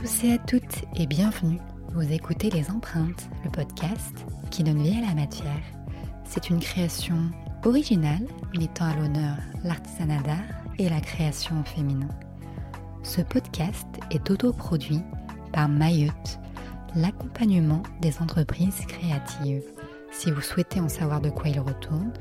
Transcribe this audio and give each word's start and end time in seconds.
tous 0.00 0.24
et 0.24 0.32
à 0.32 0.38
toutes 0.38 0.84
et 0.96 1.06
bienvenue. 1.06 1.58
Vous 1.92 2.10
écoutez 2.10 2.48
Les 2.48 2.70
Empreintes, 2.70 3.28
le 3.44 3.50
podcast 3.50 4.14
qui 4.50 4.62
donne 4.62 4.82
vie 4.82 4.96
à 4.96 5.06
la 5.06 5.14
matière. 5.14 5.60
C'est 6.24 6.48
une 6.48 6.58
création 6.58 7.18
originale 7.66 8.26
mettant 8.58 8.86
à 8.86 8.96
l'honneur 8.96 9.36
l'artisanat 9.62 10.22
d'art 10.22 10.64
et 10.78 10.88
la 10.88 11.02
création 11.02 11.62
féminin. 11.64 12.08
Ce 13.02 13.20
podcast 13.20 13.86
est 14.10 14.30
autoproduit 14.30 15.02
par 15.52 15.68
Mayotte, 15.68 16.38
l'accompagnement 16.96 17.82
des 18.00 18.22
entreprises 18.22 18.86
créatives. 18.88 19.64
Si 20.12 20.30
vous 20.30 20.40
souhaitez 20.40 20.80
en 20.80 20.88
savoir 20.88 21.20
de 21.20 21.28
quoi 21.28 21.50
il 21.50 21.60
retourne, 21.60 22.14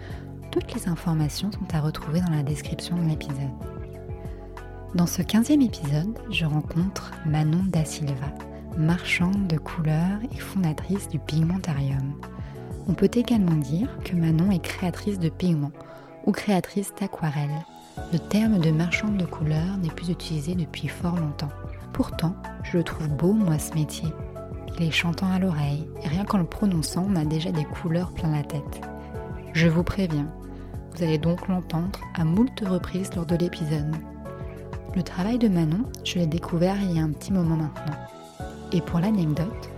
toutes 0.51 0.73
les 0.73 0.89
informations 0.89 1.49
sont 1.53 1.73
à 1.73 1.79
retrouver 1.79 2.19
dans 2.19 2.31
la 2.31 2.43
description 2.43 2.97
de 2.97 3.07
l'épisode. 3.07 3.68
Dans 4.95 5.05
ce 5.05 5.21
15e 5.21 5.63
épisode, 5.63 6.17
je 6.31 6.45
rencontre 6.45 7.11
Manon 7.27 7.63
Da 7.67 7.85
Silva, 7.85 8.33
marchande 8.75 9.45
de 9.45 9.57
couleurs 9.57 10.17
et 10.31 10.39
fondatrice 10.39 11.07
du 11.07 11.19
Pigmentarium. 11.19 12.15
On 12.87 12.95
peut 12.95 13.11
également 13.13 13.55
dire 13.55 13.87
que 14.03 14.15
Manon 14.15 14.49
est 14.49 14.63
créatrice 14.63 15.19
de 15.19 15.29
pigments 15.29 15.71
ou 16.25 16.31
créatrice 16.31 16.91
d'aquarelles. 16.99 17.63
Le 18.11 18.17
terme 18.17 18.57
de 18.57 18.71
marchande 18.71 19.17
de 19.17 19.25
couleurs 19.25 19.77
n'est 19.77 19.91
plus 19.91 20.09
utilisé 20.09 20.55
depuis 20.55 20.87
fort 20.87 21.17
longtemps. 21.17 21.53
Pourtant, 21.93 22.35
je 22.63 22.79
le 22.79 22.83
trouve 22.83 23.09
beau, 23.09 23.33
moi, 23.33 23.59
ce 23.59 23.75
métier. 23.75 24.09
Il 24.75 24.83
est 24.83 24.91
chantant 24.91 25.31
à 25.31 25.37
l'oreille, 25.37 25.87
et 26.03 26.07
rien 26.07 26.25
qu'en 26.25 26.39
le 26.39 26.45
prononçant, 26.45 27.05
on 27.07 27.15
a 27.15 27.25
déjà 27.25 27.51
des 27.51 27.65
couleurs 27.65 28.11
plein 28.11 28.31
la 28.31 28.43
tête. 28.43 28.81
Je 29.53 29.67
vous 29.67 29.83
préviens, 29.83 30.31
vous 30.95 31.03
allez 31.03 31.19
donc 31.19 31.47
l'entendre 31.47 31.99
à 32.15 32.25
moult 32.25 32.59
reprises 32.61 33.13
lors 33.15 33.27
de 33.27 33.35
l'épisode. 33.35 33.95
Le 34.95 35.03
travail 35.03 35.37
de 35.37 35.47
Manon, 35.47 35.83
je 36.03 36.17
l'ai 36.17 36.25
découvert 36.25 36.75
il 36.81 36.95
y 36.95 36.99
a 36.99 37.03
un 37.03 37.11
petit 37.11 37.31
moment 37.31 37.55
maintenant. 37.55 37.97
Et 38.71 38.81
pour 38.81 38.99
l'anecdote, 38.99 39.69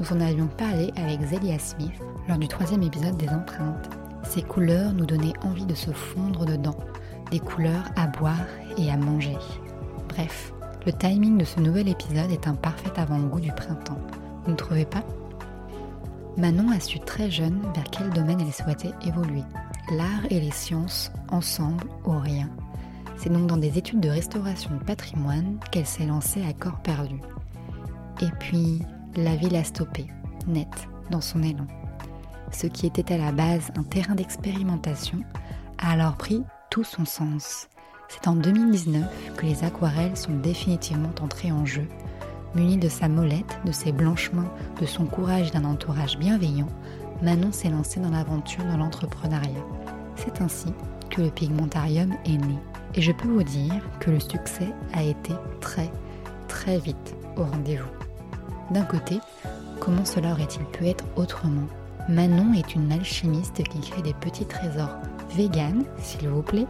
nous 0.00 0.12
en 0.12 0.20
avions 0.20 0.48
parlé 0.48 0.92
avec 0.96 1.20
Zelia 1.22 1.58
Smith 1.58 1.92
lors 2.28 2.38
du 2.38 2.48
troisième 2.48 2.82
épisode 2.82 3.16
des 3.16 3.28
empreintes. 3.28 3.90
Ces 4.24 4.42
couleurs 4.42 4.92
nous 4.92 5.06
donnaient 5.06 5.38
envie 5.42 5.66
de 5.66 5.74
se 5.74 5.92
fondre 5.92 6.44
dedans, 6.44 6.76
des 7.30 7.38
couleurs 7.38 7.84
à 7.94 8.08
boire 8.08 8.46
et 8.76 8.90
à 8.90 8.96
manger. 8.96 9.36
Bref, 10.08 10.52
le 10.84 10.92
timing 10.92 11.38
de 11.38 11.44
ce 11.44 11.60
nouvel 11.60 11.88
épisode 11.88 12.32
est 12.32 12.48
un 12.48 12.54
parfait 12.54 12.92
avant-goût 12.96 13.40
du 13.40 13.52
printemps. 13.52 14.00
Vous 14.44 14.50
ne 14.50 14.56
trouvez 14.56 14.84
pas? 14.84 15.04
Manon 16.36 16.70
a 16.72 16.80
su 16.80 16.98
très 16.98 17.30
jeune 17.30 17.60
vers 17.72 17.84
quel 17.92 18.10
domaine 18.10 18.40
elle 18.40 18.52
souhaitait 18.52 18.92
évoluer. 19.06 19.44
L'art 19.92 20.26
et 20.30 20.40
les 20.40 20.50
sciences 20.50 21.12
ensemble 21.30 21.84
ou 22.04 22.18
rien. 22.18 22.50
C'est 23.16 23.30
donc 23.30 23.46
dans 23.46 23.56
des 23.56 23.78
études 23.78 24.00
de 24.00 24.08
restauration 24.08 24.70
de 24.76 24.84
patrimoine 24.84 25.58
qu'elle 25.70 25.86
s'est 25.86 26.06
lancée 26.06 26.44
à 26.44 26.52
corps 26.52 26.80
perdu. 26.80 27.20
Et 28.20 28.30
puis, 28.38 28.82
la 29.16 29.36
ville 29.36 29.56
a 29.56 29.64
stoppé, 29.64 30.06
net, 30.46 30.68
dans 31.10 31.20
son 31.20 31.42
élan. 31.42 31.66
Ce 32.52 32.66
qui 32.66 32.86
était 32.86 33.14
à 33.14 33.18
la 33.18 33.32
base 33.32 33.70
un 33.76 33.82
terrain 33.82 34.14
d'expérimentation 34.14 35.18
a 35.78 35.92
alors 35.92 36.16
pris 36.16 36.42
tout 36.70 36.84
son 36.84 37.04
sens. 37.04 37.68
C'est 38.08 38.28
en 38.28 38.36
2019 38.36 39.34
que 39.36 39.46
les 39.46 39.64
aquarelles 39.64 40.16
sont 40.16 40.34
définitivement 40.34 41.10
entrées 41.20 41.52
en 41.52 41.64
jeu. 41.64 41.88
Munie 42.54 42.78
de 42.78 42.88
sa 42.88 43.08
molette, 43.08 43.58
de 43.64 43.72
ses 43.72 43.92
blanchements, 43.92 44.48
de 44.80 44.86
son 44.86 45.06
courage 45.06 45.48
et 45.48 45.50
d'un 45.50 45.64
entourage 45.64 46.18
bienveillant, 46.18 46.68
Manon 47.22 47.52
s'est 47.52 47.70
lancée 47.70 48.00
dans 48.00 48.10
l'aventure 48.10 48.64
de 48.64 48.76
l'entrepreneuriat. 48.76 49.64
C'est 50.16 50.40
ainsi 50.40 50.68
que 51.10 51.22
le 51.22 51.30
pigmentarium 51.30 52.12
est 52.24 52.38
né. 52.38 52.58
Et 52.96 53.02
je 53.02 53.12
peux 53.12 53.28
vous 53.28 53.42
dire 53.42 53.74
que 54.00 54.10
le 54.10 54.20
succès 54.20 54.72
a 54.94 55.02
été 55.02 55.34
très, 55.60 55.90
très 56.48 56.78
vite 56.78 57.14
au 57.36 57.44
rendez-vous. 57.44 57.84
D'un 58.70 58.84
côté, 58.84 59.20
comment 59.80 60.04
cela 60.04 60.32
aurait-il 60.32 60.64
pu 60.64 60.86
être 60.86 61.04
autrement? 61.16 61.66
Manon 62.08 62.54
est 62.54 62.74
une 62.74 62.90
alchimiste 62.90 63.62
qui 63.64 63.80
crée 63.80 64.02
des 64.02 64.14
petits 64.14 64.46
trésors 64.46 64.96
vegan, 65.36 65.84
s'il 65.98 66.28
vous 66.28 66.42
plaît, 66.42 66.66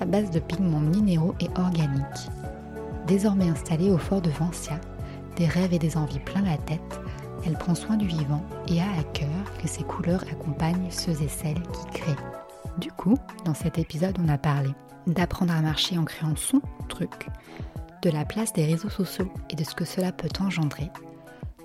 à 0.00 0.04
base 0.04 0.30
de 0.30 0.38
pigments 0.38 0.78
minéraux 0.78 1.34
et 1.40 1.48
organiques. 1.58 2.30
Désormais 3.06 3.48
installée 3.48 3.90
au 3.90 3.98
fort 3.98 4.20
de 4.20 4.30
Vancia, 4.30 4.78
des 5.36 5.46
rêves 5.46 5.74
et 5.74 5.78
des 5.78 5.96
envies 5.96 6.20
plein 6.20 6.42
la 6.42 6.56
tête, 6.56 7.00
elle 7.44 7.58
prend 7.58 7.74
soin 7.74 7.96
du 7.96 8.06
vivant 8.06 8.42
et 8.68 8.80
a 8.80 8.84
à 8.84 9.02
cœur 9.12 9.28
que 9.60 9.68
ses 9.68 9.82
couleurs 9.82 10.24
accompagnent 10.30 10.90
ceux 10.90 11.20
et 11.20 11.28
celles 11.28 11.60
qui 11.60 12.00
créent. 12.00 12.16
Du 12.78 12.92
coup, 12.92 13.18
dans 13.44 13.54
cet 13.54 13.78
épisode, 13.78 14.18
on 14.24 14.28
a 14.28 14.38
parlé 14.38 14.70
d'apprendre 15.06 15.52
à 15.52 15.60
marcher 15.60 15.98
en 15.98 16.04
créant 16.04 16.36
son 16.36 16.60
truc, 16.88 17.28
de 18.02 18.10
la 18.10 18.24
place 18.24 18.52
des 18.52 18.66
réseaux 18.66 18.90
sociaux 18.90 19.32
et 19.50 19.56
de 19.56 19.64
ce 19.64 19.74
que 19.74 19.84
cela 19.84 20.12
peut 20.12 20.28
engendrer, 20.40 20.90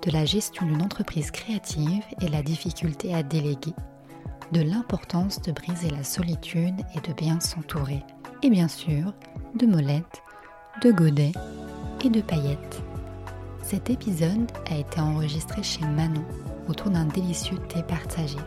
de 0.02 0.10
la 0.10 0.24
gestion 0.24 0.66
d'une 0.66 0.82
entreprise 0.82 1.30
créative 1.30 2.02
et 2.20 2.28
la 2.28 2.42
difficulté 2.42 3.14
à 3.14 3.22
déléguer, 3.22 3.74
de 4.52 4.62
l'importance 4.62 5.40
de 5.42 5.52
briser 5.52 5.90
la 5.90 6.04
solitude 6.04 6.80
et 6.94 7.08
de 7.08 7.12
bien 7.14 7.38
s'entourer, 7.40 8.02
et 8.42 8.50
bien 8.50 8.68
sûr 8.68 9.12
de 9.54 9.66
molettes, 9.66 10.22
de 10.82 10.90
godets 10.92 11.32
et 12.04 12.08
de 12.08 12.20
paillettes. 12.20 12.82
Cet 13.62 13.90
épisode 13.90 14.50
a 14.70 14.76
été 14.76 15.00
enregistré 15.00 15.62
chez 15.62 15.84
Manon 15.84 16.24
autour 16.68 16.90
d'un 16.90 17.04
délicieux 17.04 17.58
thé 17.68 17.82
partagé. 17.82 18.38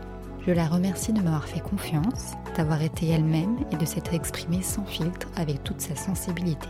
Je 0.46 0.52
la 0.52 0.68
remercie 0.68 1.14
de 1.14 1.22
m'avoir 1.22 1.48
fait 1.48 1.62
confiance, 1.62 2.34
d'avoir 2.58 2.82
été 2.82 3.08
elle-même 3.08 3.60
et 3.72 3.78
de 3.78 3.86
s'être 3.86 4.14
exprimée 4.14 4.62
sans 4.62 4.84
filtre 4.84 5.30
avec 5.38 5.64
toute 5.64 5.80
sa 5.80 5.96
sensibilité. 5.96 6.68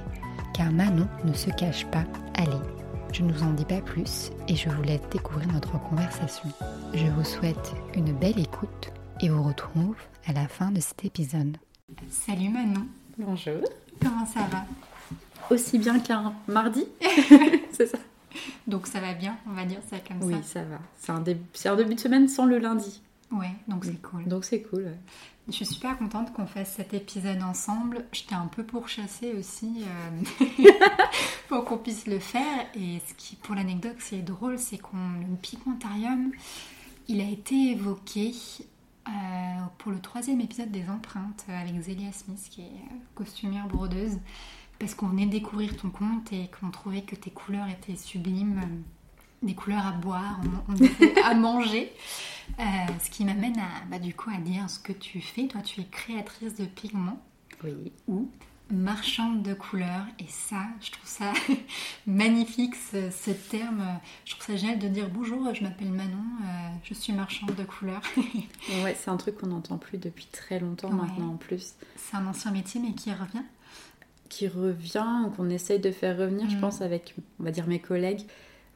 Car 0.54 0.72
Manon 0.72 1.08
ne 1.24 1.34
se 1.34 1.50
cache 1.50 1.88
pas, 1.88 2.04
allez, 2.36 2.52
je 3.12 3.24
ne 3.24 3.34
vous 3.34 3.44
en 3.44 3.52
dis 3.54 3.66
pas 3.66 3.82
plus 3.82 4.30
et 4.48 4.56
je 4.56 4.70
vous 4.70 4.84
laisse 4.84 5.02
découvrir 5.12 5.52
notre 5.52 5.82
conversation. 5.90 6.50
Je 6.94 7.08
vous 7.08 7.24
souhaite 7.24 7.74
une 7.96 8.14
belle 8.14 8.38
écoute 8.38 8.92
et 9.22 9.30
vous 9.30 9.42
retrouve 9.42 9.96
à 10.28 10.34
la 10.34 10.48
fin 10.48 10.70
de 10.70 10.80
cet 10.80 11.04
épisode. 11.04 11.58
Salut 12.12 12.50
Manon. 12.50 12.86
Bonjour. 13.18 13.64
Comment 14.00 14.28
ça 14.28 14.42
va? 14.52 14.66
Aussi 15.50 15.80
bien 15.80 16.00
qu'un 16.00 16.32
mardi 16.48 16.86
C'est 17.72 17.88
ça. 17.88 17.98
Donc 18.68 18.86
ça 18.86 19.00
va 19.00 19.16
bien, 19.16 19.36
on 19.50 19.54
va 19.54 19.66
dire 19.66 19.80
ça 19.90 19.98
comme 19.98 20.20
ça. 20.20 20.26
Oui, 20.28 20.44
ça 20.44 20.62
va. 20.62 20.78
C'est 21.00 21.12
un, 21.12 21.22
début, 21.22 21.42
un 21.66 21.76
début 21.76 21.96
de 21.96 22.00
semaine 22.00 22.28
sans 22.28 22.46
le 22.46 22.60
lundi. 22.60 23.02
Ouais, 23.34 23.52
donc 23.68 23.86
c'est 23.86 24.02
cool. 24.02 24.26
Donc 24.28 24.46
c'est 24.46 24.62
cool. 24.62 24.92
Je 25.48 25.54
suis 25.54 25.66
super 25.66 25.98
contente 25.98 26.32
qu'on 26.34 26.46
fasse 26.46 26.74
cet 26.74 26.94
épisode 26.94 27.42
ensemble. 27.42 28.06
Je 28.14 28.24
t'ai 28.24 28.36
un 28.36 28.46
peu 28.46 28.64
pourchassé 28.64 29.34
aussi 29.34 29.84
euh, 29.84 30.46
pour 31.50 31.66
qu'on 31.66 31.78
puisse 31.78 32.06
le 32.08 32.20
faire. 32.20 32.68
Et 32.76 33.02
ce 33.08 33.14
qui, 33.16 33.36
pour 33.36 33.56
l'anecdote, 33.56 33.96
c'est 34.00 34.22
drôle, 34.22 34.60
c'est 34.60 34.78
qu'on 34.78 34.98
le 34.98 35.36
pigmentarium, 35.42 36.32
il 37.08 37.20
a 37.22 37.30
été 37.30 37.72
évoqué 37.72 38.34
euh, 39.08 39.12
pour 39.80 39.92
le 39.92 40.00
troisième 40.00 40.40
épisode 40.40 40.72
des 40.72 40.88
empreintes 40.88 41.46
avec 41.50 41.78
Zelia 41.82 42.12
Smith, 42.14 42.48
qui 42.50 42.62
est 42.62 42.66
euh, 42.66 42.96
costumière 43.16 43.68
brodeuse, 43.68 44.20
parce 44.80 44.94
qu'on 44.94 45.08
venait 45.08 45.26
découvrir 45.26 45.76
ton 45.76 45.90
compte 45.90 46.32
et 46.32 46.50
qu'on 46.60 46.70
trouvait 46.70 47.02
que 47.02 47.16
tes 47.16 47.32
couleurs 47.32 47.68
étaient 47.68 47.98
sublimes 47.98 48.62
des 49.44 49.56
couleurs 49.56 49.86
à 49.86 49.92
boire, 49.92 50.40
à 51.24 51.34
manger. 51.36 51.92
Euh, 52.60 52.64
ce 53.04 53.10
qui 53.10 53.24
m'amène 53.26 53.58
à, 53.58 53.86
bah, 53.90 54.00
du 54.00 54.14
coup 54.14 54.30
à 54.30 54.38
dire 54.38 54.70
ce 54.70 54.80
que 54.80 54.94
tu 54.94 55.22
fais. 55.22 55.48
Toi, 55.48 55.62
tu 55.62 55.82
es 55.82 55.86
créatrice 55.86 56.56
de 56.56 56.66
pigments. 56.66 57.22
Oui. 57.64 57.92
Ou 58.08 58.30
marchande 58.74 59.44
de 59.44 59.54
couleurs. 59.54 60.06
Et 60.20 60.26
ça, 60.28 60.66
je 60.82 60.92
trouve 60.92 61.08
ça 61.08 61.34
magnifique, 62.08 62.76
ce, 62.76 63.32
terme. 63.32 63.84
Je 64.26 64.32
trouve 64.32 64.46
ça 64.46 64.56
génial 64.56 64.80
de 64.80 64.88
dire 64.88 65.10
bonjour, 65.10 65.54
je 65.54 65.64
m'appelle 65.64 65.92
Manon, 65.92 66.18
euh, 66.18 66.70
je 66.84 66.94
suis 66.94 67.14
marchande 67.14 67.54
de 67.56 67.64
couleurs. 67.64 68.02
ouais, 68.84 68.96
c'est 69.00 69.10
un 69.10 69.18
truc 69.18 69.38
qu'on 69.38 69.48
n'entend 69.48 69.78
plus 69.78 69.98
depuis 69.98 70.28
très 70.32 70.60
longtemps 70.60 70.92
maintenant 70.92 71.34
en 71.34 71.38
plus. 71.38 71.74
C'est 71.96 72.18
un 72.18 72.26
ancien 72.26 72.52
métier, 72.52 72.82
mais 72.82 72.94
qui 72.94 73.12
revient 73.12 73.44
Qui 74.30 74.48
revient, 74.48 75.30
qu'on 75.36 75.50
essaye 75.50 75.80
de 75.80 75.92
faire 75.92 76.18
revenir, 76.18 76.50
je 76.50 76.58
mm. 76.58 76.62
pense, 76.62 76.82
avec, 76.82 77.16
on 77.40 77.44
va 77.44 77.52
dire, 77.52 77.68
mes 77.68 77.80
collègues. 77.80 78.26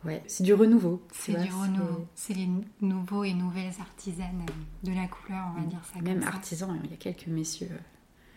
Ouais, 0.05 0.23
c'est 0.27 0.43
du 0.43 0.53
renouveau. 0.53 1.01
C'est 1.11 1.33
du 1.33 1.51
renouveau. 1.51 2.05
C'est 2.15 2.33
les 2.33 2.47
nouveaux 2.81 3.23
et 3.23 3.33
nouvelles 3.33 3.73
artisanes 3.79 4.45
de 4.83 4.93
la 4.93 5.07
couleur, 5.07 5.45
on 5.55 5.61
va 5.61 5.65
dire 5.65 5.81
ça. 5.93 5.99
Même 6.01 6.23
artisans, 6.23 6.79
il 6.83 6.91
y 6.91 6.93
a 6.93 6.97
quelques 6.97 7.27
messieurs. 7.27 7.69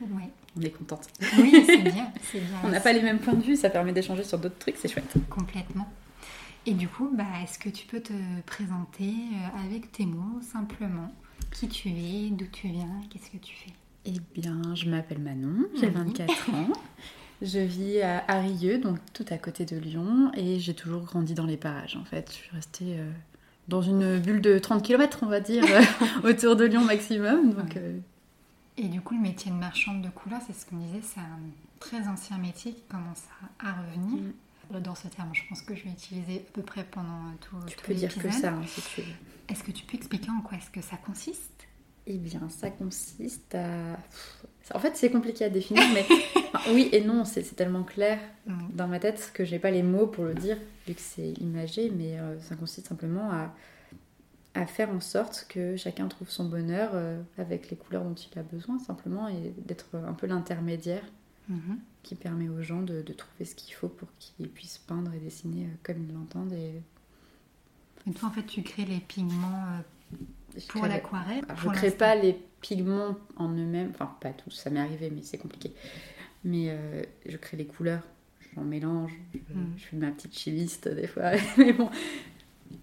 Ouais. 0.01 0.31
On 0.57 0.63
est 0.63 0.71
contente. 0.71 1.09
Oui, 1.39 1.63
c'est 1.67 1.77
bien, 1.79 1.93
bien. 1.93 2.13
on 2.65 2.69
n'a 2.69 2.81
pas 2.81 2.93
les 2.93 3.03
mêmes 3.03 3.19
points 3.19 3.35
de 3.35 3.43
vue, 3.43 3.57
ça 3.57 3.69
permet 3.69 3.93
d'échanger 3.93 4.25
sur 4.25 4.39
d'autres 4.39 4.59
trucs, 4.59 4.77
c'est 4.79 4.89
chouette. 4.89 5.15
Complètement. 5.29 5.89
Et 6.67 6.73
du 6.73 6.89
coup, 6.89 7.11
bah, 7.13 7.25
est-ce 7.43 7.59
que 7.59 7.69
tu 7.69 7.87
peux 7.87 8.01
te 8.01 8.13
présenter 8.47 9.11
euh, 9.11 9.67
avec 9.67 9.93
tes 9.93 10.07
mots 10.07 10.41
simplement 10.41 11.13
Qui 11.53 11.69
tu 11.69 11.89
es, 11.89 12.31
d'où 12.31 12.47
tu 12.47 12.69
viens, 12.69 13.01
qu'est-ce 13.11 13.31
que 13.31 13.39
tu 13.39 13.55
fais? 13.55 13.73
Eh 14.07 14.17
bien, 14.35 14.75
je 14.75 14.89
m'appelle 14.89 15.21
Manon, 15.21 15.67
j'ai 15.79 15.91
24 15.91 16.51
ans. 16.51 16.69
Je 17.43 17.59
vis 17.59 18.03
à 18.03 18.23
Arieux, 18.29 18.79
donc 18.79 18.99
tout 19.15 19.25
à 19.31 19.39
côté 19.39 19.65
de 19.65 19.77
Lyon, 19.77 20.31
et 20.35 20.61
j'ai 20.61 20.75
toujours 20.75 21.03
grandi 21.03 21.35
dans 21.35 21.47
les 21.47 21.57
parages 21.57 21.97
en 21.97 22.05
fait. 22.05 22.31
Je 22.31 22.35
suis 22.35 22.51
restée 22.53 22.99
euh, 22.99 23.11
dans 23.69 23.81
une 23.81 24.19
bulle 24.19 24.43
de 24.43 24.59
30 24.59 24.83
km, 24.83 25.21
on 25.23 25.27
va 25.27 25.41
dire, 25.41 25.65
euh, 25.65 25.83
autour 26.31 26.57
de 26.57 26.65
Lyon 26.65 26.85
maximum. 26.85 27.55
Donc, 27.55 27.77
euh, 27.77 27.99
Et 28.77 28.89
du 28.89 29.01
coup, 29.01 29.15
le 29.15 29.23
métier 29.23 29.51
de 29.51 29.57
marchande 29.57 30.03
de 30.03 30.11
couleurs, 30.11 30.41
c'est 30.47 30.53
ce 30.53 30.67
qu'on 30.67 30.77
disait, 30.77 31.01
c'est 31.03 31.21
un 31.21 31.41
très 31.79 32.07
ancien 32.09 32.37
métier 32.37 32.73
qui 32.73 32.83
commence 32.83 33.23
à, 33.59 33.73
revenir. 33.73 34.23
Mm. 34.23 34.33
J'adore 34.73 34.97
ce 34.97 35.09
terme, 35.09 35.31
je 35.33 35.43
pense 35.49 35.63
que 35.63 35.75
je 35.75 35.85
vais 35.85 35.91
utiliser 35.91 36.45
à 36.49 36.53
peu 36.53 36.63
près 36.63 36.85
pendant 36.85 37.33
tout, 37.41 37.57
tu 37.67 37.77
peux 37.79 37.95
dire 37.95 38.15
que 38.15 38.31
ça, 38.31 38.51
hein, 38.51 38.63
si 38.67 38.83
tu 38.83 39.01
veux. 39.01 39.15
Est-ce 39.49 39.65
que 39.65 39.73
tu 39.73 39.85
peux 39.85 39.97
expliquer 39.97 40.31
en 40.31 40.43
quoi 40.43 40.59
est-ce 40.59 40.71
que 40.71 40.81
ça 40.81 40.97
consiste? 40.97 41.67
Eh 42.07 42.17
bien, 42.17 42.49
ça 42.49 42.71
consiste 42.71 43.55
à... 43.55 43.99
En 44.75 44.79
fait, 44.79 44.97
c'est 44.97 45.11
compliqué 45.11 45.45
à 45.45 45.51
définir, 45.51 45.83
mais 45.93 46.07
oui 46.73 46.89
et 46.93 47.03
non, 47.03 47.25
c'est 47.25 47.43
tellement 47.57 47.83
clair 47.83 48.19
dans 48.73 48.89
ma 48.89 48.99
tête 48.99 49.31
que 49.35 49.45
j'ai 49.45 49.59
pas 49.59 49.71
les 49.71 49.83
mots 49.83 50.07
pour 50.07 50.25
le 50.25 50.35
dire, 50.35 50.57
vu 50.87 50.95
que 50.95 51.01
c'est 51.01 51.33
imagé, 51.41 51.91
mais 51.91 52.19
euh, 52.19 52.39
ça 52.41 52.57
consiste 52.57 52.87
simplement 52.87 53.31
à, 53.31 53.55
à 54.55 54.67
faire 54.67 54.91
en 54.91 55.01
sorte 55.01 55.47
que 55.49 55.77
chacun 55.77 56.09
trouve 56.09 56.31
son 56.31 56.49
bonheur 56.49 56.91
euh, 56.95 57.21
avec 57.39 57.71
les 57.71 57.77
couleurs 57.77 58.05
dont 58.05 58.15
il 58.15 58.39
a 58.39 58.43
besoin, 58.43 58.79
simplement, 58.79 59.29
et 59.29 59.55
d'être 59.59 59.95
un 59.95 60.15
peu 60.15 60.27
l'intermédiaire 60.27 61.05
mhm. 61.49 61.79
qui 62.03 62.15
permet 62.15 62.49
aux 62.49 62.63
gens 62.63 62.83
de, 62.83 63.03
trouver 63.13 63.45
ce 63.45 63.55
qu'il 63.55 63.75
faut 63.75 63.89
pour 63.89 64.09
qu'ils 64.19 64.49
puissent 64.49 64.79
peindre 64.79 65.13
et 65.15 65.19
dessiner 65.19 65.65
euh, 65.67 65.77
comme 65.83 66.03
ils 66.03 66.13
l'entendent. 66.13 66.53
Et... 66.53 66.83
et... 68.09 68.13
toi, 68.13 68.29
en 68.29 68.33
fait, 68.33 68.47
tu 68.47 68.63
crées 68.63 68.87
les 68.87 69.01
pigments 69.01 69.83
pour 70.69 70.87
l'aquarelle 70.87 71.45
Je 71.63 71.69
ne 71.69 71.73
crée 71.73 71.91
pas 71.91 72.15
les 72.15 72.37
pigments 72.61 73.17
en 73.37 73.49
eux-mêmes, 73.49 73.91
enfin 73.95 74.15
pas 74.21 74.31
tous, 74.31 74.51
ça 74.51 74.71
m'est 74.71 74.81
arrivé, 74.81 75.11
mais 75.11 75.23
c'est 75.23 75.39
compliqué. 75.39 75.73
Mais 76.45 76.67
euh, 76.69 77.03
je 77.27 77.37
crée 77.37 77.57
les 77.57 77.67
couleurs, 77.67 78.03
j'en 78.55 78.63
mélange, 78.63 79.13
mm. 79.35 79.39
je, 79.77 79.85
fais 79.85 79.97
ma 79.97 80.11
petite 80.11 80.37
chimiste 80.37 80.89
des 80.89 81.07
fois, 81.07 81.33
mais 81.59 81.73
bon. 81.73 81.91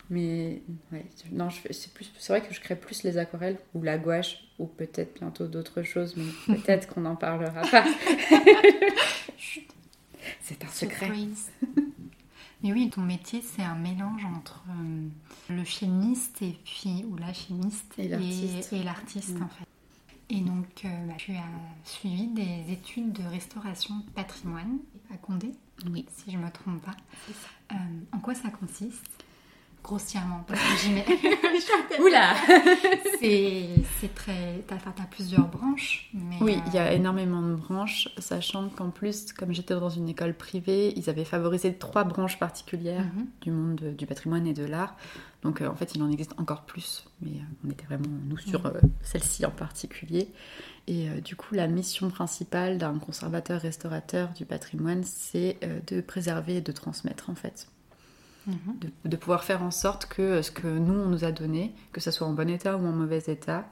Mais 0.10 0.62
ouais, 0.92 1.06
non, 1.32 1.48
c'est 1.50 1.94
plus, 1.94 2.12
c'est 2.18 2.34
vrai 2.34 2.46
que 2.46 2.54
je 2.54 2.60
crée 2.60 2.76
plus 2.76 3.04
les 3.04 3.18
aquarelles 3.18 3.58
ou 3.74 3.82
la 3.84 3.98
gouache 3.98 4.44
ou 4.60 4.66
peut-être 4.66 5.20
bientôt 5.20 5.48
d'autres 5.48 5.84
choses, 5.84 6.16
mais 6.18 6.26
peut-être 6.58 6.88
qu'on 6.88 7.06
en 7.06 7.16
parlera 7.16 7.62
pas. 7.62 7.86
c'est 10.42 10.64
un 10.64 10.70
secret. 10.70 11.10
Mais 12.68 12.74
oui, 12.74 12.90
ton 12.90 13.02
métier, 13.02 13.42
c'est 13.42 13.64
un 13.64 13.76
mélange 13.76 14.26
entre 14.26 14.62
euh, 14.70 15.08
le 15.50 15.64
chimiste 15.64 16.42
et 16.42 16.60
puis, 16.66 17.06
ou 17.08 17.16
la 17.16 17.32
chimiste 17.32 17.98
et 17.98 18.84
l'artiste, 18.84 19.40
mm. 19.40 19.44
en 19.44 19.48
fait. 19.48 19.66
Et 20.30 20.42
donc, 20.42 20.66
euh, 20.84 21.08
bah, 21.08 21.14
tu 21.18 21.32
as 21.32 21.46
suivi 21.86 22.28
des 22.28 22.66
études 22.70 23.14
de 23.14 23.24
restauration 23.24 24.02
patrimoine 24.14 24.80
à 25.14 25.16
Condé, 25.16 25.54
oui. 25.90 26.06
si 26.10 26.30
je 26.30 26.38
ne 26.38 26.44
me 26.44 26.52
trompe 26.52 26.82
pas. 26.82 26.98
Euh, 27.72 27.76
en 28.12 28.20
quoi 28.20 28.36
ça 28.36 28.50
consiste? 28.50 29.24
Grossièrement 29.88 30.44
parce 30.46 30.60
que 30.60 30.78
j'y 30.82 30.92
mets. 30.92 31.06
Oula 32.02 32.34
C'est 33.22 34.14
très. 34.14 34.64
T'as 34.68 34.76
as 34.76 35.08
plusieurs 35.10 35.48
branches. 35.48 36.10
Mais 36.14 36.36
oui, 36.42 36.60
il 36.68 36.74
y 36.74 36.78
a 36.78 36.88
euh, 36.88 36.92
énormément 36.92 37.42
de 37.42 37.56
branches, 37.56 38.10
sachant 38.18 38.68
qu'en 38.70 38.90
plus, 38.90 39.32
comme 39.32 39.54
j'étais 39.54 39.74
dans 39.74 39.90
une 39.90 40.10
école 40.10 40.34
privée, 40.34 40.94
ils 40.98 41.10
avaient 41.10 41.26
favorisé 41.26 41.74
trois 41.74 42.04
branches 42.04 42.38
particulières 42.38 43.06
mhm. 43.06 43.28
du 43.42 43.52
monde 43.52 43.96
du 43.98 44.06
patrimoine 44.06 44.46
et 44.46 44.54
de 44.54 44.66
l'art. 44.66 44.98
Donc 45.42 45.62
euh, 45.62 45.70
en 45.70 45.76
fait, 45.76 45.96
il 45.96 46.04
en 46.04 46.12
existe 46.12 46.34
encore 46.38 46.64
plus, 46.64 47.06
mais 47.22 47.32
euh, 47.32 47.66
on 47.66 47.70
était 47.72 47.86
vraiment, 47.86 48.10
nous, 48.28 48.38
sur 48.38 48.66
mhm. 48.66 48.82
celle-ci 49.02 49.46
en 49.46 49.52
particulier. 49.52 50.30
Et 50.90 51.10
du 51.20 51.36
coup, 51.36 51.54
la 51.54 51.68
mission 51.68 52.10
principale 52.10 52.78
d'un 52.78 52.98
conservateur-restaurateur 52.98 54.30
du 54.30 54.46
patrimoine, 54.46 55.04
c'est 55.04 55.60
de 55.86 56.00
préserver 56.00 56.56
et 56.56 56.62
de 56.62 56.72
transmettre, 56.72 57.30
en 57.30 57.36
fait. 57.36 57.68
Mhm. 58.48 58.80
de, 59.04 59.18
pouvoir 59.18 59.44
faire 59.44 59.62
en 59.62 59.72
sorte 59.72 60.06
que 60.06 60.22
euh, 60.22 60.42
ce 60.42 60.52
que 60.52 60.68
nous, 60.68 60.94
on 60.94 61.08
nous 61.08 61.26
a 61.26 61.34
donné, 61.34 61.74
que 61.92 62.00
ce 62.00 62.12
soit 62.12 62.26
en 62.26 62.34
bon 62.34 62.50
état 62.50 62.78
ou 62.78 62.88
en 62.88 62.94
mauvais 62.94 63.22
état, 63.28 63.70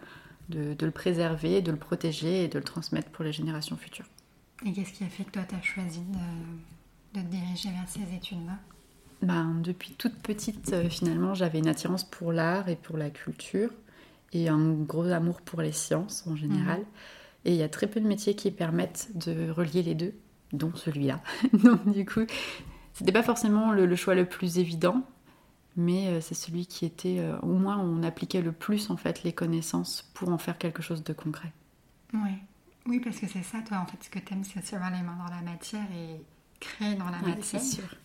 de, 0.50 0.76
le 0.80 0.92
préserver, 0.92 1.62
de 1.62 1.72
le 1.72 1.78
protéger 1.78 2.44
et 2.44 2.48
de 2.48 2.58
le 2.58 2.64
transmettre 2.64 3.10
pour 3.10 3.24
les 3.24 3.32
générations 3.32 3.78
futures. 3.78 4.06
Et 4.66 4.74
qu'est-ce 4.74 4.94
qui 4.94 5.04
a 5.04 5.08
fait 5.08 5.24
que 5.24 5.32
toi, 5.32 5.44
tu 5.48 5.56
as 5.56 5.62
choisi 5.62 6.02
de, 6.02 7.20
te 7.20 7.26
diriger 7.26 7.70
vers 7.70 7.88
ces 7.88 8.16
études-là? 8.16 8.58
Ben, 9.22 9.62
Depuis 9.64 9.94
toute 9.98 10.16
petite, 10.16 10.74
euh, 10.74 10.90
finalement, 10.90 11.34
j'avais 11.34 11.60
une 11.60 11.68
attirance 11.68 12.04
pour 12.04 12.32
l'art 12.32 12.70
et 12.70 12.76
pour 12.76 12.98
la 12.98 13.10
culture 13.10 13.72
et 14.34 14.50
un 14.50 14.74
gros 14.74 15.08
amour 15.08 15.42
pour 15.42 15.62
les 15.62 15.72
sciences 15.72 16.28
en 16.28 16.36
général. 16.36 16.80
Mhm. 16.80 16.86
Et 17.46 17.52
il 17.52 17.58
y 17.58 17.64
a 17.64 17.70
très 17.70 17.88
peu 17.88 18.02
de 18.02 18.08
métiers 18.08 18.36
qui 18.36 18.52
permettent 18.52 19.10
de 19.16 19.50
relier 19.50 19.84
les 19.84 19.96
deux, 19.96 20.14
dont 20.52 20.74
celui-là. 20.76 21.22
Donc 21.54 21.90
du 21.92 22.06
coup, 22.06 22.26
c'était 22.96 23.12
pas 23.12 23.24
forcément 23.24 23.72
le, 23.72 23.94
choix 23.96 24.16
le 24.16 24.26
plus 24.26 24.58
évident, 24.58 25.04
mais 25.76 26.08
euh, 26.08 26.22
c'est 26.22 26.34
celui 26.34 26.66
qui 26.66 26.86
était, 26.86 27.20
euh, 27.20 27.38
au 27.42 27.54
moins 27.54 27.78
on 27.78 28.02
appliquait 28.04 28.42
le 28.42 28.54
plus 28.54 28.90
en 28.90 28.96
fait 28.96 29.24
les 29.24 29.34
connaissances 29.34 30.10
pour 30.14 30.30
en 30.30 30.38
faire 30.38 30.58
quelque 30.58 30.82
chose 30.82 31.04
de 31.04 31.12
concret. 31.12 31.52
Oui, 32.14 32.32
oui 32.88 33.00
parce 33.02 33.20
que 33.20 33.28
c'est 33.28 33.44
ça, 33.44 33.60
toi 33.60 33.80
en 33.80 33.86
fait, 33.86 33.98
ce 34.02 34.10
que 34.10 34.20
tu 34.20 34.34
aimes, 34.34 34.46
c'est 34.46 34.66
se 34.66 34.76
les 34.76 34.80
mains 34.80 35.18
dans 35.18 35.36
la 35.36 35.42
matière 35.42 35.86
et 35.92 36.22
créer 36.62 36.96
dans 36.96 37.10
la 37.10 37.20
matière. 37.20 37.44
C'est 37.44 37.60
sûr. 37.60 37.96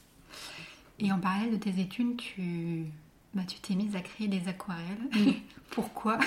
Et 0.98 1.12
en 1.12 1.20
parallèle 1.20 1.52
de 1.52 1.56
tes 1.56 1.81
études, 1.81 2.16
tu 2.16 2.87
bah, 3.32 3.42
tu 3.46 3.60
t'es 3.60 3.75
mise 3.75 3.94
à 3.94 4.00
créer 4.00 4.26
des 4.26 4.48
aquarelles. 4.48 5.08
Pourquoi? 5.70 6.19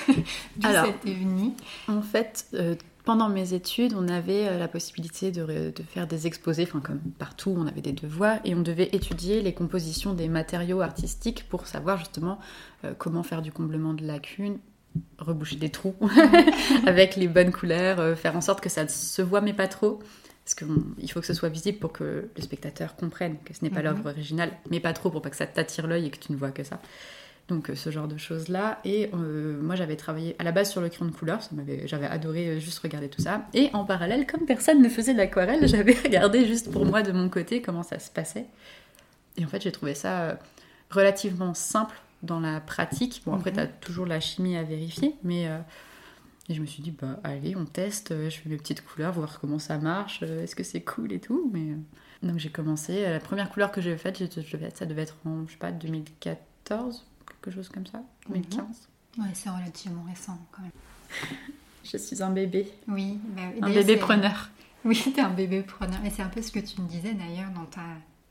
Alors, 0.64 0.88
venu? 1.04 1.52
En 1.90 2.02
fait, 2.02 2.48
euh, 2.54 2.76
pendant 3.04 3.28
mes 3.28 3.54
études, 3.54 3.94
on 3.96 4.08
avait 4.08 4.48
euh, 4.48 4.58
la 4.58 4.68
possibilité 4.68 5.32
de, 5.32 5.74
faire 5.88 6.08
des 6.08 6.26
exposés, 6.26 6.64
enfin 6.64 6.80
comme 6.80 7.00
partout, 7.20 7.54
on 7.58 7.68
avait 7.68 7.82
des 7.82 7.92
devoirs 7.92 8.40
et 8.46 8.56
on 8.56 8.62
devait 8.62 8.90
étudier 8.94 9.42
les 9.42 9.54
compositions 9.54 10.14
des 10.14 10.30
matériaux 10.30 10.82
artistiques 10.82 11.46
pour 11.50 11.68
savoir 11.68 11.98
justement 11.98 12.40
euh, 12.86 12.94
comment 12.98 13.24
faire 13.24 13.42
du 13.42 13.52
comblement 13.52 13.94
de 13.94 14.06
lacunes, 14.06 14.58
reboucher 15.20 15.58
des 15.58 15.70
trous 15.70 15.96
avec 16.88 17.16
les 17.18 17.28
bonnes 17.28 17.52
couleurs, 17.52 18.00
euh, 18.00 18.16
faire 18.16 18.38
en 18.38 18.42
sorte 18.42 18.62
que 18.62 18.70
ça 18.70 18.88
se 18.88 19.22
voit 19.22 19.42
mais 19.42 19.54
pas 19.54 19.68
trop. 19.68 20.00
Parce 20.46 20.56
qu'il 20.56 21.10
faut 21.10 21.22
que 21.22 21.26
ce 21.26 21.34
soit 21.34 21.48
visible 21.48 21.80
pour 21.80 21.94
que 21.94 22.30
le 22.36 22.42
spectateur 22.42 22.98
comprenne 22.98 23.38
que 23.46 23.54
ce 23.54 23.64
n'est 23.64 23.70
pas 23.70 23.80
mhm. 23.80 23.86
l'œuvre 23.86 24.10
originale, 24.10 24.52
mais 24.70 24.82
pas 24.82 24.92
trop 24.92 25.10
pour 25.10 25.22
pas 25.22 25.30
que 25.30 25.38
ça 25.38 25.48
t'attire 25.48 25.88
l'œil 25.88 26.08
et 26.08 26.10
que 26.10 26.20
tu 26.20 26.34
ne 26.34 26.38
vois 26.38 26.52
que 26.52 26.64
ça. 26.64 26.82
Donc 27.50 27.70
euh, 27.70 27.76
ce 27.76 27.90
genre 27.90 28.08
de 28.08 28.18
choses-là. 28.18 28.80
Et 28.86 29.10
euh, 29.14 29.62
moi 29.62 29.76
j'avais 29.76 29.96
travaillé 29.96 30.36
à 30.40 30.44
la 30.44 30.52
base 30.52 30.72
sur 30.72 30.82
le 30.82 30.90
crayon 30.90 31.12
de 31.12 31.16
couleur, 31.16 31.40
j'avais 31.86 32.08
adoré 32.08 32.48
euh, 32.48 32.60
juste 32.60 32.80
regarder 32.80 33.10
tout 33.10 33.22
ça. 33.22 33.46
Et 33.54 33.70
en 33.74 33.84
parallèle, 33.84 34.26
comme 34.26 34.46
personne 34.46 34.82
ne 34.82 34.90
faisait 34.90 35.14
de 35.14 35.18
l'aquarelle, 35.18 35.68
j'avais 35.68 35.94
regardé 35.94 36.46
juste 36.46 36.72
pour 36.72 36.86
moi 36.86 37.02
de 37.02 37.12
mon 37.12 37.30
côté 37.30 37.62
comment 37.62 37.84
ça 37.84 38.00
se 38.00 38.10
passait. 38.10 38.46
Et 39.38 39.44
en 39.44 39.48
fait 39.48 39.62
j'ai 39.62 39.72
trouvé 39.72 39.94
ça 39.94 40.38
relativement 40.90 41.54
simple 41.54 41.96
dans 42.22 42.40
la 42.40 42.62
pratique. 42.62 43.22
Bon 43.26 43.34
après 43.36 43.52
tu 43.52 43.60
as 43.60 43.68
toujours 43.68 44.06
la 44.06 44.20
chimie 44.20 44.58
à 44.58 44.64
vérifier, 44.64 45.16
mais... 45.24 45.50
Et 46.50 46.56
je 46.56 46.60
me 46.60 46.66
suis 46.66 46.84
dit, 46.84 46.92
bah 46.92 47.22
allez, 47.24 47.56
on 47.56 47.64
teste, 47.64 48.14
je 48.30 48.36
fais 48.36 48.50
mes 48.50 48.58
petites 48.58 48.84
couleurs, 48.84 49.14
voir 49.14 49.40
comment 49.40 49.60
ça 49.60 49.78
marche, 49.78 50.24
est-ce 50.24 50.58
que 50.58 50.64
c'est 50.64 50.82
cool 50.82 51.14
et 51.14 51.22
tout. 51.22 51.50
Mais... 51.54 51.78
Donc 52.22 52.38
j'ai 52.38 52.50
commencé, 52.50 53.04
la 53.04 53.22
première 53.22 53.50
couleur 53.50 53.72
que 53.72 53.80
j'ai 53.80 53.96
faite, 53.96 54.22
ça 54.76 54.86
devait 54.86 55.04
être 55.04 55.16
en, 55.26 55.48
je 55.48 55.54
sais 55.54 55.58
pas, 55.58 55.72
2014, 55.72 57.06
quelque 57.44 57.56
chose 57.56 57.70
comme 57.70 57.86
ça, 57.86 58.02
2015. 58.30 58.60
Mhm. 59.18 59.24
Ouais, 59.24 59.32
c'est 59.34 59.50
relativement 59.50 60.04
récent 60.04 60.38
quand 60.52 60.62
même. 60.62 60.72
Je 61.84 61.98
suis 61.98 62.24
un 62.24 62.30
bébé. 62.30 62.72
Oui, 62.88 63.20
bah, 63.36 63.42
un 63.62 63.70
bébé 63.70 63.98
preneur. 63.98 64.50
Oui, 64.86 65.02
t'es 65.16 65.22
un 65.22 65.30
bébé 65.30 65.62
preneur. 65.62 66.04
Et 66.04 66.10
c'est 66.10 66.24
un 66.24 66.28
peu 66.28 66.42
ce 66.42 66.52
que 66.52 66.60
tu 66.60 66.82
me 66.82 66.88
disais 66.90 67.14
d'ailleurs 67.14 67.50
dans 67.52 67.64
ta 67.64 67.84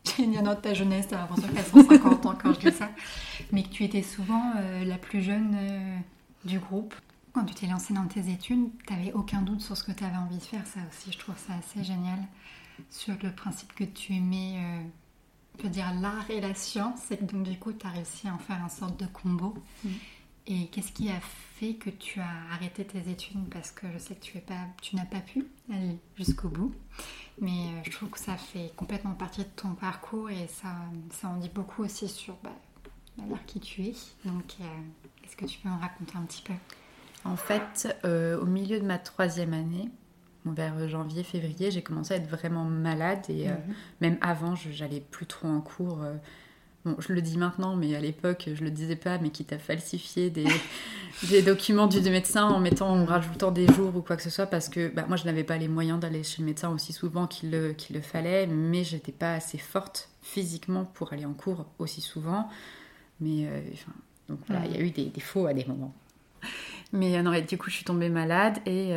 dans 0.44 0.56
ta 0.56 0.74
jeunesse, 0.74 1.06
t'as 1.08 1.18
l'impression 1.18 1.48
qu'à 1.48 1.62
150 1.62 2.26
ans 2.26 2.34
quand 2.40 2.52
je 2.54 2.68
dis 2.68 2.76
ça, 2.76 2.90
mais 3.52 3.62
que 3.62 3.68
tu 3.68 3.84
étais 3.84 4.02
souvent 4.02 4.52
euh, 4.56 4.84
la 4.84 4.98
plus 4.98 5.22
jeune 5.22 5.54
euh, 5.56 5.96
du 6.44 6.58
groupe. 6.58 6.94
Quand 7.32 7.44
tu 7.44 7.54
t'es 7.54 7.66
lancée 7.66 7.94
dans 7.94 8.06
tes 8.06 8.30
études, 8.30 8.68
t'avais 8.86 9.12
aucun 9.12 9.40
doute 9.40 9.62
sur 9.62 9.76
ce 9.76 9.84
que 9.84 9.92
tu 9.92 10.04
avais 10.04 10.16
envie 10.16 10.36
de 10.36 10.42
faire, 10.42 10.66
ça 10.66 10.80
aussi, 10.90 11.12
je 11.12 11.18
trouve 11.18 11.36
ça 11.38 11.54
assez 11.54 11.82
génial, 11.82 12.18
sur 12.90 13.14
le 13.22 13.32
principe 13.32 13.72
que 13.74 13.84
tu 13.84 14.14
aimais 14.14 14.56
euh, 14.56 14.82
peut 15.58 15.68
dire 15.68 15.92
l'art 16.00 16.30
et 16.30 16.40
la 16.40 16.54
science, 16.54 17.10
et 17.10 17.16
donc 17.16 17.42
du 17.44 17.58
coup 17.58 17.72
tu 17.72 17.86
as 17.86 17.90
réussi 17.90 18.28
à 18.28 18.34
en 18.34 18.38
faire 18.38 18.58
une 18.62 18.68
sorte 18.68 18.98
de 18.98 19.06
combo. 19.06 19.54
Mm. 19.84 19.90
Et 20.48 20.66
qu'est-ce 20.68 20.90
qui 20.90 21.08
a 21.08 21.20
fait 21.20 21.74
que 21.74 21.88
tu 21.88 22.18
as 22.18 22.52
arrêté 22.52 22.84
tes 22.84 23.08
études? 23.08 23.48
Parce 23.48 23.70
que 23.70 23.86
je 23.92 23.98
sais 23.98 24.16
que 24.16 24.20
tu 24.20 24.96
n'as 24.96 25.04
pas, 25.04 25.18
pas 25.18 25.20
pu 25.20 25.46
aller 25.72 25.96
jusqu'au 26.16 26.48
bout. 26.48 26.74
Mais 27.40 27.50
euh, 27.50 27.82
je 27.84 27.90
trouve 27.92 28.10
que 28.10 28.18
ça 28.18 28.36
fait 28.36 28.72
complètement 28.76 29.12
partie 29.12 29.42
de 29.42 29.48
ton 29.54 29.74
parcours 29.74 30.30
et 30.30 30.48
ça, 30.48 30.74
ça 31.10 31.28
en 31.28 31.36
dit 31.36 31.48
beaucoup 31.48 31.84
aussi 31.84 32.08
sur 32.08 32.34
bah, 32.42 32.50
l'art 33.18 33.44
qui 33.46 33.60
tu 33.60 33.82
es. 33.82 33.94
Donc 34.24 34.56
euh, 34.60 34.64
est-ce 35.24 35.36
que 35.36 35.44
tu 35.44 35.60
peux 35.60 35.68
en 35.68 35.78
raconter 35.78 36.16
un 36.16 36.22
petit 36.22 36.42
peu? 36.42 36.54
En 37.24 37.36
fait, 37.36 37.96
euh, 38.04 38.40
au 38.40 38.46
milieu 38.46 38.80
de 38.80 38.84
ma 38.84 38.98
troisième 38.98 39.52
année, 39.52 39.88
vers 40.46 40.88
janvier, 40.88 41.22
février, 41.22 41.70
j'ai 41.70 41.82
commencé 41.82 42.14
à 42.14 42.16
être 42.16 42.28
vraiment 42.28 42.64
malade 42.64 43.24
et 43.28 43.48
euh, 43.48 43.52
mhm. 43.52 43.74
même 44.00 44.18
avant, 44.20 44.54
j'allais 44.54 45.00
plus 45.00 45.26
trop 45.26 45.48
en 45.48 45.60
cours. 45.60 46.02
Euh. 46.02 46.14
bon, 46.84 46.96
je 46.98 47.12
le 47.12 47.22
dis 47.22 47.38
maintenant, 47.38 47.76
mais 47.76 47.94
à 47.94 48.00
l'époque, 48.00 48.48
je 48.52 48.64
le 48.64 48.70
disais 48.70 48.96
pas, 48.96 49.18
mais 49.18 49.30
quitte 49.30 49.52
à 49.52 49.58
falsifier 49.58 50.30
des, 50.30 50.46
des 51.28 51.42
documents 51.42 51.86
du 51.86 52.00
médecin 52.00 52.44
en 52.44 52.58
mettant, 52.58 52.88
en 52.88 53.04
rajoutant 53.04 53.52
des 53.52 53.66
jours 53.72 53.94
ou 53.96 54.02
quoi 54.02 54.16
que 54.16 54.22
ce 54.22 54.30
soit, 54.30 54.46
parce 54.46 54.68
que 54.68 54.88
bah, 54.88 55.04
moi, 55.06 55.16
je 55.16 55.24
n'avais 55.24 55.44
pas 55.44 55.58
les 55.58 55.68
moyens 55.68 56.00
d'aller 56.00 56.22
chez 56.24 56.42
le 56.42 56.46
médecin 56.46 56.70
aussi 56.70 56.92
souvent 56.92 57.26
qu'il 57.26 57.50
le, 57.50 57.76
le 57.90 58.00
fallait, 58.00 58.46
mais 58.46 58.84
j'étais 58.84 59.12
pas 59.12 59.34
assez 59.34 59.58
forte 59.58 60.10
physiquement 60.22 60.84
pour 60.84 61.12
aller 61.12 61.24
en 61.24 61.34
cours 61.34 61.66
aussi 61.78 62.00
souvent. 62.00 62.48
Mais 63.20 63.46
euh, 63.46 63.60
enfin, 63.72 63.92
donc 64.28 64.40
voilà, 64.48 64.66
il 64.66 64.72
y 64.72 64.76
a 64.76 64.80
eu 64.80 64.90
des, 64.90 65.06
des 65.06 65.20
faux 65.20 65.46
à 65.46 65.54
des 65.54 65.64
moments. 65.64 65.94
Mais 66.92 67.22
non, 67.22 67.32
du 67.40 67.56
coup, 67.56 67.70
je 67.70 67.76
suis 67.76 67.84
tombée 67.84 68.10
malade 68.10 68.58
et 68.66 68.94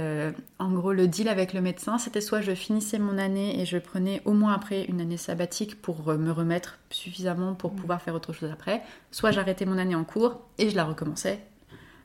en 0.60 0.72
gros, 0.74 0.92
le 0.92 1.08
deal 1.08 1.30
avec 1.30 1.54
le 1.54 1.62
médecin, 1.62 1.98
c'était 1.98 2.20
soit 2.20 2.42
je 2.42 2.54
finissais 2.54 3.00
mon 3.00 3.18
année 3.18 3.62
et 3.62 3.66
je 3.66 3.78
prenais 3.78 4.22
au 4.26 4.34
moins 4.34 4.54
après 4.54 4.84
une 4.84 5.00
année 5.00 5.16
sabbatique 5.16 5.82
pour 5.82 6.06
me 6.14 6.32
remettre 6.32 6.78
suffisamment 6.90 7.56
pour 7.56 7.72
mm. 7.72 7.76
pouvoir 7.78 8.02
faire 8.02 8.14
autre 8.14 8.34
chose 8.34 8.52
après, 8.52 8.82
soit 9.12 9.32
j'arrêtais 9.32 9.66
mon 9.66 9.78
année 9.78 9.96
en 9.96 10.04
cours 10.04 10.42
et 10.58 10.70
je 10.70 10.76
la 10.76 10.84
recommençais 10.84 11.40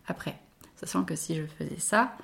après. 0.06 0.38
Sachant 0.76 1.04
que 1.04 1.16
si 1.16 1.34
je 1.34 1.42
faisais 1.44 1.78
ça, 1.78 2.16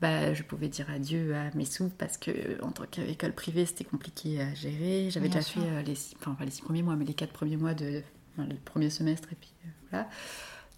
bah, 0.00 0.32
je 0.32 0.42
pouvais 0.42 0.68
dire 0.68 0.86
adieu 0.90 1.34
à 1.34 1.54
mes 1.56 1.64
sous 1.64 1.90
parce 1.90 2.16
que 2.16 2.62
en 2.62 2.70
tant 2.70 2.84
qu'école 2.90 3.32
privée, 3.32 3.66
c'était 3.66 3.84
compliqué 3.84 4.40
à 4.40 4.54
gérer. 4.54 5.10
J'avais 5.10 5.28
déjà 5.28 5.42
fait 5.42 5.60
les, 5.84 5.94
six, 5.94 6.14
enfin, 6.18 6.32
pas 6.32 6.44
les 6.44 6.50
six 6.50 6.62
premiers 6.62 6.82
mois, 6.82 6.96
mais 6.96 7.04
les 7.04 7.14
quatre 7.14 7.32
premiers 7.32 7.56
mois 7.56 7.74
de 7.74 8.02
le 8.38 8.54
premier 8.64 8.88
semestre 8.88 9.28
et 9.32 9.36
puis 9.36 9.52
voilà. 9.90 10.08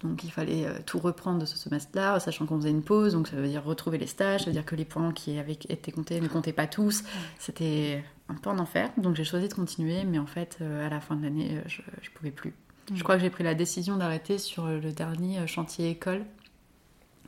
Donc 0.03 0.23
il 0.23 0.31
fallait 0.31 0.65
euh, 0.65 0.79
tout 0.85 0.99
reprendre 0.99 1.39
de 1.39 1.45
ce 1.45 1.57
semestre-là, 1.57 2.19
sachant 2.19 2.45
qu'on 2.45 2.57
faisait 2.57 2.71
une 2.71 2.83
pause, 2.83 3.13
donc 3.13 3.27
ça 3.27 3.35
veut 3.35 3.47
dire 3.47 3.63
retrouver 3.63 3.97
les 3.97 4.07
stages, 4.07 4.41
ça 4.41 4.45
veut 4.47 4.51
dire 4.51 4.65
que 4.65 4.75
les 4.75 4.85
points 4.85 5.13
qui 5.13 5.39
avaient 5.39 5.53
été 5.53 5.91
comptés 5.91 6.19
ne 6.19 6.27
comptaient 6.27 6.53
pas 6.53 6.67
tous. 6.67 7.03
C'était 7.39 8.03
un 8.27 8.35
peu 8.35 8.49
en 8.49 8.59
enfer, 8.59 8.89
donc 8.97 9.15
j'ai 9.15 9.23
choisi 9.23 9.47
de 9.47 9.53
continuer, 9.53 10.03
mais 10.03 10.19
en 10.19 10.25
fait, 10.25 10.57
euh, 10.61 10.85
à 10.85 10.89
la 10.89 10.99
fin 10.99 11.15
de 11.15 11.23
l'année, 11.23 11.57
euh, 11.57 11.61
je 11.67 11.81
ne 11.81 12.15
pouvais 12.15 12.31
plus. 12.31 12.53
Je 12.93 13.01
crois 13.01 13.15
que 13.15 13.21
j'ai 13.21 13.29
pris 13.29 13.45
la 13.45 13.55
décision 13.55 13.95
d'arrêter 13.95 14.37
sur 14.37 14.67
le 14.67 14.91
dernier 14.91 15.47
chantier 15.47 15.89
école, 15.89 16.25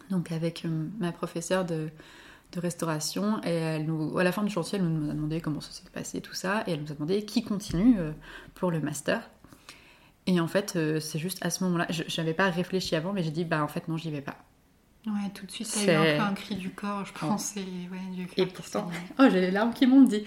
donc 0.09 0.33
avec 0.33 0.65
ma 0.99 1.13
professeure 1.13 1.63
de, 1.63 1.87
de 2.51 2.59
restauration, 2.59 3.41
et 3.45 3.51
elle 3.51 3.85
nous, 3.85 4.19
à 4.19 4.25
la 4.25 4.33
fin 4.33 4.43
du 4.43 4.49
chantier, 4.49 4.79
elle 4.79 4.85
nous 4.85 5.09
a 5.09 5.13
demandé 5.13 5.39
comment 5.39 5.61
ça 5.61 5.71
s'est 5.71 5.89
passé, 5.93 6.19
tout 6.19 6.33
ça, 6.33 6.65
et 6.67 6.71
elle 6.71 6.81
nous 6.81 6.91
a 6.91 6.95
demandé 6.95 7.23
qui 7.23 7.41
continue 7.41 7.95
pour 8.53 8.69
le 8.69 8.81
master. 8.81 9.29
Et 10.27 10.39
en 10.39 10.47
fait, 10.47 10.73
euh, 10.75 10.99
c'est 10.99 11.19
juste 11.19 11.37
à 11.45 11.49
ce 11.49 11.63
moment-là, 11.65 11.87
je 11.89 12.03
n'avais 12.19 12.33
pas 12.33 12.49
réfléchi 12.49 12.95
avant, 12.95 13.13
mais 13.13 13.23
j'ai 13.23 13.31
dit, 13.31 13.45
bah 13.45 13.63
en 13.63 13.67
fait, 13.67 13.87
non, 13.87 13.97
j'y 13.97 14.09
vais 14.09 14.21
pas. 14.21 14.35
Ouais, 15.05 15.29
tout 15.35 15.45
de 15.45 15.51
suite, 15.51 15.71
t'as 15.71 15.85
eu 15.85 15.95
un 15.95 16.17
peu 16.17 16.23
un 16.23 16.33
cri 16.33 16.55
du 16.55 16.71
corps, 16.71 17.05
je 17.05 17.13
pense. 17.13 17.53
Ouais, 17.55 17.63
et 18.37 18.45
pourtant, 18.47 18.89
oh, 19.19 19.25
j'ai 19.29 19.39
les 19.39 19.51
larmes 19.51 19.71
qui 19.71 19.85
m'ont 19.85 20.01
dit. 20.01 20.23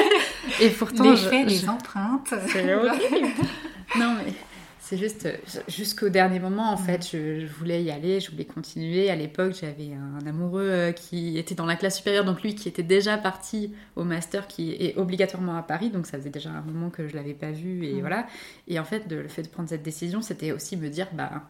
et 0.60 0.70
pourtant, 0.70 1.10
les 1.10 1.16
faits, 1.16 1.48
les 1.48 1.68
empreintes. 1.68 2.32
C'est 2.46 2.72
horrible. 2.72 3.28
non, 3.98 4.16
mais 4.24 4.32
c'est 4.84 4.98
juste 4.98 5.28
jusqu'au 5.68 6.08
dernier 6.08 6.40
moment, 6.40 6.72
en 6.72 6.76
fait, 6.76 7.08
je, 7.12 7.46
voulais 7.46 7.84
y 7.84 7.92
aller, 7.92 8.18
je 8.18 8.32
voulais 8.32 8.44
continuer. 8.44 9.10
À 9.10 9.16
l'époque, 9.16 9.54
j'avais 9.58 9.92
un 9.94 10.26
amoureux 10.26 10.68
euh, 10.68 10.92
qui 10.92 11.38
était 11.38 11.54
dans 11.54 11.66
la 11.66 11.76
classe 11.76 11.98
supérieure, 11.98 12.24
donc 12.24 12.42
lui 12.42 12.56
qui 12.56 12.68
était 12.68 12.82
déjà 12.82 13.16
parti 13.16 13.72
au 13.94 14.02
master, 14.02 14.48
qui 14.48 14.72
est 14.72 14.96
obligatoirement 14.96 15.56
à 15.56 15.62
Paris, 15.62 15.90
donc 15.90 16.06
ça 16.06 16.18
faisait 16.18 16.30
déjà 16.30 16.50
un 16.50 16.62
moment 16.62 16.90
que 16.90 17.06
je 17.06 17.14
l'avais 17.14 17.32
pas 17.32 17.52
vu, 17.52 17.84
et 17.84 18.00
voilà. 18.00 18.26
Et 18.66 18.80
en 18.80 18.84
fait, 18.84 19.08
le 19.08 19.28
fait 19.28 19.44
de 19.44 19.48
prendre 19.48 19.68
cette 19.68 19.84
décision, 19.84 20.20
c'était 20.20 20.50
aussi 20.50 20.76
me 20.76 20.88
dire, 20.88 21.06
bah, 21.12 21.44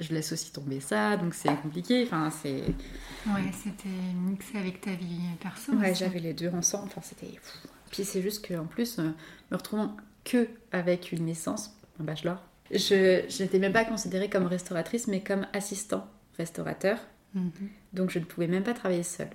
je 0.00 0.14
laisse 0.14 0.32
aussi 0.32 0.50
tomber 0.50 0.80
ça, 0.80 1.18
donc 1.18 1.34
c'est 1.34 1.54
compliqué. 1.60 2.04
Enfin, 2.04 2.30
c'est. 2.30 2.62
Ouais, 3.26 3.50
c'était 3.52 3.88
mixé 4.26 4.56
avec 4.56 4.80
ta 4.80 4.92
vie 4.92 5.20
perso. 5.38 5.72
Ouais, 5.74 5.94
j'avais 5.94 6.20
les 6.20 6.32
deux 6.32 6.48
ensemble. 6.48 6.86
Enfin, 6.86 7.02
c'était. 7.02 7.38
Puis 7.90 8.04
c'est 8.04 8.22
juste 8.22 8.48
qu'en 8.48 8.64
plus, 8.64 8.98
euh, 8.98 9.10
me 9.50 9.56
retrouvant 9.56 9.96
que 10.24 10.48
avec 10.72 11.12
une 11.12 11.26
licence, 11.26 11.77
un 12.00 12.04
bachelor, 12.04 12.42
je 12.70 13.42
n'étais 13.42 13.58
même 13.58 13.72
pas 13.72 13.84
considérée 13.84 14.28
comme 14.28 14.46
restauratrice, 14.46 15.08
mais 15.08 15.22
comme 15.22 15.46
assistant 15.52 16.06
restaurateur. 16.36 16.98
Mhm. 17.34 17.50
Donc 17.92 18.10
je 18.10 18.18
ne 18.18 18.24
pouvais 18.24 18.46
même 18.46 18.62
pas 18.62 18.74
travailler 18.74 19.02
seule. 19.02 19.30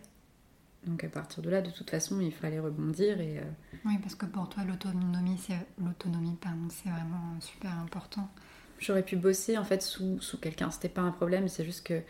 Donc 0.86 1.04
à 1.04 1.08
partir 1.08 1.42
de 1.42 1.50
là, 1.50 1.62
de 1.62 1.70
toute 1.70 1.90
façon, 1.90 2.20
il 2.20 2.34
fallait 2.34 2.60
rebondir 2.60 3.22
et. 3.22 3.40
Euh, 3.40 3.44
oui, 3.86 3.98
parce 4.02 4.16
que 4.16 4.26
pour 4.26 4.50
toi, 4.50 4.64
l'autonomie, 4.64 5.38
c'est 5.38 5.56
l'autonomie, 5.82 6.38
c'est 6.70 6.90
vraiment 6.90 7.40
super 7.40 7.72
important. 7.80 8.30
J'aurais 8.80 9.04
pu 9.04 9.16
bosser 9.16 9.58
en 9.58 9.64
fait 9.64 9.82
sous, 9.82 10.20
sous 10.20 10.38
quelqu'un, 10.38 10.70
c'était 10.72 10.90
pas 10.90 11.02
un 11.02 11.12
problème. 11.12 11.48
C'est 11.48 11.64
juste 11.64 11.86
que 11.86 12.02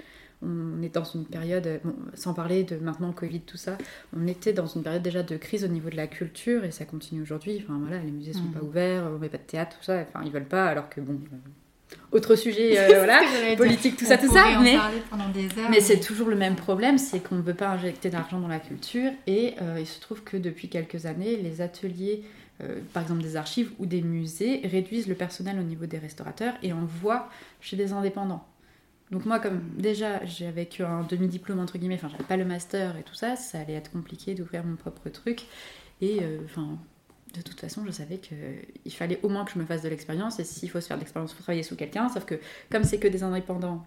on 0.43 0.81
est 0.81 0.93
dans 0.93 1.03
une 1.03 1.25
période, 1.25 1.81
sans 2.13 2.33
parler 2.33 2.63
de 2.63 2.77
maintenant 2.77 3.11
Covid, 3.11 3.41
tout 3.41 3.57
ça, 3.57 3.77
on 4.15 4.27
était 4.27 4.53
dans 4.53 4.67
une 4.67 4.83
période 4.83 5.01
déjà 5.01 5.23
de 5.23 5.37
crise 5.37 5.63
au 5.63 5.67
niveau 5.67 5.89
de 5.89 5.95
la 5.95 6.07
culture 6.07 6.63
et 6.63 6.71
ça 6.71 6.85
continue 6.85 7.21
aujourd'hui. 7.21 7.63
Enfin 7.63 7.79
voilà, 7.79 8.01
les 8.01 8.11
musées 8.11 8.33
sont 8.33 8.51
pas 8.53 8.59
mhm. 8.59 8.67
ouverts, 8.67 9.11
on 9.13 9.19
met 9.19 9.29
pas 9.29 9.37
de 9.37 9.43
théâtre, 9.43 9.77
tout 9.77 9.83
ça. 9.83 10.05
Enfin, 10.07 10.23
ils 10.25 10.31
veulent 10.31 10.45
pas, 10.45 10.65
alors 10.65 10.89
que 10.89 11.01
bon. 11.01 11.13
Euh, 11.13 11.97
autre 12.11 12.35
sujet, 12.35 12.77
euh, 12.93 12.97
voilà, 12.97 13.21
politique, 13.55 13.97
tout 13.97 14.05
ça, 14.05 14.17
tout 14.17 14.31
ça. 14.31 14.59
Mais, 14.61 14.77
mais 15.69 15.79
c'est 15.79 15.99
toujours 15.99 16.29
le 16.29 16.35
même 16.35 16.55
problème, 16.55 16.97
c'est 16.97 17.19
qu'on 17.19 17.35
ne 17.35 17.41
veut 17.41 17.53
pas 17.53 17.69
injecter 17.69 18.09
d'argent 18.09 18.39
dans 18.39 18.47
la 18.47 18.59
culture. 18.59 19.11
Et 19.27 19.55
euh, 19.61 19.77
il 19.79 19.87
se 19.87 19.99
trouve 19.99 20.23
que 20.23 20.37
depuis 20.37 20.69
quelques 20.69 21.05
années, 21.05 21.37
les 21.37 21.61
ateliers, 21.61 22.23
par 22.93 23.03
exemple 23.03 23.21
des 23.21 23.35
archives 23.35 23.71
ou 23.77 23.85
des 23.85 24.01
musées, 24.01 24.61
réduisent 24.63 25.07
le 25.07 25.15
personnel 25.15 25.59
au 25.59 25.63
niveau 25.63 25.85
des 25.85 25.97
restaurateurs 25.97 26.53
et 26.63 26.71
on 26.71 26.85
voit 26.85 27.27
chez 27.59 27.75
des 27.75 27.91
indépendants. 27.91 28.47
Donc 29.11 29.25
moi, 29.25 29.39
comme 29.39 29.61
déjà 29.77 30.25
j'avais 30.25 30.67
un 30.81 31.03
demi-diplôme 31.03 31.59
entre 31.59 31.77
guillemets, 31.77 31.95
enfin 31.95 32.09
j'avais 32.09 32.23
pas 32.23 32.37
le 32.37 32.45
master 32.45 32.97
et 32.97 33.03
tout 33.03 33.13
ça, 33.13 33.35
ça 33.35 33.59
allait 33.59 33.73
être 33.73 33.91
compliqué 33.91 34.33
d'ouvrir 34.33 34.63
mon 34.63 34.75
propre 34.75 35.09
truc. 35.09 35.43
Et 36.01 36.19
euh, 36.21 36.39
enfin, 36.45 36.77
de 37.33 37.41
toute 37.41 37.59
façon, 37.59 37.83
je 37.85 37.91
savais 37.91 38.17
qu'il 38.17 38.93
fallait 38.93 39.19
au 39.23 39.29
moins 39.29 39.45
que 39.45 39.51
je 39.51 39.59
me 39.59 39.65
fasse 39.65 39.81
de 39.81 39.89
l'expérience. 39.89 40.39
Et 40.39 40.43
s'il 40.43 40.69
faut 40.69 40.81
se 40.81 40.87
faire 40.87 40.97
de 40.97 41.01
l'expérience, 41.01 41.31
il 41.31 41.35
faut 41.35 41.43
travailler 41.43 41.63
sous 41.63 41.75
quelqu'un. 41.75 42.09
Sauf 42.09 42.25
que 42.25 42.35
comme 42.71 42.83
c'est 42.83 42.99
que 42.99 43.07
des 43.07 43.23
indépendants 43.23 43.85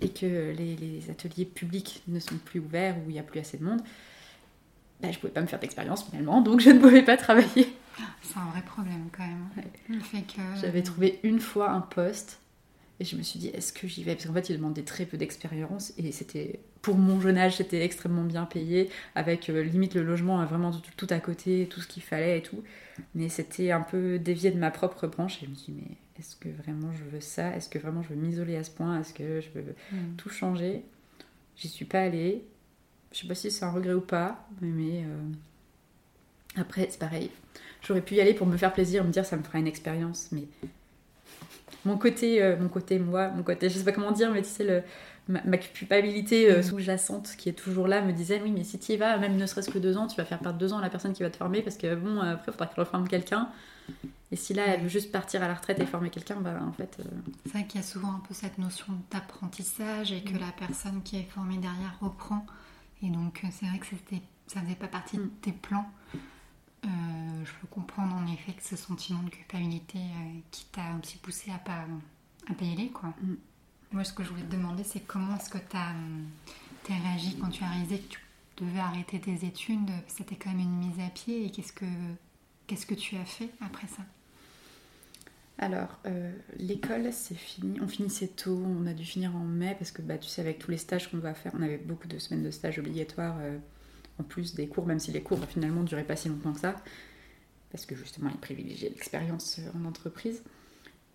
et 0.00 0.10
que 0.10 0.54
les, 0.56 1.10
ateliers 1.10 1.44
publics 1.44 2.02
ne 2.06 2.20
sont 2.20 2.36
plus 2.36 2.60
ouverts 2.60 2.96
ou 2.98 3.10
il 3.10 3.14
n'y 3.14 3.18
a 3.18 3.24
plus 3.24 3.40
assez 3.40 3.58
de 3.58 3.64
monde, 3.64 3.80
bah, 5.00 5.10
je 5.10 5.18
pouvais 5.18 5.32
pas 5.32 5.40
me 5.40 5.46
faire 5.46 5.58
d'expérience 5.58 6.04
finalement, 6.04 6.40
donc 6.40 6.60
je 6.60 6.70
ne 6.70 6.78
pouvais 6.78 7.02
pas 7.02 7.16
travailler. 7.16 7.76
C'est 8.22 8.38
un 8.38 8.50
vrai 8.50 8.62
problème 8.62 9.08
quand 9.12 9.26
même. 9.26 9.48
J'avais 10.60 10.82
trouvé 10.82 11.20
une 11.22 11.40
fois 11.40 11.70
un 11.70 11.80
poste 11.80 12.40
et 13.00 13.04
je 13.04 13.16
me 13.16 13.22
suis 13.22 13.38
dit, 13.38 13.48
est-ce 13.48 13.72
que 13.72 13.86
j'y 13.86 14.02
vais? 14.02 14.14
Parce 14.14 14.26
qu'en 14.26 14.32
fait, 14.32 14.50
il 14.50 14.56
demandait 14.56 14.82
très 14.82 15.06
peu 15.06 15.16
d'expérience. 15.16 15.92
Et 15.98 16.10
c'était, 16.10 16.58
pour 16.82 16.96
mon 16.96 17.20
jeune 17.20 17.38
âge, 17.38 17.56
c'était 17.56 17.84
extrêmement 17.84 18.24
bien 18.24 18.44
payé, 18.44 18.90
avec 19.14 19.48
euh, 19.50 19.62
limite 19.62 19.94
le 19.94 20.02
logement 20.02 20.44
vraiment 20.44 20.72
tout, 20.96 21.06
à 21.10 21.20
côté, 21.20 21.68
tout 21.70 21.80
ce 21.80 21.86
qu'il 21.86 22.02
fallait 22.02 22.38
et 22.38 22.42
tout. 22.42 22.64
Mais 23.14 23.28
c'était 23.28 23.70
un 23.70 23.82
peu 23.82 24.18
dévié 24.18 24.50
de 24.50 24.58
ma 24.58 24.72
propre 24.72 25.06
branche. 25.06 25.40
Et 25.42 25.46
je 25.46 25.50
me 25.50 25.54
suis 25.54 25.72
dit, 25.72 25.80
mais 25.80 25.96
est-ce 26.18 26.34
que 26.34 26.48
vraiment 26.48 26.92
je 26.92 27.04
veux 27.04 27.20
ça? 27.20 27.54
Est-ce 27.54 27.68
que 27.68 27.78
vraiment 27.78 28.02
je 28.02 28.08
veux 28.08 28.16
m'isoler 28.16 28.56
à 28.56 28.64
ce 28.64 28.70
point? 28.72 29.00
Est-ce 29.00 29.14
que 29.14 29.40
je 29.40 29.48
veux 29.54 29.74
hmm. 29.92 30.16
tout 30.16 30.28
changer? 30.28 30.82
J'y 31.56 31.68
suis 31.68 31.84
pas 31.84 32.00
allée. 32.00 32.44
Je 33.12 33.18
sais 33.18 33.28
pas 33.28 33.36
si 33.36 33.50
c'est 33.52 33.64
un 33.64 33.70
regret 33.70 33.94
ou 33.94 34.00
pas, 34.00 34.44
mais, 34.60 35.04
euh, 35.04 36.60
après, 36.60 36.88
c'est 36.90 36.98
pareil. 36.98 37.30
J'aurais 37.80 38.02
pu 38.02 38.16
y 38.16 38.20
aller 38.20 38.34
pour 38.34 38.46
me 38.46 38.56
faire 38.56 38.72
plaisir, 38.72 39.04
me 39.04 39.12
dire 39.12 39.24
ça 39.24 39.36
me 39.36 39.42
fera 39.42 39.58
une 39.58 39.68
expérience, 39.68 40.28
mais 40.32 40.44
mon 41.84 41.98
côté, 41.98 42.42
euh, 42.42 42.56
mon 42.58 42.68
côté 42.68 42.98
moi, 42.98 43.28
mon 43.28 43.42
côté, 43.42 43.68
je 43.68 43.78
sais 43.78 43.84
pas 43.84 43.92
comment 43.92 44.12
dire, 44.12 44.30
mais 44.32 44.42
tu 44.42 44.48
sais, 44.48 44.64
le, 44.64 44.82
ma, 45.28 45.58
culpabilité 45.58 46.50
euh, 46.50 46.58
mm. 46.58 46.62
sous-jacente 46.62 47.34
qui 47.36 47.48
est 47.48 47.52
toujours 47.52 47.86
là 47.86 48.00
me 48.00 48.12
disait 48.12 48.40
oui, 48.42 48.50
mais 48.50 48.64
si 48.64 48.78
tu 48.78 48.92
y 48.92 48.96
vas, 48.96 49.18
même 49.18 49.36
ne 49.36 49.46
serait-ce 49.46 49.70
que 49.70 49.78
deux 49.78 49.96
ans, 49.96 50.06
tu 50.06 50.16
vas 50.16 50.24
faire 50.24 50.38
perdre 50.38 50.58
deux 50.58 50.72
ans 50.72 50.78
à 50.78 50.82
la 50.82 50.90
personne 50.90 51.12
qui 51.12 51.22
va 51.22 51.30
te 51.30 51.36
former 51.36 51.62
parce 51.62 51.76
que 51.76 51.94
bon, 51.94 52.20
après, 52.20 52.44
il 52.48 52.52
faudra 52.52 52.66
qu'elle 52.66 52.84
reforme 52.84 53.08
quelqu'un. 53.08 53.48
Et 54.30 54.36
si 54.36 54.52
là, 54.52 54.64
elle 54.66 54.82
veut 54.82 54.88
juste 54.88 55.10
partir 55.10 55.42
à 55.42 55.48
la 55.48 55.54
retraite 55.54 55.80
et 55.80 55.86
former 55.86 56.10
quelqu'un, 56.10 56.36
bah 56.36 56.58
en 56.66 56.72
fait. 56.72 56.98
Euh, 57.00 57.04
C'est 57.44 57.52
vrai 57.52 57.66
qu'il 57.66 57.80
y 57.80 57.84
a 57.84 57.86
souvent 57.86 58.12
un 58.12 58.22
peu 58.26 58.34
cette 58.34 58.58
notion 58.58 58.92
d'apprentissage 59.10 60.12
et 60.12 60.22
que 60.22 60.34
mm. 60.34 60.40
la 60.40 60.52
personne 60.58 61.02
qui 61.02 61.16
est 61.16 61.28
formée 61.30 61.56
derrière 61.56 61.96
reprend. 62.00 62.44
Et 63.02 63.08
donc, 63.08 63.42
c'est 63.50 63.66
vrai 63.66 63.78
que 63.78 63.86
ça 64.46 64.60
faisait 64.60 64.74
pas 64.74 64.88
partie 64.88 65.16
de 65.16 65.22
mm. 65.22 65.30
tes 65.40 65.52
plans. 65.52 65.86
Euh, 66.88 67.44
je 67.44 67.52
peux 67.60 67.66
comprendre 67.66 68.14
en 68.14 68.26
effet 68.32 68.52
que 68.52 68.62
ce 68.62 68.76
sentiment 68.76 69.22
de 69.22 69.30
culpabilité 69.30 69.98
euh, 69.98 70.38
qui 70.50 70.64
t'a 70.66 70.96
aussi 71.02 71.18
poussé 71.18 71.50
à 71.50 71.58
pas 71.58 71.84
à 72.50 72.54
payer 72.54 72.76
les 72.76 72.88
quoi. 72.88 73.10
Mm. 73.20 73.34
Moi, 73.92 74.04
ce 74.04 74.12
que 74.12 74.22
je 74.22 74.30
voulais 74.30 74.42
te 74.42 74.52
demander, 74.52 74.84
c'est 74.84 75.00
comment 75.00 75.36
est-ce 75.36 75.50
que 75.50 75.58
tu 75.58 75.76
as, 75.76 75.94
as, 76.90 77.02
réagi 77.02 77.36
quand 77.38 77.48
tu 77.48 77.64
as 77.64 77.68
réalisé 77.68 78.00
que 78.00 78.14
tu 78.56 78.64
devais 78.64 78.80
arrêter 78.80 79.20
tes 79.20 79.46
études? 79.46 79.90
C'était 80.08 80.36
quand 80.36 80.50
même 80.50 80.60
une 80.60 80.78
mise 80.78 81.00
à 81.00 81.08
pied 81.08 81.46
et 81.46 81.50
qu'est-ce 81.50 81.72
que 81.72 81.86
qu'est-ce 82.66 82.86
que 82.86 82.94
tu 82.94 83.16
as 83.16 83.24
fait 83.24 83.50
après 83.60 83.86
ça? 83.86 84.02
Alors, 85.58 85.98
euh, 86.06 86.32
l'école, 86.58 87.12
c'est 87.12 87.34
fini. 87.34 87.80
On 87.80 87.88
finissait 87.88 88.28
tôt, 88.28 88.62
on 88.64 88.86
a 88.86 88.92
dû 88.92 89.04
finir 89.04 89.34
en 89.34 89.44
mai 89.44 89.74
parce 89.76 89.90
que, 89.90 90.02
bah, 90.02 90.16
tu 90.16 90.28
sais, 90.28 90.40
avec 90.40 90.58
tous 90.58 90.70
les 90.70 90.76
stages 90.76 91.10
qu'on 91.10 91.18
va 91.18 91.34
faire, 91.34 91.52
on 91.58 91.62
avait 91.62 91.78
beaucoup 91.78 92.06
de 92.06 92.18
semaines 92.18 92.44
de 92.44 92.50
stages 92.52 92.78
obligatoires 92.78 93.36
en 94.18 94.22
plus 94.22 94.54
des 94.54 94.66
cours, 94.66 94.86
même 94.86 94.98
si 94.98 95.12
les 95.12 95.22
cours 95.22 95.42
finalement 95.44 95.82
ne 95.82 95.86
duraient 95.86 96.04
pas 96.04 96.16
si 96.16 96.28
longtemps 96.28 96.52
que 96.52 96.60
ça, 96.60 96.76
parce 97.70 97.86
que 97.86 97.94
justement 97.94 98.30
ils 98.32 98.38
privilégiaient 98.38 98.88
l'expérience 98.88 99.58
euh, 99.58 99.78
en 99.78 99.84
entreprise. 99.84 100.42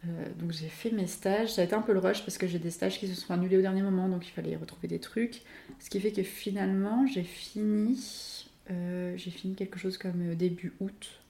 Euh, 0.05 0.27
donc 0.37 0.51
j'ai 0.51 0.67
fait 0.67 0.91
mes 0.91 1.07
stages, 1.07 1.53
ça 1.53 1.61
a 1.61 1.65
été 1.65 1.73
un 1.73 1.81
peu 1.81 1.93
le 1.93 1.99
rush 1.99 2.23
parce 2.23 2.37
que 2.37 2.45
j'ai 2.45 2.59
des 2.59 2.71
stages 2.71 2.99
qui 2.99 3.07
se 3.07 3.15
sont 3.15 3.33
annulés 3.33 3.57
au 3.57 3.61
dernier 3.61 3.81
moment, 3.81 4.09
donc 4.09 4.27
il 4.27 4.31
fallait 4.31 4.55
retrouver 4.55 4.87
des 4.87 4.99
trucs. 4.99 5.41
Ce 5.79 5.89
qui 5.89 5.99
fait 5.99 6.11
que 6.11 6.23
finalement 6.23 7.05
j'ai 7.07 7.23
fini, 7.23 8.49
euh, 8.69 9.15
j'ai 9.17 9.31
fini 9.31 9.55
quelque 9.55 9.79
chose 9.79 9.97
comme 9.97 10.35
début 10.35 10.73
août, 10.79 11.21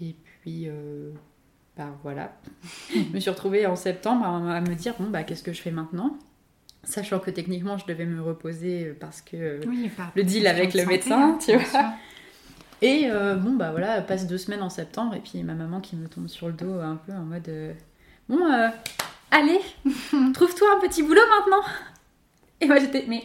et 0.00 0.14
puis 0.40 0.68
bah 1.76 1.94
voilà, 2.02 2.36
je 2.92 3.14
me 3.14 3.20
suis 3.20 3.30
retrouvée 3.30 3.66
en 3.66 3.76
septembre 3.76 4.24
à, 4.24 4.60
me 4.60 4.74
dire 4.74 4.94
bon 4.98 5.08
bah 5.08 5.22
qu'est-ce 5.22 5.42
que 5.42 5.52
je 5.52 5.62
fais 5.62 5.70
maintenant? 5.70 6.18
Sachant 6.86 7.18
que 7.18 7.32
techniquement, 7.32 7.78
je 7.78 7.84
devais 7.84 8.06
me 8.06 8.22
reposer 8.22 8.84
euh, 8.84 8.96
parce 8.98 9.20
que 9.20 9.36
euh, 9.36 9.60
le 10.14 10.22
deal 10.22 10.46
avec 10.46 10.72
le 10.72 10.86
médecin, 10.86 11.34
hein, 11.34 11.38
tu 11.44 11.56
vois. 11.56 11.94
Et 12.80 13.10
euh, 13.10 13.34
bon, 13.34 13.54
bah 13.54 13.72
voilà, 13.72 14.00
passe 14.02 14.28
deux 14.28 14.38
semaines 14.38 14.62
en 14.62 14.70
septembre, 14.70 15.14
et 15.14 15.20
puis 15.20 15.42
ma 15.42 15.54
maman 15.54 15.80
qui 15.80 15.96
me 15.96 16.06
tombe 16.06 16.28
sur 16.28 16.46
le 16.46 16.52
dos 16.52 16.74
un 16.74 16.96
peu 16.96 17.12
en 17.12 17.24
mode 17.24 17.50
Bon, 18.28 18.38
allez, 19.32 19.60
trouve-toi 20.34 20.68
un 20.76 20.80
petit 20.86 21.02
boulot 21.02 21.22
maintenant 21.38 21.64
Et 22.60 22.66
moi 22.66 22.78
j'étais, 22.78 23.04
mais 23.08 23.24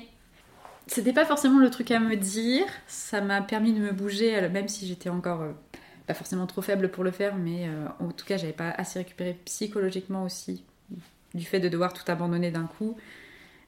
c'était 0.88 1.14
pas 1.14 1.26
forcément 1.26 1.60
le 1.60 1.70
truc 1.70 1.92
à 1.92 2.00
me 2.00 2.16
dire. 2.16 2.66
Ça 2.88 3.22
m'a 3.22 3.42
permis 3.42 3.74
de 3.74 3.80
me 3.80 3.92
bouger, 3.92 4.50
même 4.50 4.68
si 4.68 4.88
j'étais 4.88 5.10
encore 5.10 5.44
pas 6.08 6.14
forcément 6.16 6.48
trop 6.48 6.62
faible 6.62 6.90
pour 6.90 7.04
le 7.04 7.12
faire, 7.12 7.36
mais 7.36 7.70
en 8.00 8.10
tout 8.12 8.26
cas 8.26 8.38
j'avais 8.38 8.54
pas 8.54 8.72
assez 8.72 9.00
récupéré 9.00 9.38
psychologiquement 9.46 10.24
aussi 10.24 10.64
du 11.34 11.46
fait 11.46 11.60
de 11.60 11.70
devoir 11.70 11.94
tout 11.94 12.10
abandonner 12.10 12.52
d'un 12.52 12.66
coup. 12.66 12.98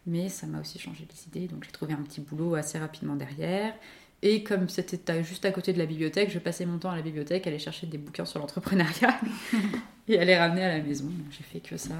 Mais 0.05 0.29
ça 0.29 0.47
m'a 0.47 0.59
aussi 0.59 0.79
changé 0.79 1.07
les 1.09 1.27
idées, 1.27 1.47
donc 1.47 1.63
j'ai 1.63 1.71
trouvé 1.71 1.93
un 1.93 2.01
petit 2.01 2.21
boulot 2.21 2.55
assez 2.55 2.77
rapidement 2.77 3.15
derrière. 3.15 3.73
Et 4.21 4.43
comme 4.43 4.69
c'était 4.69 5.23
juste 5.23 5.43
à 5.45 5.51
côté 5.51 5.73
de 5.73 5.77
la 5.77 5.85
bibliothèque, 5.85 6.31
je 6.31 6.39
passais 6.39 6.65
mon 6.65 6.77
temps 6.77 6.89
à 6.89 6.95
la 6.95 7.01
bibliothèque, 7.01 7.45
aller 7.45 7.59
chercher 7.59 7.87
des 7.87 7.97
bouquins 7.97 8.25
sur 8.25 8.39
l'entrepreneuriat 8.39 9.19
et 10.07 10.17
à 10.17 10.23
les 10.23 10.37
ramener 10.37 10.63
à 10.63 10.77
la 10.77 10.81
maison. 10.81 11.09
J'ai 11.29 11.43
fait 11.43 11.59
que 11.59 11.75
ça, 11.75 11.95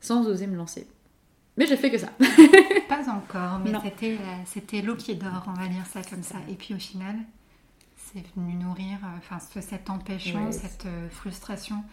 sans 0.00 0.26
oser 0.26 0.46
me 0.46 0.56
lancer. 0.56 0.86
Mais 1.56 1.66
j'ai 1.66 1.76
fait 1.76 1.90
que 1.90 1.98
ça. 1.98 2.08
Pas 2.88 3.08
encore, 3.10 3.60
mais 3.60 3.72
c'était, 3.82 4.14
euh, 4.14 4.36
c'était 4.46 4.82
l'eau 4.82 4.96
qui 4.96 5.14
dort, 5.14 5.44
on 5.46 5.52
va 5.52 5.68
dire 5.68 5.86
ça 5.86 6.02
comme 6.02 6.22
ça. 6.22 6.36
Et 6.48 6.54
puis 6.54 6.74
au 6.74 6.78
final, 6.78 7.16
c'est 7.96 8.24
venu 8.36 8.54
nourrir, 8.54 8.98
euh, 9.04 9.18
enfin 9.18 9.38
cet 9.60 9.90
empêchement, 9.90 10.50
cette 10.52 10.86
euh, 10.86 11.08
frustration, 11.10 11.84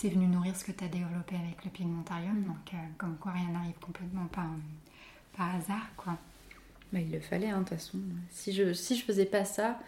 c'est 0.00 0.08
venu 0.08 0.26
nourrir 0.26 0.54
ce 0.56 0.64
que 0.64 0.72
tu 0.72 0.84
as 0.84 0.88
développé 0.88 1.34
avec 1.36 1.64
le 1.64 1.70
pigmentarium. 1.70 2.42
Donc 2.44 2.72
euh, 2.74 2.76
comme 2.98 3.16
quoi 3.18 3.32
rien 3.32 3.48
n'arrive 3.50 3.78
complètement 3.80 4.26
par, 4.26 4.46
par 5.36 5.54
hasard, 5.56 5.88
quoi. 5.96 6.16
Bah, 6.92 7.00
il 7.00 7.10
le 7.10 7.20
fallait, 7.20 7.50
hein, 7.50 7.58
de 7.60 7.64
toute 7.68 7.76
façon. 7.78 7.98
Si 8.30 8.52
je, 8.52 8.72
si 8.72 8.96
je 8.96 9.04
faisais 9.04 9.26
pas 9.26 9.44
ça, 9.44 9.78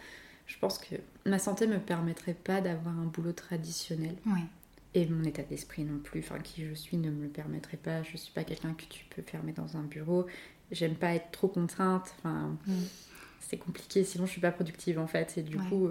je 0.45 0.57
pense 0.59 0.77
que 0.77 0.95
ma 1.25 1.39
santé 1.39 1.65
me 1.65 1.79
permettrait 1.79 2.33
pas 2.35 2.61
d'avoir 2.61 2.97
un 2.99 3.05
boulot 3.05 3.33
traditionnel. 3.33 4.15
Oui. 4.27 4.41
Et 4.93 5.05
mon 5.07 5.23
état 5.23 5.43
d'esprit 5.43 5.83
non 5.85 5.99
plus, 5.99 6.19
enfin 6.19 6.37
qui 6.39 6.65
je 6.65 6.73
suis 6.73 6.97
ne 6.97 7.09
me 7.09 7.23
le 7.23 7.29
permettrait 7.29 7.77
pas. 7.77 8.03
Je 8.03 8.17
suis 8.17 8.33
pas 8.33 8.43
quelqu'un 8.43 8.73
que 8.73 8.83
tu 8.85 9.05
peux 9.05 9.21
fermer 9.21 9.53
dans 9.53 9.77
un 9.77 9.83
bureau. 9.83 10.27
J'aime 10.71 10.95
pas 10.95 11.13
être 11.15 11.31
trop 11.31 11.47
contrainte. 11.47 12.13
Enfin, 12.19 12.57
Mm. 12.67 12.73
c'est 13.39 13.57
compliqué. 13.57 14.03
Sinon, 14.03 14.25
je 14.25 14.31
suis 14.31 14.41
pas 14.41 14.51
productive 14.51 14.99
en 14.99 15.07
fait. 15.07 15.37
Et 15.37 15.43
du 15.43 15.57
Ouais. 15.57 15.65
coup, 15.69 15.89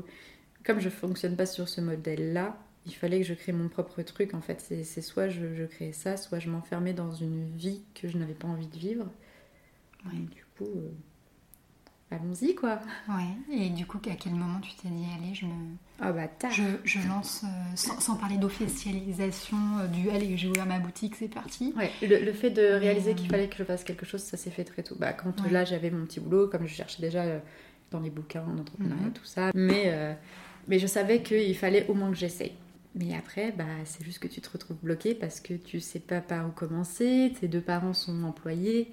comme 0.65 0.79
je 0.81 0.91
fonctionne 0.91 1.35
pas 1.35 1.47
sur 1.47 1.69
ce 1.69 1.81
modèle-là, 1.81 2.57
il 2.87 2.95
fallait 2.95 3.19
que 3.21 3.27
je 3.27 3.35
crée 3.35 3.53
mon 3.53 3.69
propre 3.69 4.03
truc. 4.03 4.35
En 4.35 4.41
fait, 4.41 4.61
c'est 4.61 5.03
soit 5.03 5.29
je, 5.29 5.55
je 5.55 5.65
créais 5.65 5.93
ça, 5.93 6.17
soit 6.17 6.39
je 6.39 6.49
m'enfermais 6.51 6.93
dans 6.95 7.13
une 7.13 7.49
vie 7.57 7.83
que 7.95 8.09
je 8.09 8.17
n'avais 8.19 8.35
pas 8.35 8.49
envie 8.49 8.69
de 8.69 8.77
vivre. 8.79 9.07
Ouais. 10.07 10.13
Et 10.17 10.35
du 10.35 10.45
coup, 10.57 10.65
euh, 10.77 10.91
allons-y 12.11 12.55
quoi. 12.55 12.81
Ouais. 13.09 13.55
Et 13.57 13.71
du 13.71 13.87
coup, 13.87 13.99
à 14.11 14.15
quel 14.15 14.33
moment 14.35 14.61
tu 14.61 14.73
t'es 14.75 14.89
dit, 14.89 15.05
allez, 15.19 15.35
je 15.35 15.45
me, 15.47 15.53
Ah 16.01 16.13
bah 16.13 16.27
tard. 16.27 16.51
je, 16.53 16.63
je 16.85 17.07
lance, 17.07 17.43
euh, 17.45 17.49
sans, 17.77 18.01
sans 18.01 18.17
parler 18.17 18.39
d'officialisation 18.39 19.59
euh, 19.81 19.87
du, 19.87 20.09
allez, 20.11 20.37
j'ai 20.37 20.49
ouvert 20.49 20.67
ma 20.67 20.79
boutique, 20.79 21.17
c'est 21.17 21.29
parti. 21.29 21.75
Ouais, 21.77 21.91
le, 22.03 22.25
le 22.25 22.33
fait 22.33 22.51
de 22.51 22.63
réaliser 22.63 23.11
Euh, 23.11 23.15
qu'il 23.15 23.29
fallait 23.29 23.49
que 23.49 23.57
je 23.57 23.65
fasse 23.65 23.85
quelque 23.85 24.07
chose, 24.07 24.23
ça 24.23 24.37
s'est 24.37 24.51
fait 24.51 24.65
très 24.65 24.83
tôt. 24.83 24.97
Bah, 24.99 25.13
quand 25.13 25.39
euh, 25.41 25.45
Ouais. 25.45 25.51
là 25.51 25.65
j'avais 25.65 25.91
mon 25.91 26.05
petit 26.07 26.21
boulot, 26.21 26.49
comme 26.49 26.67
je 26.67 26.73
cherchais 26.75 27.03
déjà 27.03 27.23
euh, 27.25 27.39
dans 27.91 28.01
les 28.01 28.11
bouquins 28.11 28.43
en 28.45 28.59
entrepreneuriat, 28.59 29.07
Mhm. 29.09 29.13
tout 29.13 29.25
ça. 29.27 29.51
Mais, 29.55 29.85
euh, 29.87 30.15
mais 30.67 30.79
je 30.79 30.87
savais 30.87 31.23
qu'il 31.23 31.57
fallait 31.57 31.87
au 31.89 31.95
moins 31.95 32.11
que 32.11 32.17
j'essaye. 32.17 32.53
Mais 32.95 33.15
après, 33.15 33.53
bah, 33.53 33.65
c'est 33.85 34.05
juste 34.05 34.19
que 34.19 34.27
tu 34.27 34.41
te 34.41 34.51
retrouves 34.51 34.79
bloqué 34.83 35.15
parce 35.15 35.41
que 35.41 35.55
tu 35.55 35.81
sais 35.81 36.01
pas 36.01 36.21
par 36.21 36.49
où 36.49 36.51
commencer, 36.51 37.33
tes 37.39 37.47
deux 37.47 37.61
parents 37.61 37.95
sont 37.95 38.25
employés, 38.25 38.93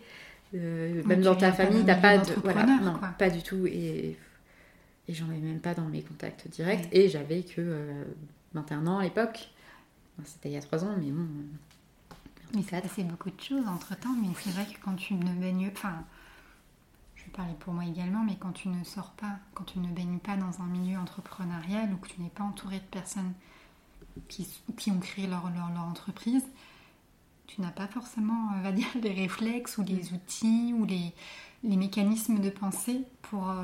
euh, 0.54 1.04
même 1.06 1.22
dans 1.22 1.36
ta 1.36 1.52
famille, 1.52 1.84
t'as 1.86 1.96
pas 1.96 2.18
de. 2.18 2.32
Voilà, 2.44 2.66
non, 2.66 2.98
quoi. 2.98 3.10
pas 3.10 3.30
du 3.30 3.42
tout. 3.42 3.66
Et, 3.66 4.18
et 5.08 5.14
j'en 5.14 5.26
avais 5.30 5.40
même 5.40 5.60
pas 5.60 5.74
dans 5.74 5.86
mes 5.86 6.02
contacts 6.04 6.48
directs. 6.48 6.86
Ouais. 6.92 7.00
Et 7.06 7.10
j'avais 7.10 7.44
que 7.44 7.56
euh, 7.60 8.04
21 8.54 8.88
ans 8.88 9.00
à 9.00 9.04
l'époque. 9.04 9.50
Enfin, 10.18 10.26
C'était 10.26 10.50
il 10.50 10.54
y 10.54 10.58
a 10.58 10.62
3 10.62 10.86
ans, 10.86 10.96
mais 10.98 11.12
bon. 11.12 11.28
Il 12.54 12.64
s'est 12.64 12.80
passé 12.80 13.04
beaucoup 13.04 13.30
de 13.30 13.42
choses 13.42 13.68
entre 13.68 13.98
temps, 14.00 14.16
mais 14.22 14.30
c'est 14.40 14.52
vrai 14.52 14.66
que 14.66 14.80
quand 14.84 14.96
tu 14.96 15.16
ne 15.16 15.34
baignes. 15.34 15.70
Enfin, 15.76 16.04
je 17.16 17.26
vais 17.26 17.32
parler 17.32 17.54
pour 17.60 17.74
moi 17.74 17.86
également, 17.86 18.24
mais 18.24 18.38
quand 18.40 18.54
tu 18.54 18.70
ne 18.70 18.84
sors 18.84 19.12
pas, 19.12 19.40
quand 19.54 19.66
tu 19.66 19.80
ne 19.80 19.90
baignes 19.90 20.20
pas 20.20 20.38
dans 20.38 20.62
un 20.62 20.68
milieu 20.68 20.98
entrepreneurial 20.98 21.92
ou 21.94 21.98
que 21.98 22.08
tu 22.08 22.22
n'es 22.22 22.30
pas 22.30 22.44
entouré 22.44 22.78
de 22.78 22.86
personnes 22.86 23.34
qui, 24.28 24.92
ont 24.92 25.00
créé 25.00 25.28
leur, 25.28 25.46
entreprise, 25.88 26.44
tu 27.48 27.62
n'as 27.62 27.72
pas 27.72 27.88
forcément, 27.88 28.50
on 28.58 28.62
va 28.62 28.72
dire, 28.72 28.88
les 29.02 29.14
réflexes 29.14 29.78
ou 29.78 29.84
les 29.84 30.14
outils 30.14 30.74
ou 30.78 30.86
les, 30.86 31.14
les 31.64 31.78
mécanismes 31.78 32.40
de 32.40 32.50
pensée 32.50 33.04
pour. 33.24 33.50
euh, 33.50 33.64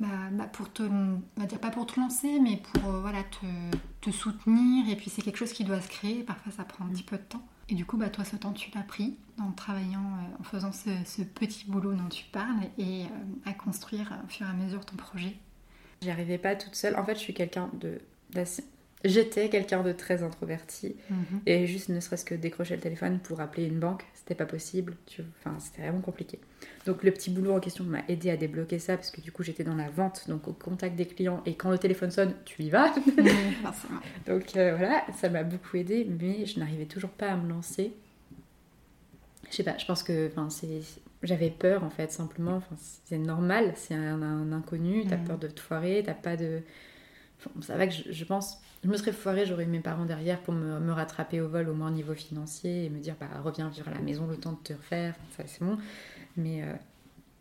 bah, 0.00 0.06
bah, 0.32 0.46
pour 0.46 0.72
te, 0.72 0.82
va 0.82 1.46
dire 1.46 1.60
pas 1.60 1.70
pour 1.70 1.86
te 1.86 2.00
lancer, 2.00 2.40
mais 2.40 2.56
pour 2.56 2.88
euh, 2.90 3.00
voilà, 3.00 3.22
te, 3.24 3.46
te 4.00 4.10
soutenir. 4.10 4.88
Et 4.88 4.96
puis 4.96 5.10
c'est 5.10 5.22
quelque 5.22 5.36
chose 5.36 5.52
qui 5.52 5.64
doit 5.64 5.80
se 5.80 5.88
créer. 5.88 6.22
Parfois 6.22 6.52
ça 6.52 6.64
prend 6.64 6.84
un 6.84 6.88
petit 6.88 7.02
peu 7.02 7.16
de 7.16 7.22
temps. 7.22 7.42
Et 7.68 7.74
du 7.74 7.86
coup, 7.86 7.96
bah, 7.96 8.08
toi, 8.10 8.24
ce 8.24 8.36
temps, 8.36 8.52
tu 8.52 8.70
l'as 8.74 8.82
pris 8.82 9.16
en 9.40 9.52
travaillant, 9.52 10.00
euh, 10.00 10.40
en 10.40 10.42
faisant 10.44 10.72
ce, 10.72 10.90
ce 11.06 11.22
petit 11.22 11.64
boulot 11.68 11.92
dont 11.94 12.08
tu 12.08 12.24
parles 12.24 12.64
et 12.78 13.04
euh, 13.04 13.08
à 13.46 13.52
construire 13.52 14.18
au 14.24 14.28
fur 14.28 14.46
et 14.46 14.50
à 14.50 14.52
mesure 14.54 14.84
ton 14.84 14.96
projet. 14.96 15.36
J'y 16.02 16.10
arrivais 16.10 16.38
pas 16.38 16.56
toute 16.56 16.74
seule. 16.74 16.96
En 16.96 17.04
fait, 17.04 17.14
je 17.14 17.20
suis 17.20 17.34
quelqu'un 17.34 17.70
de 17.74 18.00
d'assez- 18.32 18.64
J'étais 19.04 19.48
quelqu'un 19.48 19.82
de 19.82 19.92
très 19.92 20.22
introverti 20.22 20.94
et 21.46 21.66
juste 21.66 21.88
ne 21.88 21.98
serait-ce 21.98 22.24
que 22.24 22.34
décrocher 22.36 22.76
le 22.76 22.80
téléphone 22.80 23.18
pour 23.18 23.40
appeler 23.40 23.66
une 23.66 23.80
banque, 23.80 24.04
c'était 24.14 24.36
pas 24.36 24.46
possible. 24.46 24.94
Tu... 25.06 25.22
Enfin, 25.40 25.56
c'était 25.58 25.82
vraiment 25.82 26.00
compliqué. 26.00 26.38
Donc 26.86 27.02
le 27.02 27.10
petit 27.10 27.30
boulot 27.30 27.52
en 27.56 27.60
question 27.60 27.82
m'a 27.84 28.02
aidé 28.08 28.30
à 28.30 28.36
débloquer 28.36 28.78
ça 28.78 28.96
parce 28.96 29.10
que 29.10 29.20
du 29.20 29.32
coup 29.32 29.42
j'étais 29.42 29.64
dans 29.64 29.74
la 29.74 29.90
vente, 29.90 30.28
donc 30.28 30.46
au 30.46 30.52
contact 30.52 30.94
des 30.94 31.06
clients 31.06 31.42
et 31.46 31.54
quand 31.56 31.70
le 31.70 31.78
téléphone 31.78 32.12
sonne, 32.12 32.34
tu 32.44 32.62
y 32.62 32.70
vas. 32.70 32.94
Donc 34.26 34.56
euh, 34.56 34.76
voilà, 34.76 35.04
ça 35.20 35.28
m'a 35.28 35.42
beaucoup 35.42 35.76
aidé, 35.76 36.06
mais 36.20 36.46
je 36.46 36.60
n'arrivais 36.60 36.86
toujours 36.86 37.10
pas 37.10 37.28
à 37.30 37.36
me 37.36 37.48
lancer. 37.48 37.92
Je 39.50 39.56
sais 39.56 39.64
pas, 39.64 39.76
je 39.78 39.84
pense 39.84 40.02
que 40.02 40.30
j'avais 41.22 41.50
peur 41.50 41.84
en 41.84 41.90
fait, 41.90 42.10
simplement. 42.12 42.56
Enfin, 42.56 42.76
c'est 43.04 43.18
normal, 43.18 43.72
c'est 43.76 43.94
un, 43.94 44.22
un 44.22 44.52
inconnu, 44.52 45.04
t'as 45.08 45.16
Mhm. 45.16 45.24
peur 45.24 45.38
de 45.38 45.48
te 45.48 45.60
foirer, 45.60 46.02
t'as 46.06 46.14
pas 46.14 46.36
de. 46.36 46.60
Enfin, 47.38 47.50
ça 47.60 47.76
va 47.76 47.86
que 47.88 47.92
je, 47.92 48.12
je 48.12 48.24
pense, 48.24 48.61
je 48.84 48.88
me 48.88 48.96
serais 48.96 49.12
foirée, 49.12 49.46
j'aurais 49.46 49.64
eu 49.64 49.68
mes 49.68 49.80
parents 49.80 50.04
derrière 50.06 50.40
pour 50.40 50.54
me, 50.54 50.80
me 50.80 50.92
rattraper 50.92 51.40
au 51.40 51.48
vol 51.48 51.68
au 51.68 51.74
moins 51.74 51.88
au 51.88 51.94
niveau 51.94 52.14
financier 52.14 52.84
et 52.86 52.90
me 52.90 52.98
dire 52.98 53.14
bah 53.20 53.28
reviens 53.44 53.68
vivre 53.68 53.88
à 53.88 53.92
la 53.94 54.00
maison 54.00 54.26
le 54.26 54.36
temps 54.36 54.52
de 54.52 54.58
te 54.58 54.72
refaire, 54.72 55.14
Enfin, 55.30 55.44
ça 55.46 55.54
c'est 55.58 55.64
bon. 55.64 55.78
Mais. 56.36 56.62
euh, 56.62 56.72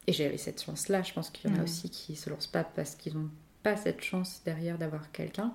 Et 0.07 0.13
j'avais 0.13 0.37
cette 0.37 0.61
chance-là, 0.63 1.01
je 1.03 1.13
pense 1.13 1.29
qu'il 1.29 1.49
y 1.51 1.53
en 1.55 1.59
a 1.59 1.63
aussi 1.63 1.89
qui 1.89 2.15
se 2.15 2.29
lancent 2.29 2.47
pas 2.47 2.63
parce 2.63 2.95
qu'ils 2.95 3.13
n'ont 3.15 3.29
pas 3.63 3.75
cette 3.77 4.03
chance 4.03 4.41
derrière 4.45 4.77
d'avoir 4.77 5.11
quelqu'un. 5.11 5.53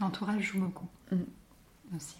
L'entourage 0.00 0.42
joue 0.42 0.60
beaucoup 0.60 0.88
Mm. 1.12 1.96
aussi. 1.96 2.16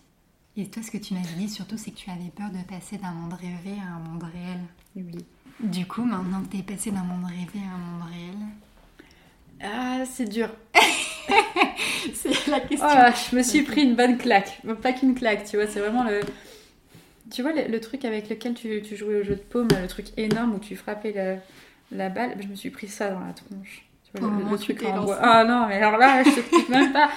Et 0.57 0.69
toi, 0.69 0.83
ce 0.83 0.91
que 0.91 0.99
tu 0.99 1.15
m'as 1.15 1.21
dit 1.39 1.49
surtout, 1.49 1.79
c'est 1.79 1.93
que 1.93 1.97
tu 1.97 2.11
avais 2.11 2.29
peur 2.37 2.51
de 2.51 2.63
passer 2.69 2.99
d'un 2.99 3.13
monde 3.13 3.33
rêvé 3.35 3.79
à 3.81 3.95
un 3.95 4.01
monde 4.01 4.25
réel. 4.25 4.59
Oui. 4.97 5.25
Du 5.61 5.87
coup, 5.87 6.05
maintenant 6.05 6.43
que 6.43 6.49
tu 6.49 6.59
es 6.59 6.63
passé 6.65 6.91
d'un 6.91 7.05
monde 7.05 7.25
rêvé 7.25 7.61
à 7.65 7.75
un 7.75 7.79
monde 7.79 8.09
réel, 8.11 8.37
Ah, 9.63 10.05
c'est 10.07 10.29
dur. 10.29 10.49
c'est 12.15 12.47
la 12.47 12.61
question. 12.61 12.87
Oh, 12.89 13.13
je 13.31 13.37
me 13.37 13.43
suis 13.43 13.63
pris 13.63 13.83
une 13.83 13.95
bonne 13.95 14.17
claque. 14.19 14.61
Pas 14.83 14.93
qu'une 14.93 15.15
claque, 15.15 15.45
tu 15.45 15.57
vois, 15.57 15.67
c'est 15.67 15.81
vraiment 15.81 16.05
le. 16.05 16.21
Tu 17.31 17.43
vois, 17.43 17.53
le, 17.53 17.69
le 17.69 17.81
truc 17.81 18.05
avec 18.05 18.29
lequel 18.29 18.55
tu, 18.55 18.83
tu 18.83 18.97
jouais 18.97 19.17
au 19.21 19.23
jeu 19.23 19.37
de 19.37 19.41
paume, 19.41 19.69
le 19.81 19.87
truc 19.87 20.07
énorme 20.17 20.55
où 20.55 20.59
tu 20.59 20.75
frappais 20.77 21.13
la, 21.13 21.37
la 21.97 22.09
balle, 22.09 22.37
je 22.41 22.49
me 22.49 22.55
suis 22.57 22.71
pris 22.71 22.89
ça 22.89 23.11
dans 23.11 23.21
la 23.21 23.33
tronche. 23.33 23.85
Tu 24.05 24.11
vois, 24.13 24.21
Au 24.29 24.31
le, 24.31 24.43
le 24.45 24.59
tu 24.59 24.75
truc 24.75 24.83
en 24.85 24.99
bois. 24.99 25.19
Ah 25.21 25.45
non, 25.45 25.67
mais 25.69 25.77
alors 25.77 25.97
là, 25.99 26.23
je 26.25 26.31
te 26.33 26.41
explique 26.41 26.69
même 26.69 26.93
pas. 26.93 27.11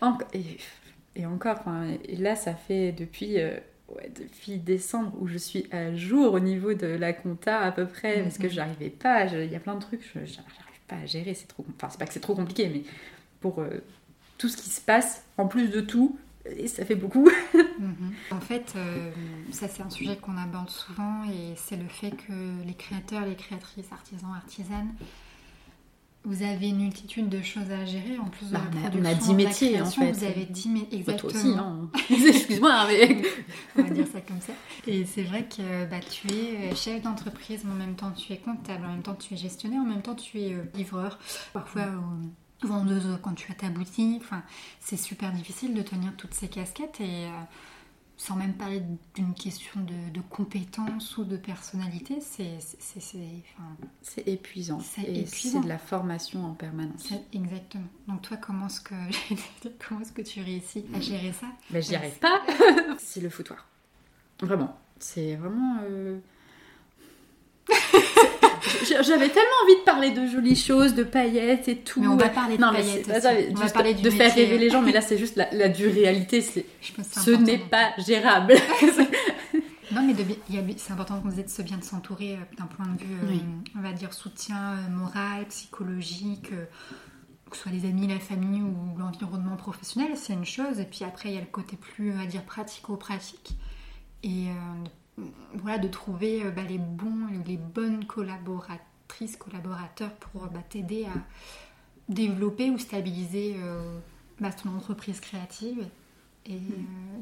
En- 0.00 0.18
et, 0.34 0.58
et 1.14 1.26
encore, 1.26 1.58
et 2.04 2.16
là, 2.16 2.36
ça 2.36 2.54
fait 2.54 2.92
depuis, 2.92 3.40
euh, 3.40 3.56
ouais, 3.88 4.10
depuis 4.14 4.58
décembre 4.58 5.12
où 5.20 5.26
je 5.26 5.38
suis 5.38 5.66
à 5.72 5.94
jour 5.94 6.34
au 6.34 6.40
niveau 6.40 6.74
de 6.74 6.86
la 6.86 7.12
compta 7.12 7.60
à 7.60 7.72
peu 7.72 7.86
près, 7.86 8.22
parce 8.22 8.38
que 8.38 8.48
Mhm. 8.48 8.52
j'arrivais 8.52 8.90
pas, 8.90 9.24
il 9.26 9.50
y 9.50 9.56
a 9.56 9.60
plein 9.60 9.74
de 9.74 9.80
trucs, 9.80 10.02
je 10.02 10.20
j'arrive 10.24 10.80
pas 10.88 10.96
à 10.96 11.06
gérer, 11.06 11.34
c'est 11.34 11.46
trop, 11.48 11.64
enfin, 11.76 11.88
c'est 11.90 11.98
pas 11.98 12.06
que 12.06 12.12
c'est 12.12 12.20
trop 12.20 12.34
compliqué, 12.34 12.68
mais 12.68 12.82
pour 13.40 13.60
euh, 13.60 13.68
tout 14.38 14.48
ce 14.48 14.56
qui 14.56 14.70
se 14.70 14.80
passe, 14.80 15.24
en 15.38 15.46
plus 15.46 15.68
de 15.68 15.80
tout, 15.80 16.18
et 16.56 16.68
ça 16.68 16.84
fait 16.84 16.94
beaucoup. 16.96 17.28
Mhm. 17.78 18.14
En 18.30 18.40
fait, 18.40 18.72
euh, 18.76 19.10
ça 19.52 19.68
c'est 19.68 19.82
un 19.82 19.90
sujet 19.90 20.16
qu'on 20.16 20.38
aborde 20.38 20.70
souvent 20.70 21.24
et 21.24 21.52
c'est 21.56 21.76
le 21.76 21.86
fait 21.88 22.10
que 22.12 22.32
les 22.66 22.72
créateurs, 22.72 23.26
les 23.26 23.34
créatrices, 23.34 23.92
artisans, 23.92 24.30
artisanes, 24.34 24.94
vous 26.24 26.42
avez 26.42 26.70
une 26.70 26.78
multitude 26.78 27.28
de 27.28 27.42
choses 27.42 27.70
à 27.70 27.84
gérer 27.84 28.16
en 28.18 28.24
plus 28.24 28.46
de 28.48 28.52
Bah, 28.54 28.60
la 28.74 28.80
on 28.80 28.84
a- 28.84 28.98
on 28.98 29.04
a 29.04 29.14
production, 29.14 29.34
dix 29.34 29.36
de 29.36 29.42
la 29.42 29.48
métiers, 29.48 29.80
en 29.82 29.84
fait. 29.90 30.10
Vous 30.12 30.24
avez 30.24 30.44
10 30.46 30.68
métiers, 30.70 31.02
Bah, 31.06 31.12
exactement. 31.12 31.30
toi 31.30 31.40
aussi, 31.40 31.58
hein. 31.58 31.90
Excuse-moi, 32.28 32.72
hein, 32.72 32.86
mais. 32.88 33.22
On 33.78 33.82
va 33.82 33.90
dire 33.90 34.06
ça 34.10 34.20
comme 34.22 34.40
ça. 34.40 34.52
Et 34.86 35.04
c'est 35.04 35.22
vrai 35.22 35.44
que 35.44 35.84
bah, 35.84 36.00
tu 36.00 36.28
es 36.32 36.72
euh, 36.72 36.74
chef 36.74 37.02
d'entreprise, 37.02 37.60
mais 37.64 37.72
en 37.72 37.74
même 37.76 37.94
temps 37.94 38.10
tu 38.12 38.32
es 38.32 38.38
comptable, 38.38 38.86
en 38.86 38.92
même 38.92 39.02
temps 39.02 39.14
tu 39.14 39.34
es 39.34 39.36
gestionnaire, 39.36 39.82
en 39.82 39.86
même 39.86 40.02
temps 40.02 40.14
tu 40.14 40.40
es 40.40 40.56
livreur, 40.74 41.18
parfois 41.52 41.84
vendeuse 42.66 43.18
quand 43.22 43.34
tu 43.34 43.50
as 43.50 43.54
ta 43.54 43.68
boutique. 43.70 44.22
Enfin, 44.24 44.42
c'est 44.80 44.96
super 44.96 45.32
difficile 45.32 45.74
de 45.74 45.82
tenir 45.82 46.12
toutes 46.16 46.34
ces 46.34 46.48
casquettes 46.48 47.00
et 47.00 47.26
euh, 47.26 47.30
sans 48.18 48.34
même 48.36 48.54
parler 48.54 48.82
d'une 49.14 49.34
question 49.34 49.80
de, 49.80 50.10
de 50.12 50.20
compétence 50.30 51.18
ou 51.18 51.24
de 51.24 51.36
personnalité, 51.36 52.18
c'est 52.20 52.56
enfin, 53.58 54.20
épuisant. 54.26 54.80
C'est 54.80 55.02
Et 55.02 55.26
c'est 55.26 55.60
de 55.60 55.68
la 55.68 55.78
formation 55.78 56.44
en 56.46 56.54
permanence. 56.54 57.12
exactement. 57.32 57.84
Donc 58.08 58.22
toi, 58.22 58.36
comment 58.38 58.66
est-ce 58.66 58.80
que 58.80 58.94
comment 59.88 60.00
est-ce 60.00 60.12
que 60.12 60.22
tu 60.22 60.40
réussis 60.42 60.84
à 60.94 61.00
gérer 61.00 61.32
ça? 61.32 61.46
Mais 61.70 61.82
j'y 61.82 61.94
arrive 61.94 62.18
pas. 62.18 62.40
c'est 62.98 63.20
le 63.20 63.28
foutoir. 63.30 63.66
Vraiment. 64.40 64.78
C'est 64.98 65.36
vraiment. 65.36 65.78
euh, 65.82 66.18
J'avais 69.02 69.28
tellement 69.28 69.60
envie 69.64 69.76
de 69.78 69.84
parler 69.84 70.10
de 70.10 70.26
jolies 70.26 70.56
choses, 70.56 70.94
de 70.94 71.04
paillettes 71.04 71.68
et 71.68 71.76
tout. 71.76 72.00
Mais 72.00 72.08
on 72.08 72.16
va 72.16 72.28
parler 72.28 72.56
de 72.56 72.62
non, 72.62 72.72
paillettes. 72.72 73.06
Mais 73.08 73.18
aussi. 73.18 73.26
on 73.50 73.60
va 73.60 73.68
parler 73.70 73.94
de 73.94 74.00
du 74.00 74.10
faire 74.10 74.34
rêver 74.34 74.58
les 74.58 74.70
gens, 74.70 74.82
mais 74.82 74.92
là 74.92 75.00
c'est 75.06 75.18
juste 75.18 75.36
la, 75.36 75.48
la 75.52 75.68
dure 75.68 75.92
réalité. 75.92 76.42
Ce 76.42 77.30
n'est 77.30 77.58
pas 77.58 77.90
gérable. 77.98 78.54
Non, 79.92 80.02
mais 80.04 80.14
c'est 80.76 80.92
important 80.92 81.20
qu'on 81.20 81.28
de 81.28 81.48
se 81.48 81.62
bien 81.62 81.78
de 81.78 81.84
s'entourer 81.84 82.34
euh, 82.34 82.56
d'un 82.58 82.66
point 82.66 82.86
de 82.86 82.98
vue, 83.02 83.14
euh, 83.22 83.38
on 83.78 83.80
va 83.80 83.92
dire, 83.92 84.12
soutien 84.12 84.72
euh, 84.72 84.88
moral, 84.90 85.46
psychologique, 85.46 86.50
euh, 86.52 86.66
que 87.50 87.56
ce 87.56 87.62
soit 87.62 87.72
les 87.72 87.84
amis, 87.86 88.06
la 88.08 88.18
famille 88.18 88.62
ou 88.62 88.98
l'environnement 88.98 89.56
professionnel, 89.56 90.10
c'est 90.16 90.32
une 90.32 90.44
chose. 90.44 90.80
Et 90.80 90.84
puis 90.84 91.04
après, 91.04 91.30
il 91.30 91.34
y 91.36 91.38
a 91.38 91.40
le 91.40 91.46
côté 91.46 91.76
plus, 91.76 92.12
on 92.12 92.18
va 92.18 92.26
dire, 92.26 92.42
pratico-pratique. 92.44 93.56
Et 94.22 94.48
euh, 94.48 94.84
voilà, 95.54 95.78
de 95.78 95.88
trouver 95.88 96.44
euh, 96.44 96.50
bah, 96.50 96.62
les 96.68 96.78
bons, 96.78 97.26
les 97.46 97.56
bonnes 97.56 98.04
collaboratrices, 98.06 99.36
collaborateurs 99.38 100.12
pour 100.14 100.44
euh, 100.44 100.48
bah, 100.48 100.60
t'aider 100.68 101.04
à 101.06 101.12
développer 102.08 102.70
ou 102.70 102.78
stabiliser 102.78 103.56
euh, 103.58 103.98
bah, 104.40 104.52
ton 104.52 104.70
entreprise 104.76 105.20
créative. 105.20 105.86
Et 106.48 106.52
euh, 106.54 106.58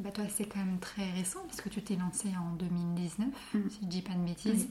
bah, 0.01 0.11
toi, 0.11 0.25
c'est 0.29 0.45
quand 0.45 0.59
même 0.59 0.79
très 0.81 1.11
récent 1.13 1.39
parce 1.47 1.61
que 1.63 1.71
tu 1.71 1.81
t'es 1.81 1.97
lancé 1.97 2.29
en 2.39 2.55
2019, 2.57 3.29
Mm. 3.55 3.59
si 3.71 3.79
je 3.83 3.87
dis 3.87 4.03
pas 4.03 4.13
de 4.13 4.19
bêtises. 4.19 4.69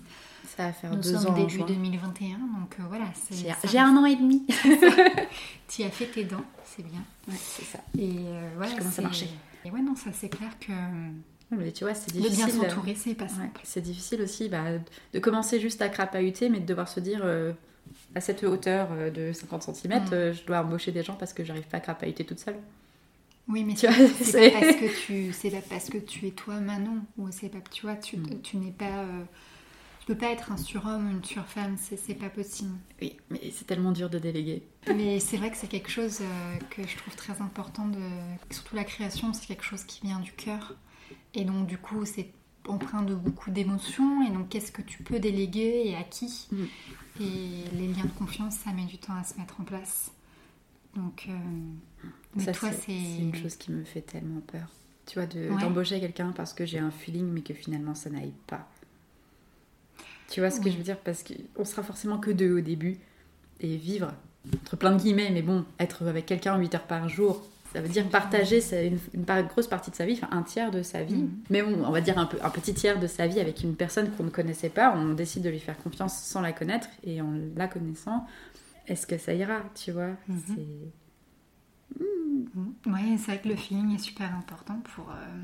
Ça 0.56 0.68
va 0.68 0.74
faire 0.74 0.92
Nous 0.92 1.02
deux 1.02 1.18
sommes 1.18 1.34
ans. 1.34 1.36
début 1.38 1.56
juin. 1.56 1.66
2021, 1.66 2.38
donc 2.38 2.76
euh, 2.80 2.84
voilà. 2.88 3.06
J'ai 3.32 3.52
ça 3.68 3.82
un 3.84 3.98
an 3.98 4.06
et 4.06 4.16
demi. 4.16 4.46
Tu 5.68 5.82
as 5.84 5.90
fait 5.90 6.06
tes 6.06 6.24
dents, 6.26 6.44
c'est 6.66 6.84
bien. 6.86 7.00
Ouais, 7.28 7.34
c'est 7.36 7.66
ça. 7.66 7.80
Et 7.98 8.12
voilà, 8.58 8.74
Je 8.74 8.78
commence 8.78 9.00
à 9.00 9.02
marcher. 9.02 9.30
Et 9.66 9.72
ouais, 9.72 9.82
non, 9.82 9.96
ça 9.96 10.12
c'est 10.14 10.30
clair 10.30 10.52
que 10.60 10.72
Mais 11.58 11.72
tu 11.72 11.84
vois, 11.84 11.94
c'est 11.94 12.14
de 12.14 12.20
difficile. 12.22 12.46
bien 12.60 12.70
s'entourer, 12.70 12.96
c'est 12.96 13.16
pas 13.16 13.26
Ouais, 13.26 13.30
simple. 13.30 13.62
c'est 13.64 13.82
difficile 13.82 14.22
aussi 14.22 14.50
bah, 14.50 14.64
de 15.14 15.20
commencer 15.20 15.60
juste 15.60 15.82
à 15.82 15.90
crapahuter, 15.90 16.50
mais 16.50 16.60
de 16.60 16.66
devoir 16.66 16.88
se 16.88 17.00
dire 17.00 17.22
euh, 17.24 17.54
à 18.16 18.22
cette 18.22 18.44
hauteur 18.44 18.90
euh, 18.92 19.10
de 19.10 19.32
50 19.34 19.64
cm, 19.76 20.04
Mm. 20.04 20.34
je 20.34 20.46
dois 20.46 20.60
embaucher 20.62 20.92
des 20.92 21.04
gens 21.04 21.16
parce 21.16 21.34
que 21.34 21.44
j'arrive 21.44 21.68
pas 21.68 21.78
à 21.78 21.82
crapahuter 21.82 22.26
toute 22.26 22.40
seule. 22.40 22.58
Oui, 23.50 23.64
mais 23.66 23.74
Tu 23.74 23.82
c'est 23.82 23.88
vois, 23.92 24.08
c'est 24.22 24.52
pas 24.52 24.60
parce 24.62 24.76
que 24.78 25.06
tu, 25.06 25.34
c'est 25.34 25.50
pas 25.50 25.62
parce 25.70 25.90
que 25.90 25.98
tu 25.98 26.28
es 26.28 26.32
toi 26.32 26.60
Manon, 26.62 27.00
ou 27.18 27.28
c'est 27.32 27.50
pas, 27.50 27.58
tu 27.72 27.82
vois, 27.82 27.96
tu, 27.96 28.18
Mm. 28.18 28.42
tu 28.42 28.58
n'es 28.58 28.72
pas, 28.72 29.00
euh, 29.04 29.24
tu 30.00 30.06
peux 30.08 30.16
pas 30.18 30.32
être 30.32 30.52
un 30.54 30.58
surhomme 30.58 31.08
ou 31.08 31.12
une 31.12 31.24
surfemme, 31.26 31.76
c'est 31.78 32.14
pas 32.14 32.30
possible. 32.30 32.72
Oui, 33.02 33.18
mais 33.30 33.40
c'est 33.54 33.66
tellement 33.68 33.92
dur 33.92 34.10
de 34.10 34.18
déléguer. 34.20 34.64
Mais 34.96 35.20
c'est 35.20 35.36
vrai 35.38 35.52
que 35.52 35.58
c'est 35.58 35.68
quelque 35.68 35.90
chose 35.92 36.20
euh, 36.22 36.56
que 36.70 36.88
je 36.88 36.96
trouve 36.98 37.16
très 37.18 37.42
important 37.42 37.86
de, 37.88 38.00
surtout 38.54 38.76
la 38.78 38.84
création, 38.86 39.34
c'est 39.34 39.46
quelque 39.46 39.64
chose 39.66 39.84
qui 39.84 40.00
vient 40.06 40.20
du 40.20 40.32
cœur, 40.32 40.76
et 41.34 41.44
donc 41.46 41.68
du 41.68 41.78
coup 41.78 42.06
c'est 42.06 42.30
empreint 42.68 43.04
de 43.04 43.14
beaucoup 43.16 43.52
d'émotions, 43.52 44.26
et 44.26 44.32
donc 44.32 44.50
qu'est-ce 44.50 44.72
que 44.72 44.82
tu 44.82 45.04
peux 45.04 45.20
déléguer 45.20 45.84
et 45.88 45.96
à 45.96 46.04
qui 46.04 46.48
Mm. 46.52 46.64
Et 47.22 47.66
les 47.78 47.88
liens 47.90 48.06
de 48.06 48.18
confiance, 48.18 48.56
ça 48.56 48.72
met 48.72 48.86
du 48.86 48.98
temps 48.98 49.14
à 49.14 49.24
se 49.24 49.38
mettre 49.38 49.62
en 49.62 49.64
place. 49.64 50.12
Donc, 50.96 51.28
euh, 51.30 52.08
mais 52.36 52.44
Ça, 52.44 52.52
toi, 52.54 52.72
c'est 52.72 52.92
une 53.20 53.36
chose 53.36 53.56
qui 53.56 53.72
me 53.72 53.84
fait 53.84 54.02
tellement 54.02 54.40
peur. 54.42 54.68
Tu 55.06 55.20
vois, 55.20 55.28
de- 55.28 55.50
Ouais. 55.50 55.62
d'embaucher 55.62 56.00
quelqu'un 56.00 56.32
parce 56.32 56.54
que 56.54 56.66
j'ai 56.66 56.80
un 56.80 56.90
feeling, 56.90 57.26
mais 57.28 57.42
que 57.42 57.54
finalement 57.54 57.94
ça 57.94 58.10
n'aille 58.10 58.34
pas. 58.48 58.68
Tu 60.30 60.40
vois 60.40 60.50
ce 60.50 60.60
que 60.60 60.72
je 60.72 60.78
veux 60.78 60.84
dire? 60.84 60.98
Parce 61.00 61.24
qu'on 61.24 61.66
sera 61.66 61.84
forcément 61.84 62.18
que 62.18 62.32
deux 62.32 62.58
au 62.58 62.62
début. 62.62 62.98
Et 63.60 63.78
vivre, 63.78 64.12
entre 64.56 64.76
plein 64.76 64.92
de 64.96 65.00
guillemets, 65.02 65.30
mais 65.30 65.42
bon, 65.44 65.66
être 65.80 66.08
avec 66.08 66.26
quelqu'un 66.26 66.58
8 66.58 66.74
heures 66.76 66.88
par 66.88 67.08
jour, 67.10 67.46
ça 67.74 67.82
veut 67.82 67.90
dire 67.90 68.08
partager 68.10 68.62
une, 68.86 69.00
grosse 69.48 69.68
partie 69.68 69.90
de 69.90 69.96
sa 69.96 70.06
vie, 70.06 70.14
enfin 70.22 70.30
un 70.32 70.44
tiers 70.44 70.70
de 70.72 70.84
sa 70.84 71.04
vie. 71.04 71.16
Mhm. 71.16 71.40
Mais 71.50 71.64
bon, 71.64 71.84
on 71.86 71.92
va 71.92 72.02
dire 72.02 72.18
un, 72.20 72.26
peu, 72.28 72.38
un 72.44 72.50
petit 72.50 72.74
tiers 72.74 73.00
de 73.00 73.08
sa 73.08 73.26
vie 73.28 73.40
avec 73.40 73.64
une 73.64 73.76
personne 73.76 74.12
qu'on 74.12 74.24
ne 74.24 74.30
connaissait 74.30 74.70
pas. 74.70 74.94
On 74.96 75.14
décide 75.14 75.44
de 75.44 75.50
lui 75.50 75.60
faire 75.60 75.78
confiance 75.78 76.16
sans 76.18 76.42
la 76.42 76.54
connaître. 76.54 76.88
Et 77.04 77.22
en 77.22 77.34
la 77.56 77.68
connaissant, 77.68 78.28
est-ce 78.88 79.08
que 79.08 79.18
ça 79.18 79.34
ira 79.34 79.62
Tu 79.74 79.92
vois? 79.92 80.12
Mhm. 80.28 80.44
C'est. 80.48 80.68
Oui, 82.86 83.18
c'est 83.18 83.26
vrai 83.32 83.42
que 83.42 83.50
le 83.50 83.56
feeling 83.56 83.96
est 83.96 84.00
super 84.00 84.34
important 84.36 84.80
pour, 84.96 85.10
euh, 85.10 85.42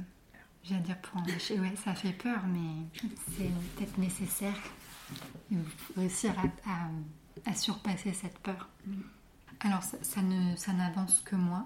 j'allais 0.63 0.81
dire 0.81 0.97
pour 0.97 1.21
embaucher. 1.21 1.59
Ouais, 1.59 1.73
ça 1.83 1.95
fait 1.95 2.11
peur, 2.13 2.41
mais 2.47 3.09
c'est 3.37 3.49
peut-être 3.75 3.97
nécessaire. 3.97 4.55
Faut 5.49 5.99
réussir 5.99 6.31
à, 6.37 6.69
à- 6.69 6.89
à 7.51 7.55
surpasser 7.55 8.13
cette 8.13 8.37
peur. 8.39 8.69
Alors, 9.61 9.81
ça, 9.83 9.97
ça 10.03 10.73
n'avance 10.73 11.21
que 11.25 11.35
moi. 11.35 11.65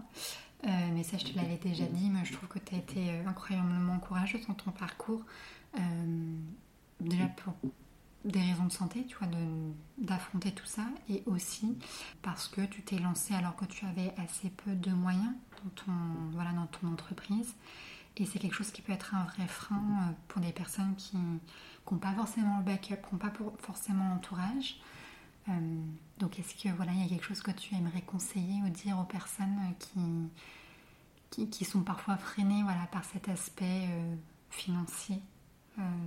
Euh, 0.66 0.70
mais 0.94 1.04
ça, 1.04 1.18
je 1.18 1.26
te 1.26 1.36
l'avais 1.36 1.58
déjà 1.58 1.86
dit, 1.86 2.10
mais 2.10 2.24
je 2.24 2.34
trouve 2.34 2.48
que 2.48 2.60
tu 2.60 2.74
as 2.76 2.78
été 2.78 3.10
euh, 3.10 3.28
incroyablement 3.28 4.00
courageuse 4.00 4.48
dans 4.48 4.54
ton 4.54 4.72
parcours. 4.72 5.22
Euh, 5.78 6.36
déjà 7.02 7.26
pour 7.28 7.54
des 8.24 8.40
raisons 8.40 8.66
de 8.66 8.72
santé, 8.72 9.06
tu 9.06 9.18
vois, 9.18 9.28
d'affronter 9.98 10.54
tout 10.54 10.66
ça, 10.66 10.86
et 11.10 11.24
aussi 11.26 11.78
parce 12.22 12.48
que 12.48 12.62
tu 12.62 12.82
t'es 12.82 12.98
lancé 12.98 13.34
alors 13.34 13.56
que 13.58 13.66
tu 13.66 13.86
avais 13.86 14.14
assez 14.18 14.50
peu 14.50 14.72
de 14.72 14.92
moyens 14.92 15.34
dans 15.64 15.70
ton, 15.72 15.92
voilà, 16.32 16.52
dans 16.54 16.68
ton 16.68 16.88
entreprise. 16.88 17.54
Et 18.16 18.26
c'est 18.26 18.40
quelque 18.40 18.54
chose 18.56 18.72
qui 18.72 18.82
peut 18.82 18.94
être 18.94 19.16
un 19.16 19.24
vrai 19.26 19.48
frein 19.48 20.14
pour 20.30 20.40
des 20.42 20.54
personnes 20.54 20.96
qui 20.96 21.18
n'ont 21.18 21.98
pas 21.98 22.14
forcément 22.14 22.60
le 22.60 22.64
backup, 22.64 22.96
qui 22.96 23.14
n'ont 23.14 23.20
pas 23.20 23.32
pour- 23.32 23.58
forcément 23.60 24.08
l'entourage. 24.10 24.80
Euh, 25.50 25.52
donc 26.20 26.40
est-ce 26.40 26.56
que 26.56 26.70
voilà, 26.76 26.92
il 26.94 27.02
y 27.02 27.06
a 27.06 27.10
quelque 27.10 27.26
chose 27.26 27.42
que 27.42 27.52
tu 27.52 27.76
aimerais 27.76 28.02
conseiller 28.02 28.62
ou 28.66 28.70
dire 28.70 28.98
aux 29.00 29.04
personnes 29.04 29.58
euh, 29.60 29.74
qui, 29.78 30.00
qui, 31.30 31.50
qui 31.50 31.66
sont 31.66 31.82
parfois 31.82 32.16
freinées 32.18 32.64
voilà, 32.64 32.86
par 32.92 33.04
cet 33.04 33.28
aspect 33.30 33.88
euh, 33.90 34.16
financier 34.50 35.20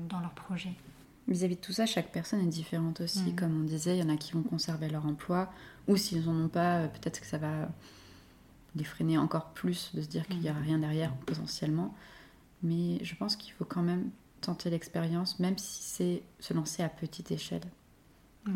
dans 0.09 0.21
leur 0.21 0.31
projet? 0.31 0.73
Vis-à-vis 1.27 1.57
de 1.57 1.61
tout 1.61 1.73
ça, 1.73 1.87
chaque 1.87 2.13
personne 2.13 2.41
est 2.41 2.47
différente 2.51 3.01
aussi. 3.01 3.31
Mhm. 3.31 3.35
Comme 3.37 3.61
on 3.63 3.65
disait, 3.65 3.97
il 3.99 4.01
y 4.01 4.07
en 4.07 4.09
a 4.15 4.17
qui 4.17 4.33
vont 4.33 4.45
conserver 4.45 4.89
leur 4.89 5.05
emploi, 5.05 5.53
ou 5.89 5.97
s'ils 5.97 6.25
n'en 6.25 6.45
ont 6.45 6.49
pas, 6.49 6.87
peut-être 6.87 7.21
que 7.21 7.27
ça 7.27 7.37
va 7.39 7.69
les 8.77 8.85
freiner 8.85 9.19
encore 9.19 9.51
plus 9.51 9.91
de 9.95 10.03
se 10.03 10.07
dire 10.07 10.29
qu'il 10.29 10.39
n'y 10.41 10.49
a 10.49 10.53
Mhm. 10.55 10.63
rien 10.63 10.79
derrière 10.79 11.13
potentiellement. 11.17 11.93
Mais 12.63 13.03
je 13.05 13.15
pense 13.17 13.35
qu'il 13.35 13.53
faut 13.55 13.65
quand 13.65 13.83
même 13.83 14.11
tenter 14.41 14.71
l'expérience, 14.71 15.41
même 15.41 15.59
si 15.59 15.83
c'est 15.83 16.23
se 16.39 16.55
lancer 16.55 16.85
à 16.85 16.89
petite 16.89 17.33
échelle. 17.33 17.65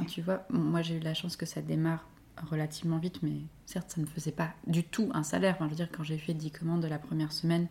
Tu 0.09 0.23
vois, 0.23 0.45
moi 0.51 0.83
j'ai 0.83 0.97
eu 0.97 1.01
la 1.01 1.15
chance 1.15 1.37
que 1.37 1.47
ça 1.47 1.63
démarre 1.63 2.07
relativement 2.49 2.99
vite, 2.99 3.23
mais 3.23 3.39
certes, 3.67 3.91
ça 3.91 4.01
ne 4.01 4.07
faisait 4.07 4.33
pas 4.33 4.51
du 4.67 4.85
tout 4.85 5.11
un 5.15 5.23
salaire. 5.23 5.57
Je 5.61 5.65
veux 5.65 5.75
dire, 5.75 5.89
quand 5.91 6.03
j'ai 6.03 6.19
fait 6.19 6.35
10 6.35 6.51
commandes 6.51 6.83
de 6.83 6.89
la 6.89 6.99
première 6.99 7.33
semaine, 7.33 7.69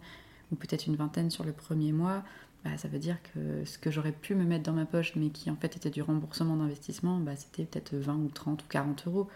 ou 0.52 0.56
peut-être 0.56 0.88
une 0.88 0.96
vingtaine 0.96 1.30
sur 1.30 1.44
le 1.44 1.54
premier 1.54 1.92
mois, 1.92 2.24
bah, 2.64 2.78
ça 2.78 2.88
veut 2.88 3.00
dire 3.00 3.18
que 3.34 3.64
ce 3.66 3.78
que 3.78 3.90
j'aurais 3.92 4.12
pu 4.12 4.36
me 4.36 4.44
mettre 4.44 4.64
dans 4.64 4.74
ma 4.74 4.86
poche, 4.86 5.16
mais 5.16 5.30
qui 5.30 5.50
en 5.50 5.56
fait 5.56 5.78
était 5.78 5.90
du 5.90 6.02
remboursement 6.02 6.58
d'investissement, 6.58 7.20
bah, 7.20 7.36
c'était 7.36 7.66
peut-être 7.66 7.96
20 7.96 8.16
ou 8.16 8.30
30 8.30 8.64
ou 8.64 8.66
40 8.68 9.08
euros. 9.08 9.28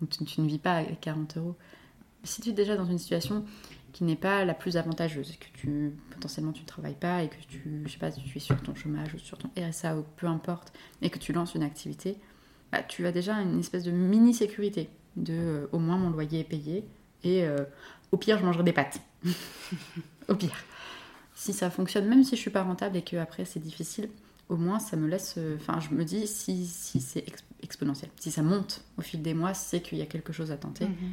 Donc 0.00 0.10
tu, 0.10 0.24
tu 0.24 0.40
ne 0.40 0.46
vis 0.46 0.58
pas 0.58 0.76
avec 0.76 1.00
40 1.00 1.36
euros. 1.38 1.56
Si 2.24 2.40
tu 2.40 2.50
es 2.50 2.52
déjà 2.52 2.76
dans 2.76 2.86
une 2.86 2.98
situation 2.98 3.44
qui 3.92 4.04
n'est 4.04 4.16
pas 4.16 4.44
la 4.44 4.54
plus 4.54 4.76
avantageuse, 4.76 5.36
que 5.36 5.58
tu 5.58 5.92
potentiellement 6.10 6.52
tu 6.52 6.62
ne 6.62 6.66
travailles 6.66 6.94
pas 6.98 7.22
et 7.22 7.28
que 7.28 7.36
tu, 7.48 7.82
je 7.84 7.90
sais 7.92 7.98
pas, 7.98 8.10
tu 8.10 8.36
es 8.36 8.40
sur 8.40 8.60
ton 8.62 8.74
chômage 8.74 9.14
ou 9.14 9.18
sur 9.18 9.36
ton 9.38 9.50
RSA 9.56 9.96
ou 9.98 10.04
peu 10.16 10.26
importe, 10.26 10.72
et 11.02 11.10
que 11.10 11.18
tu 11.18 11.32
lances 11.32 11.54
une 11.54 11.62
activité, 11.62 12.16
bah, 12.72 12.82
tu 12.82 13.06
as 13.06 13.12
déjà 13.12 13.34
une 13.34 13.60
espèce 13.60 13.84
de 13.84 13.90
mini 13.90 14.32
sécurité 14.34 14.88
de 15.16 15.34
euh, 15.34 15.66
au 15.72 15.78
moins 15.78 15.98
mon 15.98 16.08
loyer 16.10 16.40
est 16.40 16.44
payé 16.44 16.84
et 17.22 17.44
euh, 17.44 17.58
au 18.12 18.16
pire 18.16 18.38
je 18.38 18.44
mangerai 18.44 18.62
des 18.64 18.72
pâtes. 18.72 19.00
au 20.28 20.34
pire. 20.34 20.56
Si 21.34 21.52
ça 21.52 21.70
fonctionne, 21.70 22.06
même 22.08 22.24
si 22.24 22.36
je 22.36 22.40
suis 22.40 22.50
pas 22.50 22.62
rentable 22.62 22.96
et 22.96 23.02
que 23.02 23.16
après 23.16 23.44
c'est 23.44 23.60
difficile, 23.60 24.08
au 24.48 24.56
moins 24.56 24.78
ça 24.78 24.96
me 24.96 25.06
laisse. 25.08 25.34
euh, 25.38 25.56
Enfin, 25.60 25.80
je 25.80 25.94
me 25.94 26.04
dis 26.04 26.26
si, 26.26 26.66
si 26.66 27.00
c'est 27.00 27.26
ex- 27.26 27.44
exponentiel, 27.62 28.10
si 28.18 28.30
ça 28.30 28.42
monte 28.42 28.82
au 28.96 29.02
fil 29.02 29.22
des 29.22 29.34
mois, 29.34 29.54
c'est 29.54 29.80
qu'il 29.82 29.98
y 29.98 30.02
a 30.02 30.06
quelque 30.06 30.32
chose 30.32 30.50
à 30.50 30.56
tenter. 30.56 30.86
Mhm. 30.86 31.12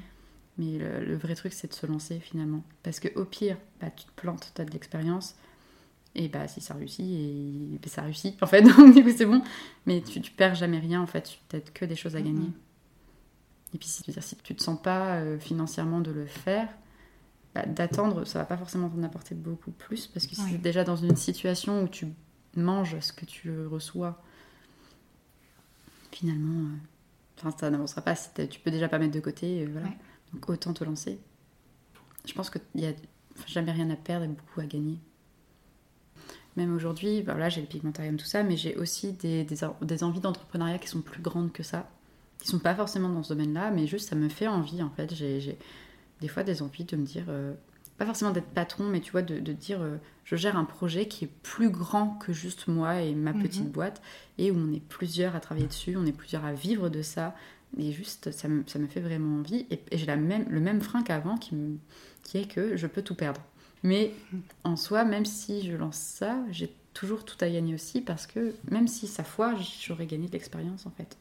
Mais 0.60 0.78
le, 0.78 1.04
le 1.06 1.16
vrai 1.18 1.34
truc, 1.36 1.54
c'est 1.54 1.68
de 1.70 1.74
se 1.74 1.88
lancer 1.88 2.20
finalement. 2.20 2.64
Parce 2.84 3.00
que 3.00 3.08
au 3.18 3.26
pire, 3.26 3.58
bah, 3.82 3.90
tu 3.90 4.06
te 4.06 4.12
plantes, 4.12 4.52
tu 4.54 4.62
as 4.62 4.66
de 4.66 4.72
l'expérience. 4.72 5.36
Et 6.16 6.28
bah, 6.28 6.48
si 6.48 6.60
ça 6.62 6.74
réussit, 6.74 7.06
et, 7.06 7.80
bah, 7.82 7.88
ça 7.88 8.02
réussit 8.04 8.42
en 8.44 8.46
fait. 8.48 8.62
Donc, 8.78 8.94
du 8.94 9.04
coup, 9.04 9.12
c'est 9.16 9.26
bon. 9.26 9.42
Mais 9.86 10.02
tu, 10.02 10.20
tu 10.22 10.32
perds 10.32 10.56
jamais 10.56 10.80
rien 10.80 11.02
en 11.02 11.08
fait. 11.08 11.24
Tu 11.50 11.56
n'as 11.56 11.62
que 11.62 11.86
des 11.86 11.96
choses 11.96 12.16
à 12.16 12.22
gagner. 12.22 12.48
Mhm. 12.48 12.54
Et 13.74 13.78
puis, 13.78 13.88
si, 13.88 14.04
si 14.12 14.36
tu 14.38 14.56
te 14.56 14.62
sens 14.62 14.82
pas 14.82 15.18
euh, 15.18 15.40
financièrement 15.40 16.02
de 16.02 16.12
le 16.12 16.26
faire, 16.26 16.68
bah, 17.56 17.66
d'attendre, 17.66 18.26
ça 18.26 18.40
va 18.40 18.46
pas 18.46 18.58
forcément 18.58 18.90
t'en 18.90 19.02
apporter 19.04 19.36
beaucoup 19.36 19.72
plus. 19.72 20.08
Parce 20.08 20.28
que 20.28 20.36
si 20.36 20.42
Oui. 20.42 20.50
tu 20.50 20.56
es 20.56 20.58
déjà 20.58 20.84
dans 20.84 20.96
une 20.98 21.16
situation 21.16 21.84
où 21.84 21.88
tu 21.88 22.08
manges 22.58 23.00
ce 23.00 23.14
que 23.14 23.26
tu 23.26 23.66
reçois, 23.68 24.22
finalement, 26.12 26.70
euh, 27.46 27.52
ça 27.58 27.70
n'avancera 27.70 28.02
pas. 28.02 28.16
Si 28.16 28.30
tu 28.50 28.60
peux 28.60 28.72
déjà 28.72 28.90
pas 28.90 29.00
mettre 29.00 29.14
de 29.14 29.20
côté. 29.20 29.64
euh, 29.64 29.70
voilà. 29.72 29.88
Ouais. 29.88 29.98
Donc 30.34 30.50
autant 30.50 30.74
te 30.74 30.84
lancer. 30.84 31.20
Je 32.26 32.34
pense 32.34 32.50
qu'il 32.50 32.62
n'y 32.76 32.86
a 32.86 32.94
jamais 33.48 33.72
rien 33.72 33.90
à 33.90 33.96
perdre 33.96 34.26
et 34.26 34.28
beaucoup 34.28 34.60
à 34.60 34.66
gagner. 34.66 35.00
Même 36.58 36.76
aujourd'hui, 36.76 37.22
bah, 37.22 37.34
voilà, 37.34 37.50
j'ai 37.50 37.62
le 37.62 37.68
pigmentarium, 37.68 38.18
tout 38.18 38.26
ça, 38.26 38.44
mais 38.44 38.58
j'ai 38.58 38.76
aussi 38.76 39.14
des, 39.14 39.44
des, 39.44 39.64
en- 39.64 39.78
des 39.82 40.04
envies 40.04 40.20
d'entrepreneuriat 40.20 40.78
qui 40.78 40.88
sont 40.88 41.02
plus 41.02 41.22
grandes 41.22 41.52
que 41.52 41.64
ça. 41.64 41.90
Qui 42.40 42.48
sont 42.48 42.60
pas 42.60 42.76
forcément 42.76 43.10
dans 43.10 43.24
ce 43.24 43.30
domaine-là, 43.34 43.72
mais 43.72 43.88
juste 43.88 44.10
ça 44.10 44.16
me 44.16 44.30
fait 44.30 44.48
envie 44.48 44.82
en 44.82 44.90
fait. 44.90 45.14
J'ai 45.14 45.58
des 46.22 46.28
fois 46.28 46.44
des 46.44 46.62
envies 46.62 46.86
de 46.86 46.96
me 46.96 47.06
dire 47.06 47.26
euh, 47.28 47.54
pas 47.98 48.06
forcément 48.06 48.32
d'être 48.32 48.48
patron, 48.48 48.86
mais 48.86 49.02
tu 49.02 49.12
vois, 49.12 49.22
de, 49.22 49.40
dire 49.52 49.82
euh, 49.82 49.98
je 50.24 50.38
gère 50.38 50.58
un 50.58 50.64
projet 50.64 51.08
qui 51.08 51.26
est 51.26 51.32
plus 51.44 51.70
grand 51.70 52.12
que 52.12 52.32
juste 52.32 52.68
moi 52.68 53.02
et 53.02 53.14
ma 53.14 53.34
petite 53.34 53.66
mhm. 53.66 53.72
boîte, 53.72 54.02
et 54.38 54.52
où 54.52 54.56
on 54.58 54.74
est 54.74 54.80
plusieurs 54.80 55.36
à 55.36 55.42
travailler 55.42 55.68
dessus, 55.68 55.98
on 55.98 56.06
est 56.06 56.14
plusieurs 56.14 56.46
à 56.46 56.54
vivre 56.54 56.90
de 56.90 57.02
ça, 57.02 57.36
et 57.78 57.92
juste 57.92 58.32
ça 58.32 58.48
me, 58.48 58.64
ça 58.68 58.80
me 58.80 58.88
fait 58.88 59.00
vraiment 59.00 59.40
envie. 59.40 59.66
Et, 59.70 59.82
j'ai 59.92 60.06
la 60.06 60.16
même, 60.16 60.46
le 60.50 60.60
même 60.60 60.82
frein 60.82 61.04
qu'avant 61.04 61.38
qui, 61.38 61.56
qui 62.24 62.38
est 62.38 62.48
que 62.48 62.76
je 62.76 62.88
peux 62.88 63.02
tout 63.02 63.16
perdre. 63.16 63.42
Mais 63.84 64.12
en 64.64 64.76
soi, 64.76 65.06
même 65.06 65.26
si 65.26 65.66
je 65.66 65.76
lance 65.76 65.98
ça, 65.98 66.38
j'ai 66.52 66.74
toujours 66.94 67.24
tout 67.24 67.38
à 67.40 67.50
gagner 67.50 67.74
aussi 67.74 68.02
parce 68.02 68.28
que 68.28 68.54
même 68.70 68.88
si 68.88 69.08
ça 69.08 69.24
foire, 69.24 69.56
j'aurais 69.82 70.06
gagné 70.06 70.28
de 70.28 70.34
l'expérience 70.34 70.86
en 70.86 70.92
fait. 70.92 71.18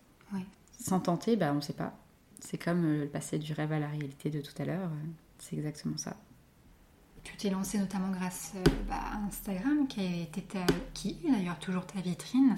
Sans 0.80 1.00
tenter, 1.00 1.36
bah, 1.36 1.50
on 1.52 1.56
ne 1.56 1.60
sait 1.60 1.72
pas. 1.72 1.92
C'est 2.40 2.56
comme 2.56 2.84
euh, 2.84 3.00
le 3.02 3.08
passer 3.08 3.38
du 3.38 3.52
rêve 3.52 3.72
à 3.72 3.80
la 3.80 3.88
réalité 3.88 4.30
de 4.30 4.40
tout 4.40 4.52
à 4.62 4.64
l'heure. 4.64 4.88
Euh, 4.88 5.06
c'est 5.38 5.56
exactement 5.56 5.96
ça. 5.96 6.16
Tu 7.24 7.36
t'es 7.36 7.50
lancé 7.50 7.78
notamment 7.78 8.10
grâce 8.10 8.52
euh, 8.54 8.62
bah, 8.88 9.00
à 9.12 9.16
Instagram, 9.26 9.88
qui, 9.88 10.22
été 10.22 10.44
qui 10.94 11.18
est 11.24 11.30
d'ailleurs 11.30 11.58
toujours 11.58 11.84
ta 11.84 12.00
vitrine. 12.00 12.56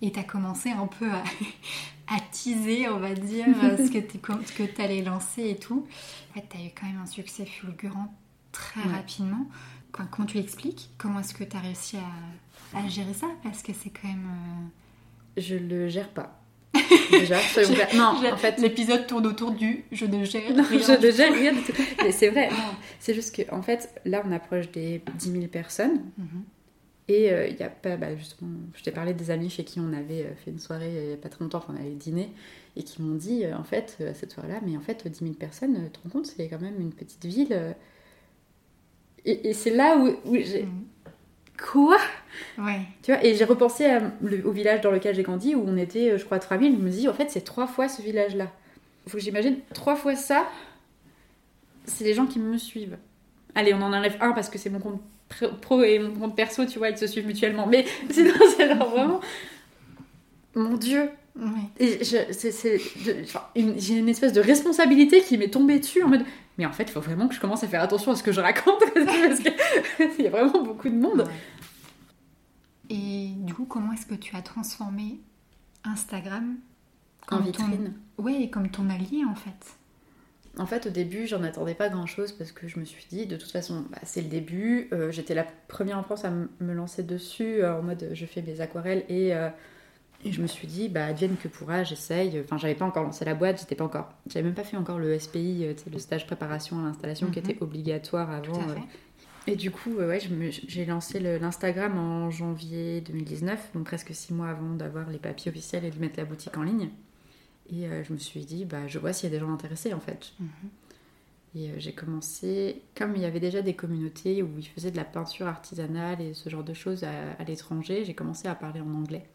Et 0.00 0.12
tu 0.12 0.18
as 0.18 0.24
commencé 0.24 0.70
un 0.70 0.86
peu 0.86 1.10
à, 1.10 1.24
teaser, 2.36 2.88
on 2.88 2.98
va 2.98 3.14
dire, 3.14 3.46
ce 3.78 4.52
que 4.52 4.62
tu 4.64 4.82
allais 4.82 5.02
lancer 5.02 5.50
et 5.50 5.56
tout. 5.56 5.86
En 6.30 6.34
fait, 6.34 6.46
tu 6.48 6.56
as 6.56 6.60
eu 6.60 6.70
quand 6.78 6.86
même 6.86 7.00
un 7.02 7.06
succès 7.06 7.46
fulgurant 7.46 8.12
très 8.52 8.82
rapidement. 8.82 9.46
comment 9.92 10.26
tu 10.26 10.38
expliques 10.38 10.90
Comment 10.98 11.20
est-ce 11.20 11.34
que 11.34 11.44
tu 11.44 11.56
as 11.56 11.60
réussi 11.60 11.96
à, 12.74 12.88
gérer 12.88 13.14
ça? 13.14 13.26
Parce 13.42 13.62
que 13.62 13.72
c'est 13.72 13.90
quand 13.90 14.08
même. 14.08 14.28
Je 15.36 15.54
le 15.56 15.88
gère 15.88 16.08
pas. 16.08 16.40
Déjà, 17.10 17.38
non, 17.94 18.20
en 18.32 18.36
fait. 18.36 18.58
L'épisode 18.58 19.06
tourne 19.06 19.26
autour 19.26 19.52
du 19.52 19.84
je 19.92 20.04
ne 20.04 20.24
gère 20.24 20.42
rien. 20.48 20.64
je 20.70 21.06
ne 21.06 21.10
gère 21.10 21.32
rien 21.32 21.52
du 21.52 21.62
tout. 21.62 21.72
Mais 22.02 22.12
c'est 22.12 22.28
vrai, 22.28 22.50
C'est 23.00 23.14
juste 23.14 23.34
que, 23.34 23.54
en 23.54 23.62
fait, 23.62 24.00
là, 24.04 24.22
on 24.26 24.32
approche 24.32 24.70
des 24.72 25.00
10 25.14 25.32
000 25.32 25.46
personnes. 25.46 26.02
Mhm. 26.18 26.44
Et 27.08 27.32
euh, 27.32 27.46
il 27.46 27.56
y 27.56 27.62
a 27.62 27.68
pas, 27.68 27.96
bah, 27.96 28.16
justement, 28.16 28.50
je 28.74 28.82
t'ai 28.82 28.90
parlé 28.90 29.14
des 29.14 29.30
amis 29.30 29.48
chez 29.48 29.62
qui 29.62 29.78
on 29.78 29.92
avait 29.92 30.24
euh, 30.24 30.34
fait 30.34 30.50
une 30.50 30.58
soirée 30.58 30.90
il 30.92 31.06
n'y 31.08 31.12
a 31.12 31.16
pas 31.16 31.28
très 31.28 31.44
longtemps, 31.44 31.58
enfin, 31.58 31.74
on 31.76 31.80
avait 31.80 31.90
dîné, 31.90 32.32
et 32.74 32.82
qui 32.82 33.00
m'ont 33.00 33.14
dit, 33.14 33.44
euh, 33.44 33.56
en 33.56 33.62
fait, 33.62 34.02
cette 34.14 34.32
soirée-là, 34.32 34.60
mais 34.66 34.76
en 34.76 34.80
fait, 34.80 35.06
10 35.06 35.18
000 35.20 35.34
personnes, 35.34 35.84
tu 35.84 35.90
te 35.90 36.02
rends 36.02 36.10
compte, 36.10 36.26
c'est 36.26 36.48
quand 36.48 36.60
même 36.60 36.80
une 36.80 36.92
petite 36.92 37.24
ville. 37.24 37.74
Et, 39.24 39.52
c'est 39.54 39.70
là 39.70 39.96
où, 39.96 40.34
j'ai. 40.34 40.64
Mhm 40.64 40.84
quoi? 41.56 41.98
Ouais. 42.58 42.80
Tu 43.02 43.12
vois, 43.12 43.24
et 43.24 43.34
j'ai 43.34 43.44
repensé 43.44 43.98
au 44.44 44.50
village 44.50 44.80
dans 44.80 44.90
lequel 44.90 45.14
j'ai 45.14 45.22
grandi, 45.22 45.54
où 45.54 45.64
on 45.66 45.76
était, 45.76 46.10
euh, 46.10 46.18
je 46.18 46.24
crois, 46.24 46.38
3000. 46.38 46.76
Je 46.76 46.82
me 46.82 46.90
dis, 46.90 47.08
en 47.08 47.14
fait, 47.14 47.30
c'est 47.30 47.42
trois 47.42 47.66
fois 47.66 47.88
ce 47.88 48.02
village-là. 48.02 48.50
Il 49.06 49.10
faut 49.10 49.18
que 49.18 49.22
j'imagine 49.22 49.58
trois 49.72 49.96
fois 49.96 50.16
ça, 50.16 50.48
c'est 51.84 52.04
les 52.04 52.14
gens 52.14 52.26
qui 52.26 52.38
me 52.38 52.58
suivent. 52.58 52.98
Allez, 53.54 53.72
on 53.72 53.80
en 53.80 53.92
enlève 53.92 54.16
un 54.20 54.32
parce 54.32 54.50
que 54.50 54.58
c'est 54.58 54.70
mon 54.70 54.80
compte 54.80 55.00
pro 55.60 55.82
et 55.82 55.98
mon 55.98 56.14
compte 56.18 56.36
perso, 56.36 56.64
tu 56.66 56.78
vois, 56.78 56.90
ils 56.90 56.98
se 56.98 57.06
suivent 57.06 57.26
mutuellement. 57.26 57.66
Mais 57.66 57.84
sinon, 58.10 58.34
c'est 58.56 58.74
vraiment. 58.74 59.20
Mon 60.54 60.76
Dieu! 60.76 61.10
Ouais. 61.38 61.92
J'ai 62.00 63.94
une 63.94 64.08
espèce 64.08 64.32
de 64.32 64.40
responsabilité 64.40 65.20
qui 65.20 65.36
m'est 65.36 65.50
tombée 65.50 65.78
dessus 65.78 66.02
en 66.02 66.08
mode 66.08 66.24
mais 66.58 66.64
en 66.64 66.72
fait, 66.72 66.84
il 66.84 66.90
faut 66.90 67.00
vraiment 67.00 67.28
que 67.28 67.34
je 67.34 67.40
commence 67.40 67.62
à 67.64 67.68
faire 67.68 67.82
attention 67.82 68.12
à 68.12 68.16
ce 68.16 68.22
que 68.22 68.32
je 68.32 68.40
raconte 68.40 68.82
parce 68.94 69.40
qu'il 69.40 70.24
y 70.24 70.26
a 70.26 70.30
vraiment 70.30 70.62
beaucoup 70.62 70.88
de 70.88 70.94
monde. 70.94 71.28
Et 72.88 73.30
du 73.36 73.52
coup, 73.52 73.66
comment 73.66 73.92
est-ce 73.92 74.06
que 74.06 74.14
tu 74.14 74.36
as 74.36 74.42
transformé 74.42 75.20
Instagram 75.84 76.56
en 77.30 77.40
vitrine 77.40 77.92
Oui, 78.18 78.50
comme 78.50 78.70
ton 78.70 78.88
allié 78.88 79.24
en 79.28 79.34
fait. 79.34 79.76
En 80.58 80.66
fait, 80.66 80.86
au 80.86 80.90
début, 80.90 81.26
j'en 81.26 81.42
attendais 81.42 81.74
pas 81.74 81.88
grand-chose 81.88 82.32
parce 82.32 82.50
que 82.50 82.66
je 82.66 82.80
me 82.80 82.84
suis 82.84 83.04
dit, 83.10 83.26
de 83.26 83.36
toute 83.36 83.50
façon, 83.50 83.84
bah, 83.90 83.98
c'est 84.04 84.22
le 84.22 84.28
début. 84.28 84.88
Euh, 84.92 85.10
j'étais 85.10 85.34
la 85.34 85.44
première 85.68 85.98
en 85.98 86.02
France 86.02 86.24
à 86.24 86.30
me 86.30 86.72
lancer 86.72 87.02
dessus 87.02 87.62
euh, 87.62 87.78
en 87.78 87.82
mode 87.82 88.10
je 88.12 88.26
fais 88.26 88.40
mes 88.40 88.60
aquarelles 88.60 89.04
et 89.08 89.34
euh, 89.34 89.50
et 90.24 90.32
je 90.32 90.40
me 90.40 90.46
suis 90.46 90.66
dit, 90.66 90.88
bah, 90.88 91.04
advienne 91.04 91.36
que 91.36 91.46
pourra, 91.46 91.84
j'essaye. 91.84 92.40
Enfin, 92.40 92.56
j'avais 92.56 92.74
pas 92.74 92.86
encore 92.86 93.04
lancé 93.04 93.24
la 93.26 93.34
boîte, 93.34 93.60
j'étais 93.60 93.74
pas 93.74 93.84
encore. 93.84 94.08
J'avais 94.26 94.44
même 94.44 94.54
pas 94.54 94.64
fait 94.64 94.78
encore 94.78 94.98
le 94.98 95.16
SPI, 95.18 95.66
le 95.92 95.98
stage 95.98 96.26
préparation 96.26 96.80
à 96.80 96.84
l'installation 96.84 97.30
qui 97.30 97.38
mhm. 97.38 97.50
était 97.50 97.62
obligatoire 97.62 98.30
avant. 98.30 98.64
Et 99.46 99.56
du 99.56 99.70
coup, 99.70 99.92
ouais, 99.92 100.18
j'ai 100.66 100.86
lancé 100.86 101.20
l'Instagram 101.20 101.98
en 101.98 102.30
janvier 102.30 103.02
2019, 103.02 103.72
donc 103.74 103.84
presque 103.84 104.12
six 104.14 104.32
mois 104.32 104.48
avant 104.48 104.74
d'avoir 104.74 105.08
les 105.10 105.18
papiers 105.18 105.50
officiels 105.50 105.84
et 105.84 105.90
de 105.90 105.98
mettre 106.00 106.18
la 106.18 106.24
boutique 106.24 106.56
en 106.56 106.62
ligne. 106.62 106.88
Et 107.70 107.88
je 108.04 108.12
me 108.12 108.18
suis 108.18 108.44
dit, 108.44 108.64
bah, 108.64 108.86
je 108.86 108.98
vois 108.98 109.12
s'il 109.12 109.30
y 109.30 109.34
a 109.34 109.38
des 109.38 109.44
gens 109.44 109.52
intéressés 109.52 109.94
en 109.94 110.00
fait. 110.00 110.32
Mhm. 110.40 110.48
Et 111.54 111.80
j'ai 111.80 111.92
commencé, 111.92 112.82
comme 112.94 113.16
il 113.16 113.22
y 113.22 113.24
avait 113.24 113.40
déjà 113.40 113.62
des 113.62 113.74
communautés 113.74 114.42
où 114.42 114.58
ils 114.58 114.66
faisaient 114.66 114.90
de 114.90 114.96
la 114.96 115.04
peinture 115.04 115.46
artisanale 115.46 116.20
et 116.20 116.34
ce 116.34 116.50
genre 116.50 116.64
de 116.64 116.74
choses 116.74 117.02
à 117.02 117.42
l'étranger, 117.44 118.04
j'ai 118.04 118.14
commencé 118.14 118.46
à 118.46 118.54
parler 118.54 118.80
en 118.82 118.92
anglais. 118.92 119.26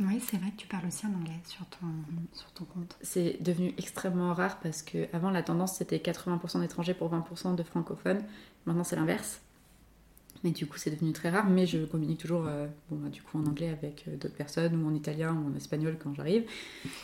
Oui, 0.00 0.18
c'est 0.18 0.38
vrai 0.38 0.50
que 0.50 0.56
tu 0.56 0.66
parles 0.66 0.86
aussi 0.86 1.06
en 1.06 1.12
anglais 1.12 1.40
sur 1.44 1.66
ton, 1.66 1.86
sur 2.32 2.50
ton 2.52 2.64
compte. 2.64 2.96
C'est 3.02 3.36
devenu 3.42 3.74
extrêmement 3.76 4.32
rare 4.32 4.58
parce 4.60 4.82
que 4.82 5.14
avant 5.14 5.30
la 5.30 5.42
tendance 5.42 5.76
c'était 5.76 5.98
80% 5.98 6.60
d'étrangers 6.60 6.94
pour 6.94 7.12
20% 7.12 7.54
de 7.54 7.62
francophones. 7.62 8.22
Maintenant 8.64 8.84
c'est 8.84 8.96
l'inverse. 8.96 9.42
Mais 10.42 10.50
du 10.50 10.66
coup 10.66 10.78
c'est 10.78 10.90
devenu 10.90 11.12
très 11.12 11.30
rare. 11.30 11.48
Mais 11.48 11.66
je 11.66 11.84
communique 11.84 12.18
toujours 12.18 12.46
euh, 12.46 12.66
bon, 12.90 12.96
bah, 12.96 13.08
du 13.08 13.22
coup 13.22 13.38
en 13.38 13.46
anglais 13.46 13.68
avec 13.68 14.04
euh, 14.08 14.16
d'autres 14.16 14.34
personnes 14.34 14.82
ou 14.82 14.88
en 14.88 14.94
italien 14.94 15.34
ou 15.34 15.52
en 15.52 15.56
espagnol 15.56 15.96
quand 16.02 16.14
j'arrive. 16.14 16.44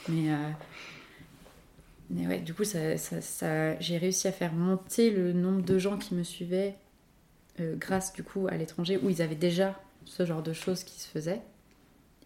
Mais, 0.08 0.30
euh, 0.30 0.50
mais 2.10 2.26
ouais, 2.26 2.40
du 2.40 2.54
coup 2.54 2.64
j'ai 2.64 3.98
réussi 3.98 4.28
à 4.28 4.32
faire 4.32 4.52
monter 4.52 5.10
le 5.10 5.32
nombre 5.32 5.62
de 5.62 5.78
gens 5.78 5.98
qui 5.98 6.14
me 6.14 6.22
suivaient 6.22 6.76
grâce 7.58 8.12
du 8.12 8.22
coup 8.22 8.48
à 8.48 8.56
l'étranger 8.56 8.98
où 9.02 9.08
ils 9.08 9.22
avaient 9.22 9.34
déjà 9.34 9.80
ce 10.04 10.26
genre 10.26 10.42
de 10.42 10.52
choses 10.52 10.84
qui 10.84 11.00
se 11.00 11.08
faisaient. 11.08 11.40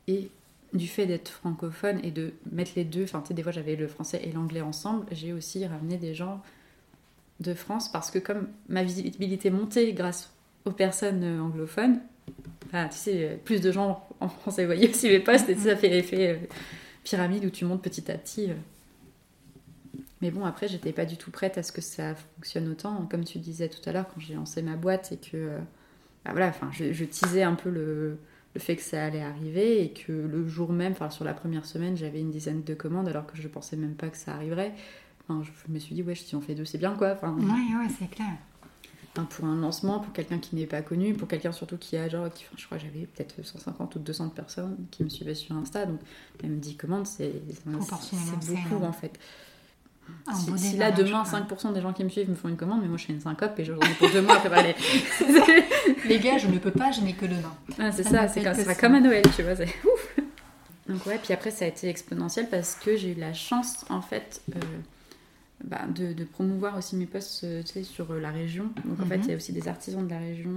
Et 0.08 0.28
du 0.72 0.86
fait 0.86 1.06
d'être 1.06 1.28
francophone 1.28 2.00
et 2.04 2.10
de 2.10 2.32
mettre 2.50 2.72
les 2.76 2.84
deux, 2.84 3.04
enfin 3.04 3.20
tu 3.20 3.28
sais, 3.28 3.34
des 3.34 3.42
fois 3.42 3.52
j'avais 3.52 3.76
le 3.76 3.88
français 3.88 4.20
et 4.22 4.32
l'anglais 4.32 4.60
ensemble, 4.60 5.06
j'ai 5.10 5.32
aussi 5.32 5.66
ramené 5.66 5.96
des 5.96 6.14
gens 6.14 6.42
de 7.40 7.54
France 7.54 7.90
parce 7.90 8.10
que 8.10 8.18
comme 8.18 8.48
ma 8.68 8.82
visibilité 8.82 9.50
montait 9.50 9.92
grâce 9.92 10.32
aux 10.64 10.72
personnes 10.72 11.22
euh, 11.22 11.42
anglophones, 11.42 12.00
tu 12.72 12.78
sais, 12.90 13.40
plus 13.44 13.60
de 13.60 13.72
gens 13.72 14.06
en 14.20 14.28
français 14.28 14.66
voyaient 14.66 14.90
aussi 14.90 15.08
mes 15.08 15.20
posts 15.20 15.48
et 15.48 15.54
ça 15.54 15.76
fait 15.76 15.96
effet 15.98 16.28
euh, 16.28 16.46
pyramide 17.04 17.44
où 17.44 17.50
tu 17.50 17.64
montes 17.64 17.82
petit 17.82 18.10
à 18.10 18.18
petit. 18.18 18.50
Euh. 18.50 18.54
Mais 20.20 20.30
bon, 20.30 20.44
après, 20.44 20.68
j'étais 20.68 20.92
pas 20.92 21.06
du 21.06 21.16
tout 21.16 21.30
prête 21.30 21.56
à 21.56 21.62
ce 21.62 21.72
que 21.72 21.80
ça 21.80 22.14
fonctionne 22.14 22.68
autant. 22.68 23.06
Comme 23.10 23.24
tu 23.24 23.38
disais 23.38 23.68
tout 23.68 23.80
à 23.88 23.92
l'heure, 23.92 24.06
quand 24.12 24.20
j'ai 24.20 24.34
lancé 24.34 24.60
ma 24.62 24.76
boîte 24.76 25.12
et 25.12 25.16
que. 25.16 25.56
Bah 26.24 26.32
voilà, 26.32 26.48
enfin, 26.48 26.68
je, 26.70 26.92
je 26.92 27.04
teasais 27.06 27.42
un 27.42 27.54
peu 27.54 27.70
le, 27.70 28.18
le 28.54 28.60
fait 28.60 28.76
que 28.76 28.82
ça 28.82 29.04
allait 29.04 29.22
arriver 29.22 29.82
et 29.82 29.92
que 29.92 30.12
le 30.12 30.46
jour 30.46 30.72
même, 30.72 30.92
enfin 30.92 31.08
sur 31.08 31.24
la 31.24 31.32
première 31.32 31.64
semaine, 31.64 31.96
j'avais 31.96 32.20
une 32.20 32.30
dizaine 32.30 32.62
de 32.62 32.74
commandes 32.74 33.08
alors 33.08 33.26
que 33.26 33.36
je 33.36 33.48
pensais 33.48 33.76
même 33.76 33.94
pas 33.94 34.08
que 34.08 34.16
ça 34.16 34.34
arriverait. 34.34 34.74
Enfin, 35.22 35.42
je 35.42 35.72
me 35.72 35.78
suis 35.78 35.94
dit, 35.94 36.02
ouais, 36.02 36.14
si 36.14 36.34
on 36.34 36.40
fait 36.40 36.54
deux, 36.54 36.64
c'est 36.64 36.78
bien 36.78 36.94
quoi. 36.94 37.12
Enfin, 37.12 37.32
ouais, 37.32 37.44
ouais, 37.44 37.90
c'est 37.98 38.10
clair. 38.10 38.32
Pour 39.14 39.44
un 39.44 39.56
lancement, 39.56 39.98
pour 39.98 40.12
quelqu'un 40.12 40.38
qui 40.38 40.56
n'est 40.56 40.66
pas 40.66 40.82
connu, 40.82 41.14
pour 41.14 41.28
quelqu'un 41.28 41.52
surtout 41.52 41.76
qui 41.76 41.96
a 41.96 42.08
genre, 42.08 42.32
qui, 42.32 42.44
je 42.56 42.64
crois 42.64 42.78
que 42.78 42.84
j'avais 42.84 43.06
peut-être 43.06 43.44
150 43.44 43.96
ou 43.96 43.98
200 43.98 44.28
personnes 44.30 44.76
qui 44.90 45.02
me 45.02 45.08
suivaient 45.08 45.34
sur 45.34 45.54
Insta, 45.56 45.86
donc 45.86 46.00
même 46.42 46.58
10 46.58 46.76
commandes, 46.76 47.06
c'est 47.06 47.32
beaucoup 47.66 48.84
en 48.84 48.92
fait 48.92 49.18
si, 50.56 50.76
là 50.76 50.90
demain 50.90 51.22
5% 51.22 51.72
des 51.72 51.80
gens 51.80 51.92
qui 51.92 52.04
me 52.04 52.08
suivent 52.08 52.30
me 52.30 52.34
font 52.34 52.48
une 52.48 52.56
commande, 52.56 52.80
mais 52.82 52.88
moi 52.88 52.96
je 52.96 53.06
fais 53.06 53.12
une 53.12 53.20
syncope 53.20 53.58
et 53.58 53.64
je 53.64 53.72
ai 53.72 53.94
pour 53.98 54.10
deux 54.10 54.22
mois 54.22 54.40
les... 54.62 54.74
les 56.08 56.18
gars, 56.18 56.38
je 56.38 56.48
ne 56.48 56.58
peux 56.58 56.70
pas, 56.70 56.90
je 56.90 57.00
n'ai 57.00 57.12
que 57.12 57.26
demain. 57.26 57.54
Ah, 57.78 57.92
c'est 57.92 58.04
ça, 58.04 58.28
c'est 58.28 58.42
comme, 58.42 58.74
comme 58.74 58.94
à 58.94 59.00
Noël, 59.00 59.22
tu 59.34 59.42
vois. 59.42 59.52
Ouf. 59.52 60.16
Donc 60.88 61.06
ouais, 61.06 61.18
puis 61.22 61.32
après 61.32 61.50
ça 61.50 61.64
a 61.64 61.68
été 61.68 61.88
exponentiel 61.88 62.48
parce 62.48 62.74
que 62.74 62.96
j'ai 62.96 63.12
eu 63.12 63.14
la 63.14 63.32
chance 63.32 63.84
en 63.90 64.00
fait 64.00 64.42
euh, 64.54 64.60
bah, 65.64 65.86
de, 65.86 66.24
promouvoir 66.24 66.78
aussi 66.78 66.96
mes 66.96 67.06
posts 67.06 67.44
euh, 67.44 67.62
tu 67.62 67.72
sais, 67.72 67.82
sur 67.82 68.10
euh, 68.10 68.20
la 68.20 68.30
région. 68.30 68.70
Donc 68.84 69.00
en 69.00 69.06
fait 69.06 69.18
mhm. 69.18 69.24
il 69.24 69.30
y 69.30 69.32
a 69.32 69.36
aussi 69.36 69.52
des 69.52 69.68
artisans 69.68 70.04
de 70.04 70.10
la 70.10 70.18
région, 70.18 70.52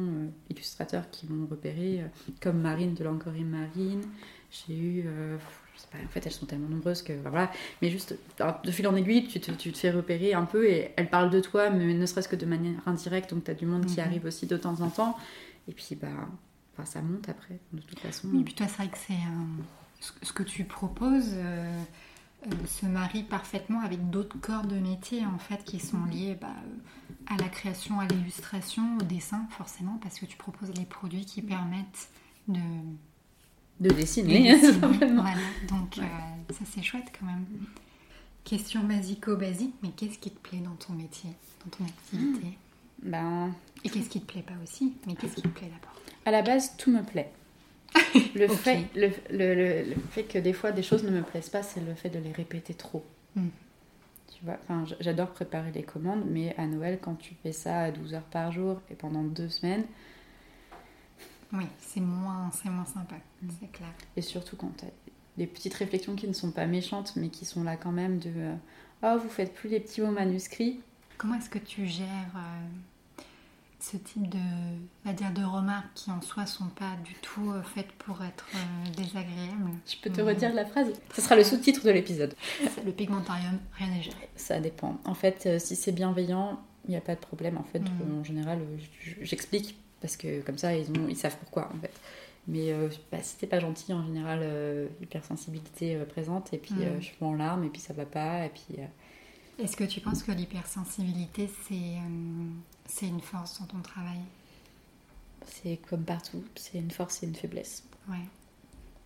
illustrateurs 0.50 1.10
qui 1.12 1.28
m'ont 1.28 1.46
repéré, 1.48 2.04
comme 2.42 2.62
Marine 2.62 2.94
de 2.94 3.04
l'Encoré 3.04 3.42
Marine. 3.42 4.02
J'ai 4.52 4.78
eu 4.78 5.06
en 5.94 6.08
fait, 6.10 6.26
elles 6.26 6.32
sont 6.32 6.46
tellement 6.46 6.70
nombreuses 6.70 7.02
que 7.04 7.14
voilà. 7.14 7.52
Mais 7.82 7.90
juste, 7.90 8.16
de 8.40 8.72
fil 8.72 8.88
en 8.88 8.96
aiguille, 8.96 9.28
tu 9.28 9.40
te, 9.40 9.52
tu 9.52 9.72
te, 9.72 9.78
fais 9.78 9.92
repérer 9.92 10.34
un 10.34 10.46
peu 10.46 10.68
et 10.68 10.92
elles 10.96 11.10
parlent 11.10 11.30
de 11.30 11.40
toi, 11.40 11.70
mais 11.70 11.94
ne 11.94 12.06
serait-ce 12.06 12.28
que 12.28 12.36
de 12.36 12.46
manière 12.46 12.76
indirecte. 12.88 13.34
Donc, 13.34 13.44
tu 13.44 13.52
as 13.52 13.54
du 13.54 13.66
monde 13.66 13.86
qui 13.86 14.00
mhm. 14.00 14.08
arrive 14.08 14.26
aussi 14.26 14.48
de 14.48 14.58
temps 14.58 14.82
en 14.82 14.90
temps. 14.90 15.18
Et 15.68 15.72
puis, 15.72 15.96
bah, 15.96 16.10
ça 16.86 17.02
monte 17.02 17.30
après, 17.30 17.60
de 17.74 17.82
toute 17.82 18.00
façon. 18.00 18.30
Oui, 18.34 18.44
puis 18.44 18.54
toi, 18.54 18.68
c'est 18.68 18.78
vrai 18.78 18.88
que 18.88 18.98
c'est 18.98 19.14
ce 20.22 20.34
que 20.34 20.44
tu 20.44 20.64
proposes. 20.64 21.36
Euh, 22.46 22.66
se 22.68 22.86
marie 22.86 23.24
parfaitement 23.24 23.82
avec 23.82 24.10
d'autres 24.10 24.38
corps 24.40 24.66
de 24.66 24.76
métier 24.76 25.26
en 25.26 25.38
fait 25.38 25.64
qui 25.64 25.80
sont 25.80 26.04
liés 26.06 26.38
bah, 26.40 26.48
à 27.28 27.38
la 27.38 27.48
création, 27.48 28.00
à 28.00 28.08
l'illustration, 28.08 28.98
au 29.00 29.04
dessin 29.04 29.48
forcément 29.52 29.98
parce 30.02 30.20
que 30.20 30.26
tu 30.26 30.38
proposes 30.38 30.74
les 30.78 30.86
produits 30.86 31.26
qui 31.26 31.42
permettent 31.42 32.10
de 32.48 32.60
de 33.80 33.90
dessiner. 33.90 34.56
voilà, 34.80 35.36
donc 35.70 35.98
euh, 35.98 36.02
ça 36.54 36.66
c'est 36.66 36.84
chouette 36.84 37.12
quand 37.18 37.26
même. 37.26 37.46
Question 38.44 38.84
basico-basique, 38.84 39.74
mais 39.82 39.90
qu'est-ce 39.96 40.20
qui 40.20 40.30
te 40.30 40.40
plaît 40.40 40.60
dans 40.60 40.76
ton 40.76 40.94
métier, 40.94 41.30
dans 41.64 41.78
ton 41.78 41.86
activité? 41.86 42.58
Ben, 43.02 43.54
Et 43.84 43.90
qu'est-ce 43.90 44.10
qui 44.10 44.22
te 44.22 44.32
plaît 44.32 44.44
pas 44.44 44.54
aussi 44.62 44.94
Mais 45.08 45.16
qu'est-ce 45.16 45.36
qui 45.36 45.42
te 45.42 45.48
plaît 45.48 45.70
d'abord? 45.70 45.96
À 46.26 46.32
la 46.32 46.42
base, 46.42 46.76
tout 46.78 46.92
me 46.92 47.04
plaît. 47.04 47.32
Le, 48.36 48.48
fait, 48.48 48.86
le, 48.96 49.10
le- 49.30 49.54
le- 49.56 49.84
le 49.90 49.96
fait 50.12 50.24
que 50.24 50.38
des 50.40 50.54
fois 50.54 50.72
des 50.72 50.82
choses 50.84 51.04
ne 51.04 51.12
me 51.12 51.22
plaisent 51.22 51.50
pas, 51.50 51.62
c'est 51.64 51.80
le 51.82 51.94
fait 51.94 52.10
de 52.10 52.20
les 52.20 52.32
répéter 52.32 52.74
trop. 52.74 53.06
Mm. 53.36 53.48
Tu 54.28 54.44
vois, 54.46 54.58
enfin, 54.64 54.84
j'adore 55.00 55.30
préparer 55.30 55.72
les 55.72 55.84
commandes, 55.84 56.24
mais 56.28 56.56
à 56.58 56.66
Noël, 56.66 56.98
quand 57.02 57.16
tu 57.16 57.36
fais 57.44 57.52
ça 57.52 57.82
à 57.82 57.92
12 57.92 58.14
heures 58.16 58.22
par 58.24 58.52
jour 58.52 58.82
et 58.90 58.96
pendant 58.96 59.24
deux 59.24 59.50
semaines, 59.50 59.86
Oui, 61.54 61.66
c'est 61.80 62.00
moins, 62.02 62.50
c'est 62.52 62.70
moins 62.70 62.86
sympa, 62.86 63.16
c'est 63.60 63.72
clair. 63.72 63.90
et 64.18 64.22
surtout 64.22 64.56
quand 64.56 64.72
tu 64.78 64.86
as 64.86 64.90
des 65.38 65.46
petites 65.48 65.74
réflexions 65.76 66.16
qui 66.16 66.28
ne 66.28 66.34
sont 66.34 66.52
pas 66.52 66.66
méchantes, 66.66 67.14
mais 67.16 67.30
qui 67.30 67.46
sont 67.46 67.64
là 67.64 67.76
quand 67.78 67.92
même 67.92 68.18
de 68.20 68.32
euh, 68.36 68.56
Oh, 69.04 69.18
vous 69.22 69.30
faites 69.30 69.54
plus 69.54 69.70
les 69.70 69.80
petits 69.80 70.02
mots 70.02 70.12
manuscrits. 70.12 70.80
Comment 71.18 71.36
est-ce 71.36 71.50
que 71.50 71.60
tu 71.60 71.86
gères 71.86 72.08
euh, 72.36 72.68
ce 73.92 73.98
type 73.98 74.30
de, 74.30 74.38
on 74.38 75.10
va 75.10 75.14
dire, 75.14 75.32
de 75.34 75.44
remarques 75.44 75.94
qui 75.94 76.10
en 76.10 76.22
soi 76.22 76.46
sont 76.46 76.68
pas 76.70 76.96
du 77.04 77.14
tout 77.16 77.52
euh, 77.52 77.62
faites 77.64 77.92
pour 77.94 78.24
être 78.24 78.46
euh, 78.56 78.90
désagréables 78.96 79.72
Je 79.86 79.98
peux 80.02 80.10
te 80.10 80.22
Mm. 80.22 80.28
redire 80.28 80.54
la 80.54 80.66
phrase 80.66 80.88
Ce 81.14 81.22
sera 81.22 81.36
le 81.36 81.44
sous-titre 81.44 81.84
de 81.86 81.92
l'épisode. 81.92 82.34
Le 82.86 82.92
pigmentarium, 82.94 83.60
rien 83.78 83.88
n'est 83.90 84.02
géré. 84.02 84.30
Ça 84.38 84.60
dépend. 84.62 84.98
En 85.06 85.14
fait, 85.14 85.44
euh, 85.46 85.60
si 85.60 85.76
c'est 85.76 85.92
bienveillant, 85.92 86.62
il 86.88 86.92
n'y 86.92 86.98
a 86.98 87.02
pas 87.02 87.16
de 87.16 87.20
problème. 87.20 87.58
En 87.58 87.64
fait, 87.64 87.80
Mhm. 87.82 88.20
en 88.20 88.24
général, 88.24 88.60
j'explique 89.22 89.76
parce 90.02 90.16
que 90.18 90.42
comme 90.42 90.58
ça, 90.58 90.74
ils, 90.76 90.90
ont, 90.92 91.08
ils 91.10 91.18
savent 91.18 91.38
pourquoi 91.38 91.70
en 91.74 91.80
fait. 91.82 91.92
Mais 92.48 92.74
bah, 93.12 93.20
si 93.22 93.38
t'es 93.38 93.48
pas 93.48 93.60
gentil, 93.62 93.94
en 93.94 94.04
général, 94.06 94.42
hypersensibilité 95.02 95.96
présente, 96.10 96.54
et 96.54 96.58
puis 96.58 96.74
Mhm. 96.74 97.00
je 97.00 97.06
suis 97.06 97.16
en 97.22 97.34
larmes, 97.34 97.64
et 97.64 97.70
puis 97.70 97.80
ça 97.82 97.94
va 97.94 98.06
pas, 98.06 98.46
et 98.46 98.50
puis 98.50 98.80
Est-ce 99.60 99.78
que 99.78 99.84
tu 99.84 100.02
penses 100.02 100.24
que 100.24 100.32
l'hypersensibilité, 100.32 101.50
c'est 101.68 101.76
euh, 101.76 103.08
une 103.08 103.22
force 103.22 103.60
dans 103.60 103.68
ton 103.68 103.82
travail? 103.82 104.20
C'est 105.46 105.78
comme 105.90 106.04
partout, 106.04 106.44
c'est 106.56 106.80
une 106.80 106.92
force 106.92 107.22
et 107.22 107.28
une 107.28 107.36
faiblesse. 107.36 107.84
Ouais. 108.10 108.26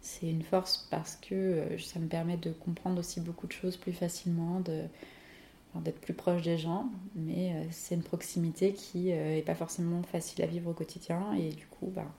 C'est 0.01 0.29
une 0.29 0.43
force 0.43 0.87
parce 0.89 1.17
que 1.17 1.35
euh, 1.35 1.79
ça 1.79 1.99
me 1.99 2.07
permet 2.07 2.37
de 2.37 2.51
comprendre 2.51 2.99
aussi 2.99 3.19
beaucoup 3.19 3.47
de 3.47 3.51
choses 3.51 3.75
plus 3.75 3.91
facilement, 3.91 4.61
enfin, 4.61 5.81
d'être 5.81 5.99
plus 5.99 6.13
proche 6.13 6.43
des 6.43 6.57
gens, 6.57 6.89
mais 7.15 7.53
euh, 7.53 7.63
c'est 7.71 7.95
une 7.95 8.03
proximité 8.03 8.73
qui 8.73 9.05
n'est 9.11 9.41
pas 9.41 9.55
forcément 9.55 10.01
facile 10.03 10.43
à 10.43 10.47
vivre 10.47 10.69
au 10.69 10.73
quotidien, 10.73 11.33
et 11.33 11.49
du 11.49 11.67
coup, 11.67 11.91
bah, 11.93 12.09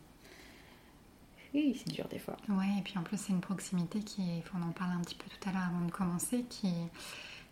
oui, 1.54 1.80
c'est 1.82 1.92
dur 1.92 2.06
des 2.08 2.18
fois. 2.18 2.36
Ouais, 2.50 2.78
et 2.78 2.82
puis 2.82 2.98
en 2.98 3.02
plus, 3.02 3.16
c'est 3.16 3.32
une 3.32 3.40
proximité 3.40 4.00
qui 4.00 4.20
est, 4.20 4.44
on 4.54 4.62
en 4.68 4.72
parlait 4.72 4.94
un 4.94 5.00
petit 5.00 5.14
peu 5.14 5.24
tout 5.30 5.48
à 5.48 5.52
l'heure 5.52 5.66
avant 5.66 5.86
de 5.86 5.90
commencer, 5.90 6.44
qui, 6.50 6.68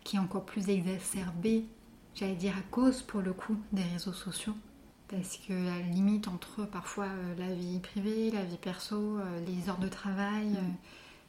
qui 0.07 0.15
est 0.15 0.19
encore 0.19 0.45
plus 0.45 0.69
exacerbée, 0.69 1.65
j'allais 2.15 2.35
dire 2.35 2.53
à 2.57 2.61
cause 2.71 3.01
pour 3.01 3.19
le 3.19 3.33
coup 3.33 3.57
des 3.73 3.83
réseaux 3.83 4.13
sociaux. 4.13 4.55
Parce 5.09 5.37
que 5.37 5.51
la 5.51 5.79
limite 5.79 6.29
entre 6.29 6.65
parfois 6.65 7.05
euh, 7.05 7.35
la 7.37 7.53
vie 7.53 7.79
privée, 7.79 8.31
la 8.31 8.43
vie 8.43 8.57
perso, 8.57 9.17
euh, 9.17 9.45
les 9.45 9.69
heures 9.69 9.79
de 9.79 9.89
travail, 9.89 10.55
euh, 10.55 10.61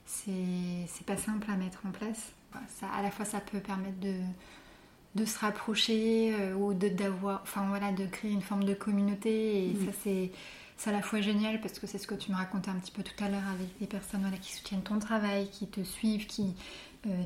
c'est 0.07 0.87
c'est 0.87 1.05
pas 1.05 1.17
simple 1.17 1.51
à 1.51 1.57
mettre 1.57 1.81
en 1.87 1.91
place. 1.91 2.33
Ça, 2.69 2.87
à 2.89 3.03
la 3.03 3.11
fois, 3.11 3.25
ça 3.25 3.41
peut 3.41 3.61
permettre 3.61 3.99
de, 4.01 4.15
de 5.17 5.25
se 5.25 5.39
rapprocher 5.39 6.35
euh, 6.35 6.55
ou 6.55 6.73
de 6.73 6.89
d'avoir, 6.89 7.41
enfin 7.43 7.67
voilà, 7.69 7.93
de 7.93 8.07
créer 8.07 8.31
une 8.31 8.43
forme 8.43 8.65
de 8.65 8.75
communauté. 8.75 9.71
Et 9.71 9.75
ça, 9.75 9.93
c'est 10.03 10.31
c'est 10.77 10.91
à 10.91 10.93
la 10.93 11.03
fois 11.03 11.21
génial 11.21 11.61
parce 11.61 11.81
que 11.81 11.89
c'est 11.89 11.99
ce 11.99 12.07
que 12.07 12.15
tu 12.15 12.31
me 12.31 12.37
racontais 12.37 12.71
un 12.71 12.77
petit 12.77 12.93
peu 12.93 13.03
tout 13.03 13.25
à 13.25 13.29
l'heure 13.29 13.49
avec 13.53 13.77
des 13.81 13.87
personnes 13.87 14.21
voilà, 14.21 14.37
qui 14.37 14.53
soutiennent 14.53 14.83
ton 14.83 15.01
travail, 15.01 15.51
qui 15.51 15.67
te 15.67 15.83
suivent, 15.83 16.27
qui, 16.27 16.55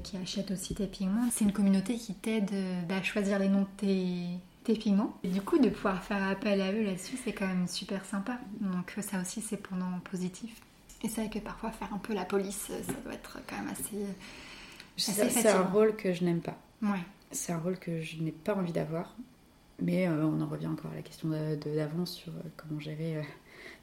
qui 0.02 0.16
achètent 0.16 0.50
aussi 0.50 0.74
tes 0.74 0.86
pigments. 0.86 1.28
C'est 1.30 1.44
une 1.44 1.52
communauté 1.52 1.96
qui 1.96 2.14
t'aide 2.14 2.50
euh, 2.52 2.82
bah, 2.88 2.96
à 2.96 3.02
choisir 3.02 3.38
les 3.38 3.48
noms 3.48 3.62
de 3.62 3.66
tes, 3.76 4.26
tes 4.64 4.74
pigments. 4.74 5.16
Et 5.24 5.28
du 5.28 5.40
coup, 5.40 5.58
de 5.58 5.68
pouvoir 5.68 6.02
faire 6.02 6.22
appel 6.28 6.60
à 6.60 6.72
eux 6.72 6.82
là-dessus, 6.82 7.18
c'est 7.24 7.32
quand 7.32 7.46
même 7.46 7.66
super 7.68 8.04
sympa. 8.04 8.38
Donc 8.60 8.94
euh, 8.96 9.02
ça 9.02 9.20
aussi, 9.20 9.40
c'est 9.40 9.56
pendant 9.56 9.98
positif. 10.10 10.60
Et 11.02 11.08
c'est 11.08 11.22
vrai 11.22 11.30
que 11.30 11.38
parfois, 11.38 11.70
faire 11.70 11.92
un 11.92 11.98
peu 11.98 12.14
la 12.14 12.24
police, 12.24 12.68
euh, 12.70 12.82
ça 12.86 12.92
doit 13.04 13.14
être 13.14 13.38
quand 13.48 13.56
même 13.56 13.68
assez... 13.68 13.96
euh, 13.96 14.12
C'est 14.96 15.20
Assez 15.20 15.42
c'est 15.42 15.48
un 15.48 15.62
rôle 15.62 15.96
que 15.96 16.12
je 16.12 16.24
n'aime 16.24 16.40
pas. 16.40 16.56
Ouais. 16.82 17.00
C'est 17.30 17.52
un 17.52 17.58
rôle 17.58 17.78
que 17.78 18.00
je 18.02 18.18
n'ai 18.22 18.32
pas 18.32 18.54
envie 18.54 18.72
d'avoir. 18.72 19.16
Mais 19.80 20.06
euh, 20.06 20.26
on 20.26 20.40
en 20.40 20.46
revient 20.46 20.68
encore 20.68 20.92
à 20.92 20.94
la 20.94 21.02
question 21.02 21.28
d'avant 21.30 22.06
sur 22.06 22.30
euh, 22.32 22.42
comment 22.56 22.78
gérer 22.78 23.16
euh, 23.16 23.22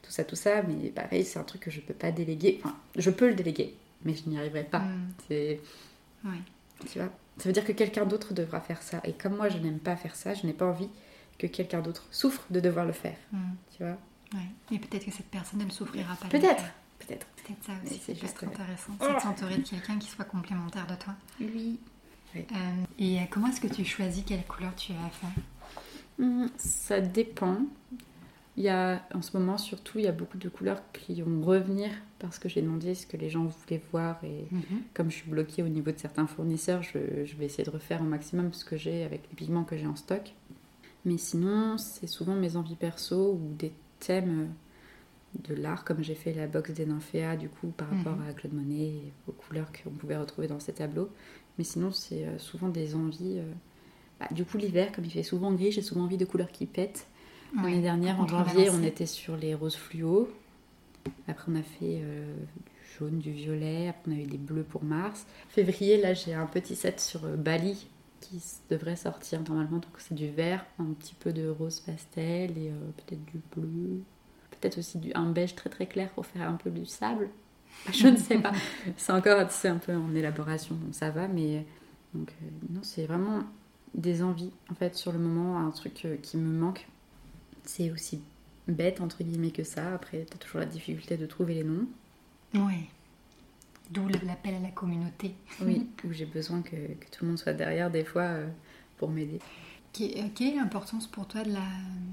tout 0.02 0.10
ça, 0.10 0.24
tout 0.24 0.36
ça. 0.36 0.62
Mais 0.62 0.88
pareil, 0.88 1.24
c'est 1.24 1.38
un 1.38 1.44
truc 1.44 1.62
que 1.62 1.70
je 1.70 1.80
peux 1.80 1.92
pas 1.92 2.10
déléguer. 2.10 2.58
Enfin, 2.62 2.74
je 2.96 3.10
peux 3.10 3.28
le 3.28 3.34
déléguer, 3.34 3.74
mais 4.04 4.14
je 4.14 4.28
n'y 4.28 4.38
arriverai 4.38 4.64
pas. 4.64 4.80
Mm. 4.80 5.08
C'est, 5.28 5.60
Ouais. 6.24 6.30
tu 6.90 6.98
vois, 6.98 7.08
ça 7.38 7.44
veut 7.48 7.52
dire 7.52 7.64
que 7.64 7.72
quelqu'un 7.72 8.04
d'autre 8.04 8.34
devra 8.34 8.60
faire 8.60 8.82
ça. 8.82 9.00
Et 9.04 9.12
comme 9.12 9.36
moi, 9.36 9.48
je 9.48 9.58
n'aime 9.58 9.78
pas 9.78 9.96
faire 9.96 10.14
ça, 10.14 10.34
je 10.34 10.46
n'ai 10.46 10.52
pas 10.52 10.66
envie 10.66 10.88
que 11.38 11.46
quelqu'un 11.46 11.80
d'autre 11.80 12.04
souffre 12.10 12.42
de 12.50 12.60
devoir 12.60 12.84
le 12.84 12.92
faire. 12.92 13.16
Mm. 13.32 13.38
Tu 13.76 13.82
vois 13.84 13.96
Ouais. 14.34 14.46
Et 14.76 14.78
peut-être 14.78 15.06
que 15.06 15.10
cette 15.10 15.26
personne, 15.26 15.60
elle 15.62 15.72
souffrira 15.72 16.14
pas. 16.14 16.28
Peut-être, 16.28 16.60
faire. 16.60 16.74
peut-être. 17.00 17.26
Peut-être 17.44 17.64
ça 17.64 17.72
aussi, 17.84 18.00
c'est 18.04 18.14
juste, 18.14 18.42
intéressant. 18.44 18.92
C'est 19.00 19.12
de 19.14 19.18
s'entourer 19.20 19.56
de 19.58 19.68
quelqu'un 19.68 19.98
qui 19.98 20.08
soit 20.08 20.24
complémentaire 20.24 20.86
de 20.86 20.94
toi. 20.94 21.14
Oui. 21.40 21.80
Euh, 22.36 22.40
et 22.98 23.18
euh, 23.18 23.22
comment 23.28 23.48
est-ce 23.48 23.60
que 23.60 23.66
tu 23.66 23.84
choisis 23.84 24.22
quelle 24.24 24.44
couleur 24.44 24.72
tu 24.76 24.92
vas 24.92 25.08
faire? 25.10 25.30
Hmm, 26.18 26.46
Ça 26.58 27.00
dépend. 27.00 27.62
Il 28.60 28.64
y 28.64 28.68
a, 28.68 29.02
en 29.14 29.22
ce 29.22 29.34
moment, 29.38 29.56
surtout, 29.56 29.98
il 30.00 30.04
y 30.04 30.08
a 30.08 30.12
beaucoup 30.12 30.36
de 30.36 30.48
couleurs 30.50 30.82
qui 30.92 31.22
vont 31.22 31.40
revenir 31.40 31.88
parce 32.18 32.38
que 32.38 32.46
j'ai 32.50 32.60
demandé 32.60 32.94
ce 32.94 33.06
que 33.06 33.16
les 33.16 33.30
gens 33.30 33.44
voulaient 33.46 33.80
voir 33.90 34.22
et 34.22 34.44
comme 34.92 35.10
je 35.10 35.16
suis 35.16 35.30
bloquée 35.30 35.62
au 35.62 35.68
niveau 35.68 35.90
de 35.90 35.98
certains 35.98 36.26
fournisseurs, 36.26 36.82
je, 36.82 37.24
je 37.24 37.36
vais 37.36 37.46
essayer 37.46 37.64
de 37.64 37.70
refaire 37.70 38.02
au 38.02 38.04
maximum 38.04 38.52
ce 38.52 38.66
que 38.66 38.76
j'ai 38.76 39.02
avec 39.04 39.22
les 39.30 39.34
pigments 39.36 39.64
que 39.64 39.78
j'ai 39.78 39.86
en 39.86 39.96
stock. 39.96 40.34
Mais 41.06 41.16
sinon, 41.16 41.78
c'est 41.78 42.06
souvent 42.06 42.34
mes 42.34 42.56
envies 42.56 42.76
perso 42.76 43.32
ou 43.32 43.54
des 43.58 43.72
thèmes 43.98 44.48
de 45.48 45.54
l'art, 45.54 45.84
comme 45.84 46.02
j'ai 46.02 46.14
fait 46.14 46.34
la 46.34 46.46
box 46.46 46.72
des 46.72 46.84
nymphéas, 46.84 47.36
du 47.36 47.48
coup, 47.48 47.68
par 47.68 47.88
rapport 47.88 48.16
Mhm. 48.16 48.28
à 48.28 48.32
Claude 48.34 48.52
Monet 48.52 48.88
et 48.88 49.12
aux 49.26 49.32
couleurs 49.32 49.70
qu'on 49.72 49.90
pouvait 49.90 50.18
retrouver 50.18 50.48
dans 50.48 50.60
ces 50.60 50.74
tableaux. 50.74 51.08
Mais 51.56 51.64
sinon, 51.64 51.92
c'est 51.92 52.26
euh, 52.26 52.38
souvent 52.38 52.68
des 52.68 52.94
envies. 52.94 53.38
euh, 53.38 53.52
bah, 54.18 54.28
du 54.32 54.44
coup, 54.44 54.58
l'hiver, 54.58 54.92
comme 54.92 55.06
il 55.06 55.10
fait 55.10 55.22
souvent 55.22 55.50
gris, 55.54 55.72
j'ai 55.72 55.82
souvent 55.82 56.02
envie 56.04 56.18
de 56.18 56.26
couleurs 56.26 56.50
qui 56.52 56.66
pètent. 56.66 57.06
L'année 57.56 57.80
dernière, 57.80 58.20
en 58.20 58.26
janvier, 58.26 58.70
on 58.70 58.82
était 58.82 59.06
sur 59.06 59.36
les 59.36 59.54
roses 59.54 59.76
fluo. 59.76 60.28
Après, 61.28 61.50
on 61.50 61.56
a 61.56 61.62
fait 61.62 62.00
euh, 62.02 62.34
du 62.34 62.98
jaune, 62.98 63.18
du 63.18 63.32
violet. 63.32 63.88
Après, 63.88 64.10
on 64.10 64.14
a 64.14 64.18
eu 64.18 64.26
des 64.26 64.38
bleus 64.38 64.62
pour 64.62 64.84
mars. 64.84 65.26
Février, 65.48 66.00
là, 66.00 66.14
j'ai 66.14 66.34
un 66.34 66.46
petit 66.46 66.76
set 66.76 67.00
sur 67.00 67.24
euh, 67.24 67.36
Bali 67.36 67.88
qui 68.20 68.42
devrait 68.70 68.96
sortir 68.96 69.40
normalement. 69.42 69.78
Donc, 69.78 69.92
c'est 69.98 70.14
du 70.14 70.28
vert, 70.28 70.64
un 70.78 70.92
petit 70.98 71.14
peu 71.14 71.32
de 71.32 71.48
rose 71.48 71.80
pastel 71.80 72.56
et 72.56 72.70
euh, 72.70 72.90
peut-être 72.96 73.24
du 73.24 73.40
bleu. 73.56 74.02
Peut-être 74.50 74.78
aussi 74.78 74.98
du, 74.98 75.12
un 75.14 75.30
beige 75.30 75.54
très 75.54 75.70
très 75.70 75.86
clair 75.86 76.10
pour 76.10 76.26
faire 76.26 76.48
un 76.48 76.56
peu 76.56 76.70
du 76.70 76.86
sable. 76.86 77.30
Je 77.92 78.08
ne 78.08 78.16
sais 78.16 78.38
pas. 78.38 78.52
C'est 78.96 79.12
encore 79.12 79.50
c'est 79.50 79.68
un 79.68 79.78
peu 79.78 79.94
en 79.94 80.14
élaboration, 80.14 80.74
donc 80.74 80.94
ça 80.94 81.10
va. 81.10 81.28
Mais 81.28 81.64
donc, 82.14 82.32
non, 82.68 82.80
c'est 82.82 83.06
vraiment 83.06 83.40
des 83.94 84.22
envies. 84.22 84.52
En 84.70 84.74
fait, 84.74 84.94
sur 84.96 85.12
le 85.12 85.18
moment, 85.18 85.58
un 85.58 85.70
truc 85.70 86.06
qui 86.22 86.36
me 86.36 86.58
manque, 86.58 86.86
c'est 87.70 87.90
aussi 87.90 88.20
bête 88.68 89.00
entre 89.00 89.22
guillemets 89.22 89.50
que 89.52 89.64
ça. 89.64 89.94
Après, 89.94 90.26
t'as 90.28 90.38
toujours 90.38 90.60
la 90.60 90.66
difficulté 90.66 91.16
de 91.16 91.26
trouver 91.26 91.54
les 91.54 91.64
noms. 91.64 91.86
Ouais. 92.54 92.88
D'où 93.90 94.06
l'appel 94.08 94.54
à 94.54 94.60
la 94.60 94.70
communauté. 94.70 95.34
Oui, 95.62 95.88
où 96.04 96.12
j'ai 96.12 96.26
besoin 96.26 96.62
que, 96.62 96.70
que 96.76 97.10
tout 97.10 97.24
le 97.24 97.28
monde 97.28 97.38
soit 97.38 97.52
derrière 97.52 97.90
des 97.90 98.04
fois 98.04 98.22
euh, 98.22 98.48
pour 98.98 99.08
m'aider. 99.10 99.40
Qui- 99.92 100.14
euh, 100.16 100.28
Quelle 100.34 100.48
est 100.54 100.56
l'importance 100.56 101.06
pour 101.08 101.26
toi 101.26 101.42
de 101.42 101.52
la, 101.52 101.62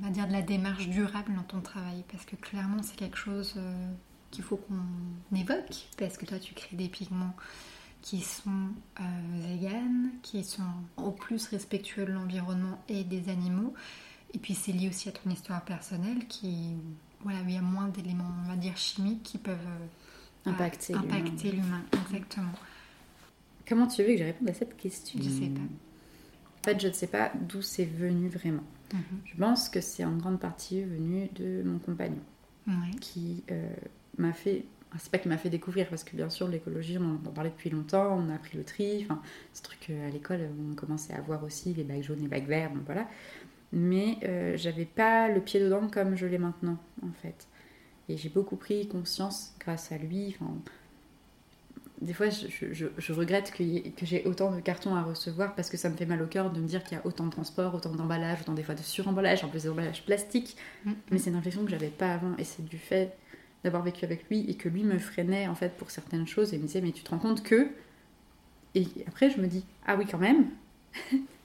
on 0.01 0.05
va 0.05 0.11
dire 0.11 0.27
de 0.27 0.31
la 0.33 0.41
démarche 0.41 0.87
durable 0.89 1.33
dans 1.35 1.43
ton 1.43 1.61
travail? 1.61 2.03
Parce 2.11 2.25
que 2.25 2.35
clairement, 2.35 2.81
c'est 2.81 2.95
quelque 2.95 3.17
chose 3.17 3.53
euh, 3.57 3.91
qu'il 4.31 4.43
faut 4.43 4.57
qu'on 4.57 5.35
évoque. 5.37 5.87
Parce 5.97 6.17
que 6.17 6.25
toi, 6.25 6.39
tu 6.39 6.55
crées 6.55 6.75
des 6.75 6.89
pigments 6.89 7.35
qui 8.01 8.21
sont 8.21 8.69
euh, 8.99 9.03
véganes, 9.47 10.09
qui 10.23 10.43
sont 10.43 10.63
au 10.97 11.11
plus 11.11 11.45
respectueux 11.47 12.05
de 12.05 12.11
l'environnement 12.11 12.79
et 12.89 13.03
des 13.03 13.29
animaux. 13.29 13.73
Et 14.33 14.39
puis, 14.39 14.53
c'est 14.53 14.71
lié 14.71 14.89
aussi 14.89 15.09
à 15.09 15.11
ton 15.11 15.29
histoire 15.29 15.63
personnelle 15.63 16.27
qui, 16.27 16.73
voilà, 17.21 17.39
où 17.41 17.47
il 17.47 17.55
y 17.55 17.57
a 17.57 17.61
moins 17.61 17.87
d'éléments, 17.87 18.31
on 18.45 18.47
va 18.49 18.55
dire, 18.55 18.75
chimiques 18.77 19.23
qui 19.23 19.37
peuvent 19.37 19.57
euh, 20.45 20.49
Impacter 20.49 20.93
l'humain. 20.93 21.05
impacter 21.15 21.51
l'humain. 21.51 21.81
Exactement. 22.09 22.51
Comment 23.67 23.87
tu 23.87 24.01
veux 24.03 24.09
que 24.13 24.17
je 24.17 24.23
réponde 24.23 24.49
à 24.49 24.53
cette 24.53 24.77
question? 24.77 25.19
Je 25.21 25.29
sais 25.29 25.47
pas. 25.49 25.59
En 25.61 26.63
fait, 26.63 26.79
je 26.81 26.87
ne 26.87 26.93
sais 26.93 27.07
pas 27.07 27.31
d'où 27.49 27.61
c'est 27.61 27.85
venu 27.85 28.29
vraiment. 28.29 28.63
Mhm. 28.93 29.01
Je 29.25 29.35
pense 29.37 29.67
que 29.69 29.81
c'est 29.81 30.05
en 30.05 30.15
grande 30.15 30.39
partie 30.39 30.81
venu 30.83 31.29
de 31.35 31.63
mon 31.65 31.79
compagnon 31.79 32.21
Ouais. 32.67 32.91
qui 33.01 33.43
euh, 33.51 33.69
m'a 34.17 34.33
fait. 34.33 34.65
C'est 34.99 35.11
pas 35.11 35.17
qui 35.17 35.27
m'a 35.27 35.37
fait 35.37 35.49
découvrir 35.49 35.89
parce 35.89 36.05
que 36.05 36.15
bien 36.15 36.29
sûr 36.29 36.47
l'écologie 36.47 36.97
on 36.97 37.15
en 37.15 37.31
parler 37.31 37.49
depuis 37.49 37.69
longtemps, 37.69 38.17
on 38.17 38.29
a 38.29 38.35
appris 38.35 38.57
le 38.57 38.63
tri, 38.63 39.03
enfin 39.03 39.21
ce 39.53 39.61
truc 39.61 39.87
euh, 39.89 40.07
à 40.07 40.09
l'école 40.09 40.49
on 40.71 40.75
commençait 40.75 41.13
à 41.13 41.19
voir 41.19 41.43
aussi 41.43 41.73
les 41.73 41.83
bacs 41.83 42.03
jaunes 42.03 42.23
et 42.23 42.27
bacs 42.29 42.45
verts, 42.47 42.71
donc 42.71 42.83
voilà. 42.85 43.05
Mais 43.73 44.17
euh, 44.23 44.55
j'avais 44.55 44.85
pas 44.85 45.27
le 45.27 45.41
pied 45.41 45.59
dedans 45.59 45.87
comme 45.87 46.15
je 46.15 46.25
l'ai 46.25 46.37
maintenant 46.37 46.77
en 47.03 47.11
fait. 47.21 47.47
Et 48.09 48.17
j'ai 48.17 48.29
beaucoup 48.29 48.55
pris 48.55 48.87
conscience 48.87 49.53
grâce 49.59 49.91
à 49.91 49.97
lui, 49.97 50.35
enfin 50.39 50.53
des 52.01 52.13
fois, 52.13 52.27
je, 52.29 53.13
regrette 53.13 53.51
que, 53.51 53.63
j'ai 54.05 54.23
autant 54.25 54.51
de 54.51 54.59
cartons 54.59 54.95
à 54.95 55.01
recevoir 55.01 55.55
parce 55.55 55.69
que 55.69 55.77
ça 55.77 55.89
me 55.89 55.95
fait 55.95 56.05
mal 56.05 56.21
au 56.21 56.27
cœur 56.27 56.51
de 56.51 56.59
me 56.59 56.67
dire 56.67 56.83
qu'il 56.83 56.95
y 56.95 57.01
a 57.01 57.05
autant 57.05 57.25
de 57.25 57.31
transport, 57.31 57.73
autant 57.73 57.91
d'emballage, 57.95 58.41
autant 58.41 58.53
des 58.53 58.61
fois 58.61 58.75
de 58.75 58.81
suremballage, 58.81 59.43
en 59.43 59.49
plus 59.49 59.63
des 59.63 59.69
emballages 59.69 60.03
plastiques. 60.05 60.55
Mm. 60.85 60.91
Mais 61.11 61.17
c'est 61.17 61.31
une 61.31 61.37
réflexion 61.37 61.65
que 61.65 61.71
j'avais 61.71 61.89
pas 61.89 62.13
avant 62.13 62.35
et 62.37 62.43
c'est 62.43 62.63
du 62.63 62.77
fait 62.77 63.17
d'avoir 63.63 63.81
vécu 63.81 64.05
avec 64.05 64.29
lui 64.29 64.47
et 64.47 64.53
que 64.53 64.69
lui 64.69 64.83
me 64.83 64.99
freinait 64.99 65.47
en 65.47 65.55
fait 65.55 65.75
pour 65.75 65.89
certaines 65.89 66.27
choses 66.27 66.53
et 66.53 66.59
me 66.59 66.67
disait 66.67 66.81
mais 66.81 66.91
tu 66.91 67.01
te 67.01 67.09
rends 67.09 67.17
compte 67.17 67.41
que 67.41 67.69
et 68.75 68.87
après 69.07 69.31
je 69.31 69.41
me 69.41 69.47
dis 69.47 69.65
ah 69.87 69.95
oui 69.97 70.05
quand 70.09 70.19
même 70.19 70.45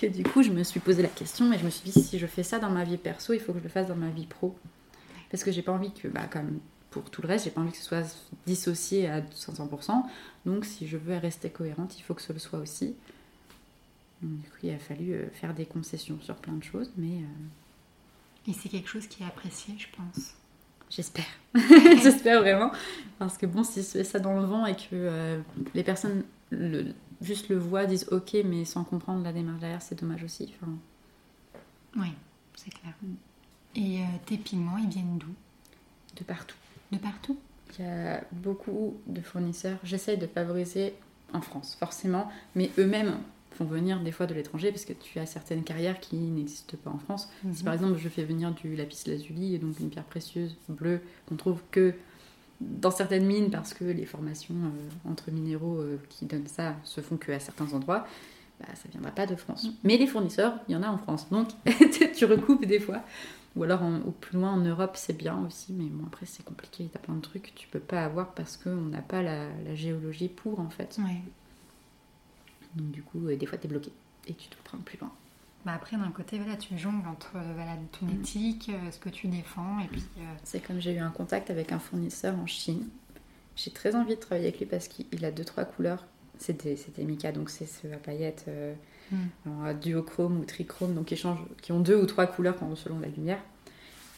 que 0.00 0.06
du 0.06 0.22
coup 0.22 0.42
je 0.42 0.50
me 0.50 0.62
suis 0.62 0.80
posé 0.80 1.02
la 1.02 1.08
question 1.08 1.52
et 1.52 1.58
je 1.58 1.64
me 1.64 1.70
suis 1.70 1.90
dit 1.90 2.02
si 2.02 2.18
je 2.18 2.26
fais 2.26 2.42
ça 2.42 2.58
dans 2.58 2.70
ma 2.70 2.84
vie 2.84 2.96
perso 2.96 3.32
il 3.32 3.40
faut 3.40 3.52
que 3.52 3.58
je 3.58 3.64
le 3.64 3.70
fasse 3.70 3.88
dans 3.88 3.96
ma 3.96 4.10
vie 4.10 4.26
pro 4.26 4.56
parce 5.30 5.44
que 5.44 5.52
j'ai 5.52 5.62
pas 5.62 5.72
envie 5.72 5.92
que 5.92 6.08
bah 6.08 6.26
comme 6.30 6.60
pour 6.90 7.10
tout 7.10 7.22
le 7.22 7.28
reste, 7.28 7.44
j'ai 7.44 7.50
pas 7.50 7.60
envie 7.60 7.72
que 7.72 7.78
ce 7.78 7.84
soit 7.84 8.16
dissocié 8.46 9.08
à 9.08 9.20
500%. 9.20 10.02
Donc, 10.46 10.64
si 10.64 10.88
je 10.88 10.96
veux 10.96 11.16
rester 11.16 11.50
cohérente, 11.50 11.98
il 11.98 12.02
faut 12.02 12.14
que 12.14 12.22
ce 12.22 12.32
le 12.32 12.38
soit 12.38 12.58
aussi. 12.58 12.94
du 14.22 14.48
coup, 14.48 14.56
il 14.62 14.70
a 14.70 14.78
fallu 14.78 15.12
euh, 15.12 15.28
faire 15.32 15.54
des 15.54 15.66
concessions 15.66 16.18
sur 16.20 16.36
plein 16.36 16.54
de 16.54 16.64
choses, 16.64 16.90
mais. 16.96 17.18
Euh, 17.18 18.50
Et 18.50 18.52
c'est 18.52 18.68
quelque 18.68 18.88
chose 18.88 19.06
qui 19.06 19.22
est 19.22 19.26
apprécié, 19.26 19.74
je 19.78 19.86
pense. 19.96 20.34
J'espère. 20.90 21.26
J'espère 22.02 22.40
vraiment. 22.40 22.72
Parce 23.18 23.36
que 23.36 23.44
bon, 23.44 23.62
si 23.62 23.82
c'est 23.82 24.04
ça 24.04 24.18
dans 24.18 24.40
le 24.40 24.46
vent 24.46 24.64
et 24.64 24.74
que 24.74 24.88
euh, 24.92 25.40
les 25.74 25.84
personnes 25.84 26.24
juste 27.20 27.48
le 27.48 27.58
voient, 27.58 27.86
disent 27.86 28.08
ok, 28.10 28.36
mais 28.44 28.64
sans 28.64 28.84
comprendre 28.84 29.24
la 29.24 29.32
démarche 29.32 29.60
derrière, 29.60 29.82
c'est 29.82 30.00
dommage 30.00 30.24
aussi. 30.24 30.52
Enfin... 30.60 30.72
Oui, 31.96 32.12
c'est 32.54 32.70
clair. 32.70 32.94
Et 33.74 34.00
tes 34.26 34.36
pigments, 34.36 34.78
ils 34.78 34.88
viennent 34.88 35.18
d'où? 35.18 35.34
De 36.16 36.24
partout. 36.24 36.56
De 36.92 36.98
partout? 36.98 37.38
Il 37.78 37.84
y 37.84 37.88
a 37.88 38.22
beaucoup 38.32 38.96
de 39.06 39.20
fournisseurs. 39.20 39.78
J'essaye 39.84 40.18
de 40.18 40.26
favoriser 40.26 40.94
en 41.32 41.40
France, 41.40 41.76
forcément, 41.78 42.30
mais 42.54 42.70
eux-mêmes 42.78 43.18
font 43.52 43.64
venir 43.64 44.00
des 44.00 44.12
fois 44.12 44.26
de 44.26 44.34
l'étranger 44.34 44.70
parce 44.70 44.84
que 44.84 44.92
tu 44.92 45.18
as 45.18 45.26
certaines 45.26 45.64
carrières 45.64 46.00
qui 46.00 46.16
n'existent 46.16 46.76
pas 46.82 46.90
en 46.90 46.98
France. 46.98 47.28
Si 47.52 47.64
par 47.64 47.74
mhm. 47.74 47.80
exemple 47.80 47.98
je 48.00 48.08
fais 48.08 48.24
venir 48.24 48.52
du 48.52 48.76
lapis 48.76 49.02
lazuli, 49.06 49.58
donc 49.58 49.78
une 49.80 49.90
pierre 49.90 50.04
précieuse 50.04 50.56
bleue 50.68 51.00
qu'on 51.26 51.36
trouve 51.36 51.60
que 51.70 51.94
dans 52.60 52.90
certaines 52.90 53.26
mines 53.26 53.50
parce 53.50 53.74
que 53.74 53.84
les 53.84 54.06
formations 54.06 54.54
euh, 54.54 55.10
entre 55.10 55.30
minéraux 55.30 55.78
euh, 55.78 55.98
qui 56.08 56.26
donnent 56.26 56.46
ça 56.46 56.76
se 56.82 57.00
font 57.00 57.16
que 57.16 57.30
à 57.32 57.38
certains 57.38 57.72
endroits, 57.72 58.06
bah, 58.60 58.66
ça 58.74 58.88
viendra 58.90 59.10
pas 59.10 59.26
de 59.26 59.36
France. 59.36 59.64
Mhm. 59.64 59.72
Mais 59.84 59.96
les 59.96 60.06
fournisseurs, 60.06 60.58
il 60.68 60.72
y 60.72 60.76
en 60.76 60.82
a 60.82 60.88
en 60.88 60.98
France, 60.98 61.28
donc 61.30 61.48
tu 62.16 62.24
recoupes 62.24 62.64
des 62.64 62.80
fois. 62.80 63.02
Ou 63.56 63.64
alors 63.64 63.82
au 64.06 64.10
plus 64.10 64.38
loin 64.38 64.52
en 64.52 64.58
Europe, 64.58 64.92
c'est 64.94 65.16
bien 65.16 65.44
aussi, 65.44 65.72
mais 65.72 65.86
bon, 65.86 66.04
après 66.06 66.26
c'est 66.26 66.44
compliqué, 66.44 66.84
il 66.84 66.92
y 66.92 66.96
a 66.96 66.98
plein 66.98 67.14
de 67.14 67.20
trucs 67.20 67.42
que 67.54 67.58
tu 67.58 67.66
peux 67.66 67.80
pas 67.80 68.04
avoir 68.04 68.32
parce 68.34 68.56
qu'on 68.56 68.70
n'a 68.70 69.02
pas 69.02 69.22
la, 69.22 69.48
géologie 69.74 70.28
pour 70.28 70.60
en 70.60 70.70
fait. 70.70 70.98
Donc 72.74 72.90
du 72.90 73.02
coup, 73.02 73.26
euh, 73.26 73.36
des 73.36 73.46
fois 73.46 73.58
tu 73.58 73.66
es 73.66 73.70
bloqué 73.70 73.90
et 74.26 74.34
tu 74.34 74.48
dois 74.50 74.60
prendre 74.64 74.84
plus 74.84 74.98
loin. 74.98 75.10
Bah 75.64 75.72
après, 75.74 75.96
d'un 75.96 76.10
côté, 76.10 76.38
voilà, 76.38 76.56
tu 76.56 76.78
jongles 76.78 77.06
entre 77.08 77.32
euh, 77.36 77.52
voilà, 77.54 77.76
ton 77.98 78.06
mm. 78.06 78.20
éthique, 78.20 78.70
euh, 78.72 78.90
ce 78.90 78.98
que 78.98 79.08
tu 79.08 79.26
défends, 79.26 79.80
et 79.80 79.88
puis... 79.88 80.02
C'est 80.44 80.60
comme 80.60 80.80
j'ai 80.80 80.94
eu 80.94 80.98
un 80.98 81.10
contact 81.10 81.50
avec 81.50 81.72
un 81.72 81.78
fournisseur 81.78 82.38
en 82.38 82.46
Chine. 82.46 82.88
J'ai 83.56 83.70
très 83.70 83.94
envie 83.96 84.14
de 84.14 84.20
travailler 84.20 84.48
avec 84.48 84.60
lui 84.60 84.66
parce 84.66 84.88
qu'il 84.88 85.24
a 85.24 85.30
deux, 85.30 85.44
trois 85.44 85.64
couleurs. 85.64 86.04
C'était 86.38 86.76
Mika, 86.98 87.32
donc 87.32 87.50
c'est 87.50 87.66
ce 87.66 87.88
à 87.88 87.96
paillettes 87.96 88.48
Hmm. 89.10 89.72
duochrome 89.80 90.40
ou 90.40 90.44
trichrome, 90.44 90.94
donc 90.94 91.06
qui, 91.06 91.22
qui 91.62 91.72
ont 91.72 91.80
deux 91.80 91.96
ou 91.96 92.04
trois 92.04 92.26
couleurs 92.26 92.56
selon 92.74 93.00
la 93.00 93.08
lumière. 93.08 93.40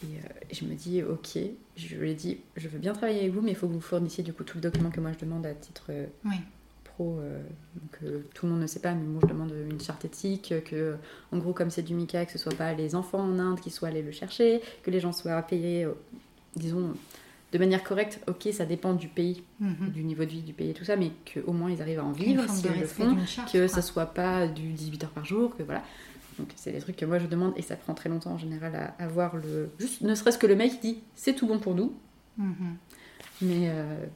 Euh, 0.04 0.06
et, 0.48 0.54
je 0.54 0.64
me 0.64 0.74
dis, 0.74 1.02
ok, 1.02 1.38
je 1.76 1.96
lui 1.96 2.10
ai 2.10 2.14
dit, 2.14 2.38
je 2.56 2.68
veux 2.68 2.78
bien 2.78 2.92
travailler 2.92 3.20
avec 3.20 3.32
vous, 3.32 3.40
mais 3.40 3.50
il 3.50 3.56
faut 3.56 3.68
que 3.68 3.72
vous 3.72 3.80
fournissiez 3.80 4.24
du 4.24 4.32
coup 4.32 4.44
tout 4.44 4.56
le 4.56 4.62
document 4.62 4.90
que 4.90 5.00
moi 5.00 5.12
je 5.12 5.24
demande 5.24 5.46
à 5.46 5.54
titre 5.54 5.86
euh, 5.90 6.06
pro. 7.00 7.18
Euh, 7.20 7.42
donc, 7.74 8.12
tout 8.34 8.46
le 8.46 8.52
monde 8.52 8.62
ne 8.62 8.66
sait 8.66 8.80
pas, 8.80 8.92
mais 8.92 9.04
moi 9.04 9.20
je 9.22 9.28
demande 9.28 9.52
une 9.70 9.80
charte 9.80 10.04
éthique, 10.04 10.54
que 10.64 10.96
en 11.32 11.38
gros, 11.38 11.52
comme 11.52 11.70
c'est 11.70 11.82
du 11.82 11.94
Mika, 11.94 12.26
que 12.26 12.32
ce 12.32 12.38
soit 12.38 12.54
pas 12.54 12.72
les 12.74 12.94
enfants 12.94 13.20
en 13.20 13.38
Inde 13.38 13.60
qui 13.60 13.70
soient 13.70 13.88
allés 13.88 14.02
le 14.02 14.12
chercher, 14.12 14.60
que 14.82 14.90
les 14.90 15.00
gens 15.00 15.12
soient 15.12 15.40
payés, 15.42 15.86
disons, 16.56 16.94
de 17.52 17.58
manière 17.58 17.82
correcte, 17.82 18.20
ok, 18.28 18.48
ça 18.52 18.64
dépend 18.64 18.94
du 18.94 19.08
pays, 19.08 19.42
mhm. 19.58 19.90
du 19.92 20.04
niveau 20.04 20.24
de 20.24 20.30
vie 20.30 20.42
du 20.42 20.52
pays 20.52 20.70
et 20.70 20.74
tout 20.74 20.84
ça, 20.84 20.96
mais 20.96 21.10
qu'au 21.32 21.52
moins 21.52 21.70
ils 21.70 21.82
arrivent 21.82 21.98
à 21.98 22.04
en 22.04 22.12
vivre 22.12 22.48
si 22.48 22.68
le 22.68 22.86
font, 22.86 23.16
que 23.52 23.66
ça 23.66 23.82
soit 23.82 24.06
pas 24.06 24.46
du 24.46 24.72
18 24.72 25.04
heures 25.04 25.10
par 25.10 25.24
jour, 25.24 25.56
que 25.56 25.62
voilà. 25.62 25.82
Donc 26.38 26.48
c'est 26.56 26.72
des 26.72 26.78
trucs 26.78 26.96
que 26.96 27.04
moi 27.04 27.18
je 27.18 27.26
demande 27.26 27.52
et 27.56 27.62
ça 27.62 27.76
prend 27.76 27.92
très 27.92 28.08
longtemps 28.08 28.32
en 28.32 28.38
général 28.38 28.74
à 28.76 29.02
avoir 29.02 29.36
le. 29.36 29.70
Juste 29.78 30.00
ne 30.02 30.14
serait-ce 30.14 30.38
que 30.38 30.46
le 30.46 30.54
mec 30.54 30.80
dit 30.80 30.98
c'est 31.16 31.34
tout 31.34 31.46
bon 31.46 31.58
pour 31.58 31.74
nous. 31.74 31.92
Mhm. 32.38 32.76
Mais 33.42 33.68
euh, 33.68 34.06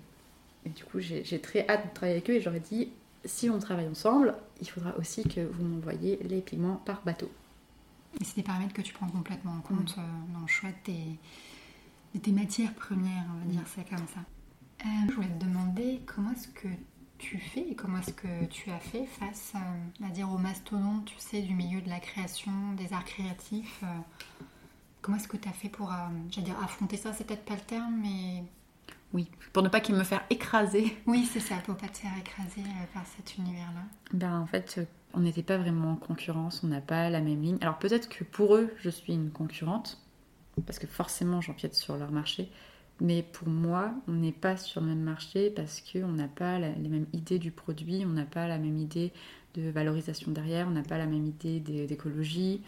du 0.71 0.85
coup 0.85 1.01
j'ai 1.01 1.41
très 1.41 1.67
hâte 1.69 1.89
de 1.89 1.95
travailler 1.95 2.17
avec 2.17 2.31
eux 2.31 2.35
et 2.35 2.41
j'aurais 2.41 2.61
dit 2.61 2.91
si 3.25 3.49
on 3.49 3.59
travaille 3.59 3.89
ensemble, 3.89 4.35
il 4.61 4.69
faudra 4.69 4.95
aussi 4.99 5.23
que 5.25 5.41
vous 5.41 5.65
m'envoyiez 5.65 6.19
les 6.25 6.43
pigments 6.43 6.77
par 6.85 7.03
bateau. 7.03 7.31
Et 8.21 8.25
c'est 8.25 8.37
des 8.37 8.43
paramètres 8.43 8.75
que 8.75 8.83
tu 8.83 8.93
prends 8.93 9.09
complètement 9.09 9.53
en 9.53 9.61
compte 9.61 9.95
euh, 9.99 10.33
dans 10.35 10.41
le 10.41 10.47
choix 10.47 10.69
de 10.71 12.19
tes 12.19 12.33
matières 12.33 12.75
premières, 12.75 13.25
on 13.35 13.47
va 13.47 13.53
dire 13.53 13.67
ça 13.67 13.83
comme 13.83 14.07
ça. 14.07 14.21
Euh, 14.85 14.89
je 15.09 15.15
voulais 15.15 15.29
te 15.29 15.45
demander 15.45 16.01
comment 16.05 16.33
est-ce 16.33 16.49
que 16.49 16.69
tu 17.19 17.39
fais 17.39 17.71
et 17.71 17.75
comment 17.75 17.99
est-ce 17.99 18.13
que 18.13 18.45
tu 18.47 18.71
as 18.71 18.79
fait 18.79 19.07
face 19.07 19.55
à, 19.55 20.09
dire 20.11 20.31
au 20.31 20.37
mastodonte, 20.37 21.07
tu 21.07 21.15
sais, 21.19 21.41
du 21.41 21.55
milieu 21.55 21.81
de 21.81 21.89
la 21.89 22.01
création, 22.01 22.53
des 22.77 22.93
arts 22.93 23.05
créatifs. 23.05 23.81
Euh, 23.83 23.87
comment 25.01 25.17
est-ce 25.17 25.29
que 25.29 25.37
tu 25.37 25.49
as 25.49 25.53
fait 25.53 25.69
pour, 25.69 25.91
euh, 25.93 25.97
dire, 26.29 26.59
affronter 26.63 26.97
ça? 26.97 27.13
C'est 27.13 27.25
peut-être 27.25 27.45
pas 27.45 27.55
le 27.55 27.61
terme, 27.61 27.99
mais 28.03 28.45
oui, 29.15 29.31
pour 29.53 29.63
ne 29.63 29.69
pas 29.69 29.81
qu'il 29.81 29.95
me 29.95 30.03
faire 30.05 30.25
écraser. 30.29 30.97
Oui, 31.07 31.25
c'est 31.33 31.41
ça, 31.41 31.55
pour 31.65 31.77
pas 31.77 31.87
te 31.87 31.99
faire 31.99 32.13
écraser 32.19 32.69
par 32.93 33.07
cet 33.17 33.39
univers-là. 33.39 33.83
Ben, 34.13 34.41
en 34.41 34.47
fait, 34.47 34.81
on 35.15 35.21
n'était 35.21 35.45
pas 35.45 35.57
vraiment 35.57 35.93
en 35.93 35.97
concurrence, 35.97 36.63
on 36.65 36.67
n'a 36.67 36.81
pas 36.81 37.09
la 37.11 37.21
même 37.21 37.41
ligne. 37.41 37.59
Alors 37.61 37.79
peut-être 37.79 38.09
que 38.09 38.25
pour 38.25 38.57
eux, 38.57 38.75
je 38.81 38.91
suis 38.91 39.15
une 39.15 39.31
concurrente, 39.31 40.03
parce 40.67 40.81
que 40.81 40.89
forcément 40.89 41.41
j'empiète 41.41 41.75
sur 41.75 41.97
leur 41.97 42.11
marché. 42.11 42.51
Mais 43.01 43.23
pour 43.23 43.49
moi, 43.49 43.93
on 44.07 44.13
n'est 44.13 44.33
pas 44.33 44.57
sur 44.57 44.81
le 44.81 44.89
même 44.89 45.03
marché 45.03 45.51
parce 45.51 45.81
qu'on 45.81 46.13
n'a 46.13 46.29
pas 46.29 46.59
les 46.59 46.89
mêmes 46.89 47.07
idées 47.13 47.41
du 47.41 47.51
produit, 47.51 48.05
on 48.07 48.11
n'a 48.11 48.25
pas 48.25 48.47
la 48.47 48.59
même 48.59 48.79
idée 48.79 49.13
de 49.55 49.69
valorisation 49.69 50.31
derrière, 50.31 50.69
on 50.69 50.73
n'a 50.73 50.83
pas 50.83 50.99
la 50.99 51.07
même 51.07 51.27
idée 51.27 51.59
d'écologie. 51.61 52.63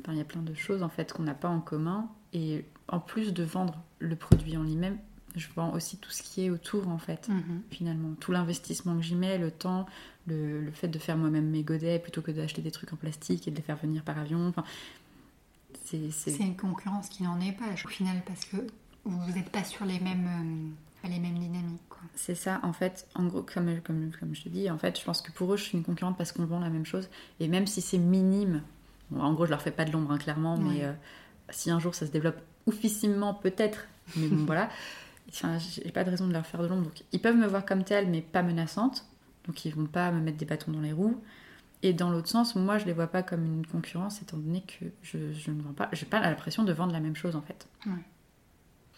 Enfin, 0.00 0.12
il 0.12 0.18
y 0.18 0.22
a 0.22 0.24
plein 0.24 0.42
de 0.42 0.54
choses 0.54 0.82
en 0.82 0.88
fait 0.88 1.12
qu'on 1.12 1.24
n'a 1.24 1.34
pas 1.34 1.48
en 1.48 1.60
commun. 1.60 2.08
Et 2.32 2.64
en 2.88 3.00
plus 3.00 3.34
de 3.34 3.42
vendre 3.42 3.82
le 3.98 4.16
produit 4.16 4.56
en 4.56 4.62
lui-même, 4.62 4.98
je 5.36 5.48
vends 5.54 5.72
aussi 5.72 5.98
tout 5.98 6.10
ce 6.10 6.22
qui 6.22 6.44
est 6.44 6.50
autour 6.50 6.88
en 6.88 6.98
fait, 6.98 7.28
mhm. 7.28 7.62
finalement. 7.70 8.14
Tout 8.20 8.32
l'investissement 8.32 8.96
que 8.96 9.02
j'y 9.02 9.14
mets, 9.14 9.38
le 9.38 9.50
temps, 9.50 9.86
le, 10.26 10.60
le, 10.60 10.70
fait 10.72 10.88
de 10.88 10.98
faire 10.98 11.16
moi-même 11.16 11.48
mes 11.48 11.62
godets 11.62 11.98
plutôt 11.98 12.22
que 12.22 12.30
d'acheter 12.30 12.62
des 12.62 12.70
trucs 12.70 12.92
en 12.92 12.96
plastique 12.96 13.46
et 13.46 13.50
de 13.50 13.56
les 13.56 13.62
faire 13.62 13.76
venir 13.76 14.02
par 14.02 14.18
avion. 14.18 14.48
Enfin, 14.48 14.64
c'est 15.84 16.36
une 16.40 16.56
concurrence 16.56 17.08
qui 17.08 17.22
n'en 17.22 17.40
est 17.40 17.52
pas 17.52 17.66
au 17.84 17.88
final 17.88 18.22
parce 18.26 18.44
que 18.44 18.56
vous 19.04 19.32
n'êtes 19.32 19.50
pas 19.50 19.64
sur 19.64 19.84
les 19.84 20.00
mêmes, 20.00 20.74
euh, 21.04 21.08
les 21.08 21.18
mêmes 21.18 21.38
dynamiques. 21.38 21.80
C'est 22.14 22.34
ça, 22.34 22.60
en 22.62 22.72
fait, 22.72 23.06
en 23.14 23.24
gros, 23.24 23.42
comme, 23.42 23.80
comme, 23.82 24.10
comme, 24.18 24.34
je 24.34 24.42
te 24.42 24.48
dis, 24.48 24.70
en 24.70 24.78
fait, 24.78 24.98
je 24.98 25.04
pense 25.04 25.22
que 25.22 25.32
pour 25.32 25.52
eux, 25.52 25.56
je 25.56 25.64
suis 25.64 25.78
une 25.78 25.84
concurrente 25.84 26.16
parce 26.16 26.32
qu'on 26.32 26.44
vend 26.44 26.60
la 26.60 26.70
même 26.70 26.86
chose. 26.86 27.08
Et 27.40 27.48
même 27.48 27.66
si 27.66 27.80
c'est 27.80 27.98
minime, 27.98 28.62
en 29.14 29.32
gros, 29.32 29.46
je 29.46 29.50
leur 29.50 29.62
fais 29.62 29.70
pas 29.70 29.84
de 29.84 29.92
l'ombre, 29.92 30.12
hein, 30.12 30.18
clairement, 30.18 30.56
mais 30.56 30.84
euh, 30.84 30.92
si 31.50 31.70
un 31.70 31.78
jour 31.78 31.94
ça 31.94 32.06
se 32.06 32.10
développe 32.10 32.38
oufissimement, 32.66 33.34
peut-être, 33.34 33.86
mais 34.16 34.28
bon, 34.28 34.44
voilà, 34.46 34.70
enfin, 35.28 35.58
j'ai 35.58 35.90
pas 35.90 36.04
de 36.04 36.10
raison 36.10 36.26
de 36.26 36.32
leur 36.32 36.46
faire 36.46 36.62
de 36.62 36.66
l'ombre. 36.66 36.84
Donc, 36.84 37.02
ils 37.12 37.20
peuvent 37.20 37.36
me 37.36 37.46
voir 37.46 37.64
comme 37.64 37.84
telle, 37.84 38.08
mais 38.08 38.20
pas 38.20 38.42
menaçante. 38.42 39.06
Donc, 39.46 39.64
ils 39.64 39.74
vont 39.74 39.86
pas 39.86 40.10
me 40.10 40.20
mettre 40.20 40.38
des 40.38 40.46
bâtons 40.46 40.72
dans 40.72 40.80
les 40.80 40.92
roues. 40.92 41.20
Et 41.82 41.92
dans 41.92 42.10
l'autre 42.10 42.28
sens, 42.28 42.56
moi, 42.56 42.78
je 42.78 42.86
les 42.86 42.92
vois 42.92 43.06
pas 43.06 43.22
comme 43.22 43.44
une 43.44 43.66
concurrence, 43.66 44.22
étant 44.22 44.38
donné 44.38 44.62
que 44.62 44.86
je, 45.02 45.18
ne 45.50 45.62
vends 45.62 45.72
pas, 45.72 45.88
j'ai 45.92 46.06
pas 46.06 46.20
l'impression 46.20 46.64
de 46.64 46.72
vendre 46.72 46.92
la 46.92 47.00
même 47.00 47.16
chose 47.16 47.36
en 47.36 47.42
fait. 47.42 47.68
Ouais. 47.86 47.92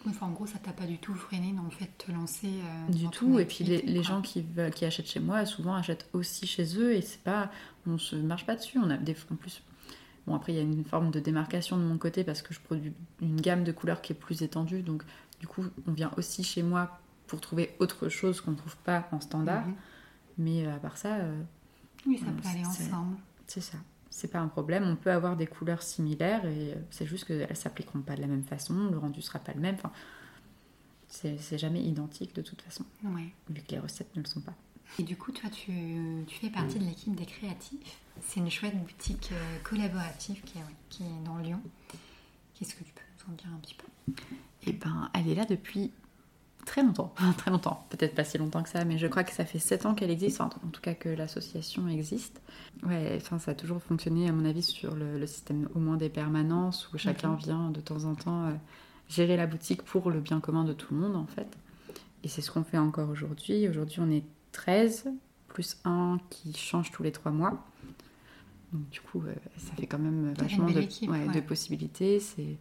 Enfin, 0.06 0.26
en 0.26 0.30
gros, 0.30 0.46
ça 0.46 0.58
t'a 0.58 0.72
pas 0.72 0.86
du 0.86 0.98
tout 0.98 1.14
freiné 1.14 1.52
dans 1.52 1.64
le 1.64 1.70
fait 1.70 1.86
de 1.86 2.04
te 2.06 2.12
lancer. 2.12 2.48
Euh, 2.48 2.92
du 2.92 3.08
tout. 3.08 3.38
Et 3.40 3.44
puis 3.44 3.64
les, 3.64 4.02
gens 4.02 4.22
qui, 4.22 4.46
qui 4.74 4.84
achètent 4.84 5.10
chez 5.10 5.20
moi, 5.20 5.44
souvent 5.44 5.74
achètent 5.74 6.08
aussi 6.12 6.46
chez 6.46 6.78
eux 6.78 6.94
et 6.94 7.02
c'est 7.02 7.22
pas, 7.22 7.50
on 7.86 7.98
se 7.98 8.14
marche 8.14 8.46
pas 8.46 8.54
dessus. 8.54 8.78
On 8.78 8.90
a 8.90 8.96
des 8.96 9.16
en 9.30 9.34
plus. 9.34 9.62
Bon 10.26 10.34
après, 10.34 10.52
il 10.52 10.56
y 10.56 10.60
a 10.60 10.62
une 10.62 10.84
forme 10.84 11.10
de 11.10 11.20
démarcation 11.20 11.76
de 11.76 11.82
mon 11.82 11.98
côté 11.98 12.22
parce 12.22 12.42
que 12.42 12.54
je 12.54 12.60
produis 12.60 12.92
une 13.20 13.40
gamme 13.40 13.64
de 13.64 13.72
couleurs 13.72 14.00
qui 14.00 14.12
est 14.12 14.16
plus 14.16 14.42
étendue. 14.42 14.82
Donc 14.82 15.02
du 15.40 15.46
coup, 15.46 15.64
on 15.86 15.92
vient 15.92 16.12
aussi 16.16 16.42
chez 16.42 16.62
moi 16.62 17.00
pour 17.26 17.40
trouver 17.40 17.74
autre 17.78 18.08
chose 18.08 18.40
qu'on 18.40 18.52
ne 18.52 18.56
trouve 18.56 18.76
pas 18.78 19.08
en 19.12 19.20
standard. 19.20 19.66
Mhm. 19.66 19.74
Mais 20.38 20.66
euh, 20.66 20.76
à 20.76 20.78
part 20.78 20.96
ça. 20.96 21.16
Euh, 21.16 21.42
oui, 22.06 22.18
ça 22.18 22.26
peut 22.26 22.48
aller 22.48 22.64
ensemble. 22.64 23.16
C'est 23.46 23.60
ça. 23.60 23.78
C'est 24.10 24.28
pas 24.28 24.40
un 24.40 24.48
problème. 24.48 24.84
On 24.84 24.96
peut 24.96 25.12
avoir 25.12 25.36
des 25.36 25.46
couleurs 25.46 25.82
similaires 25.82 26.44
et 26.46 26.72
euh, 26.72 26.76
c'est 26.90 27.06
juste 27.06 27.26
qu'elles 27.26 27.56
s'appliqueront 27.56 28.00
pas 28.00 28.16
de 28.16 28.20
la 28.20 28.26
même 28.26 28.44
façon. 28.44 28.88
Le 28.90 28.98
rendu 28.98 29.22
sera 29.22 29.38
pas 29.38 29.52
le 29.52 29.60
même. 29.60 29.74
Enfin, 29.74 29.92
c'est 31.08 31.58
jamais 31.58 31.82
identique 31.82 32.34
de 32.34 32.42
toute 32.42 32.62
façon. 32.62 32.84
Ouais. 33.02 33.32
Vu 33.48 33.62
que 33.62 33.72
les 33.72 33.78
recettes 33.78 34.14
ne 34.16 34.22
le 34.22 34.28
sont 34.28 34.40
pas. 34.40 34.54
Et 34.98 35.02
du 35.02 35.16
coup, 35.16 35.32
toi, 35.32 35.50
tu, 35.50 35.72
tu 36.26 36.38
fais 36.38 36.50
partie 36.50 36.78
de 36.78 36.84
l'équipe 36.84 37.14
des 37.14 37.26
créatifs. 37.26 37.98
C'est 38.22 38.40
une 38.40 38.50
chouette 38.50 38.76
boutique 38.76 39.30
euh, 39.32 39.58
collaborative 39.62 40.40
qui 40.42 40.58
est, 40.58 40.62
qui 40.88 41.02
est 41.04 41.24
dans 41.24 41.38
Lyon. 41.38 41.60
Qu'est-ce 42.54 42.74
que 42.74 42.84
tu 42.84 42.92
peux 42.92 43.02
nous 43.18 43.32
en 43.32 43.36
dire 43.36 43.48
un 43.54 43.58
petit 43.58 43.74
peu? 43.74 43.86
Eh 44.66 44.72
ben, 44.72 45.10
elle 45.14 45.28
est 45.28 45.34
là 45.34 45.44
depuis 45.44 45.92
très 46.68 46.82
longtemps, 46.82 47.14
très 47.38 47.50
longtemps, 47.50 47.86
peut-être 47.88 48.14
pas 48.14 48.24
si 48.24 48.36
longtemps 48.36 48.62
que 48.62 48.68
ça, 48.68 48.84
mais 48.84 48.98
je 48.98 49.06
crois 49.06 49.24
que 49.24 49.32
ça 49.32 49.44
fait 49.44 49.58
7 49.58 49.86
ans 49.86 49.94
qu'elle 49.94 50.10
existe, 50.10 50.40
en 50.40 50.48
tout 50.48 50.80
cas 50.82 50.94
que 50.94 51.08
l'association 51.08 51.88
existe. 51.88 52.42
Ouais, 52.82 53.14
enfin, 53.16 53.38
ça 53.38 53.52
a 53.52 53.54
toujours 53.54 53.82
fonctionné, 53.82 54.28
à 54.28 54.32
mon 54.32 54.44
avis, 54.44 54.62
sur 54.62 54.94
le, 54.94 55.26
système 55.26 55.68
au 55.74 55.78
moins 55.78 55.96
des 55.96 56.10
permanences, 56.10 56.90
où 56.92 56.98
chacun 56.98 57.34
vient 57.34 57.70
de 57.70 57.80
temps 57.80 58.04
en 58.04 58.14
temps 58.14 58.46
euh, 58.46 58.52
gérer 59.08 59.36
la 59.36 59.46
boutique 59.46 59.82
pour 59.82 60.10
le 60.10 60.20
bien 60.20 60.40
commun 60.40 60.64
de 60.64 60.74
tout 60.74 60.94
le 60.94 61.00
monde, 61.00 61.16
en 61.16 61.26
fait. 61.26 61.48
Et 62.22 62.28
c'est 62.28 62.42
ce 62.42 62.50
qu'on 62.50 62.64
fait 62.64 62.78
encore 62.78 63.08
aujourd'hui. 63.08 63.66
Aujourd'hui, 63.68 64.00
on 64.00 64.10
est 64.10 64.24
13, 64.52 65.08
plus 65.48 65.78
un 65.84 66.18
qui 66.28 66.52
change 66.52 66.90
tous 66.90 67.02
les 67.02 67.12
3 67.12 67.32
mois. 67.32 67.64
Donc, 68.72 68.88
du 68.90 69.00
coup, 69.00 69.22
euh, 69.26 69.34
ça 69.56 69.72
fait 69.74 69.86
quand 69.86 69.98
même 69.98 70.34
vachement 70.34 70.66
de, 70.66 71.32
de 71.32 71.40
possibilités. 71.40 72.20
C'est 72.20 72.58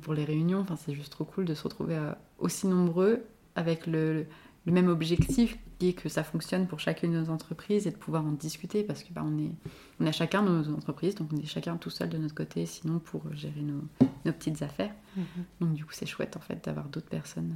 pour 0.00 0.14
les 0.14 0.24
réunions. 0.24 0.60
Enfin, 0.60 0.76
c'est 0.76 0.94
juste 0.94 1.12
trop 1.12 1.24
cool 1.24 1.44
de 1.44 1.54
se 1.54 1.62
retrouver 1.62 1.96
euh, 1.96 2.12
aussi 2.38 2.66
nombreux 2.66 3.24
avec 3.54 3.86
le, 3.86 4.26
même 4.66 4.88
objectif 4.88 5.58
qui 5.78 5.90
est 5.90 5.92
que 5.94 6.08
ça 6.08 6.22
fonctionne 6.22 6.66
pour 6.66 6.78
chacune 6.78 7.12
de 7.12 7.20
nos 7.20 7.30
entreprises 7.30 7.86
et 7.86 7.90
de 7.90 7.96
pouvoir 7.96 8.24
en 8.24 8.32
discuter 8.32 8.82
parce 8.82 9.02
que 9.02 9.12
bah, 9.12 9.22
on, 9.24 9.38
est, 9.38 9.52
on 10.00 10.06
a 10.06 10.12
chacun 10.12 10.42
nos 10.42 10.74
entreprises, 10.74 11.14
donc 11.14 11.30
on 11.32 11.36
est 11.38 11.46
chacun 11.46 11.76
tout 11.76 11.90
seul 11.90 12.10
de 12.10 12.18
notre 12.18 12.34
côté, 12.34 12.66
sinon 12.66 12.98
pour 12.98 13.22
gérer 13.34 13.62
nos, 13.62 13.82
petites 14.24 14.60
affaires. 14.60 14.92
Mhm. 15.16 15.24
Donc 15.60 15.72
du 15.74 15.84
coup, 15.84 15.92
c'est 15.92 16.06
chouette 16.06 16.36
en 16.36 16.40
fait 16.40 16.62
d'avoir 16.64 16.86
d'autres 16.86 17.08
personnes 17.08 17.54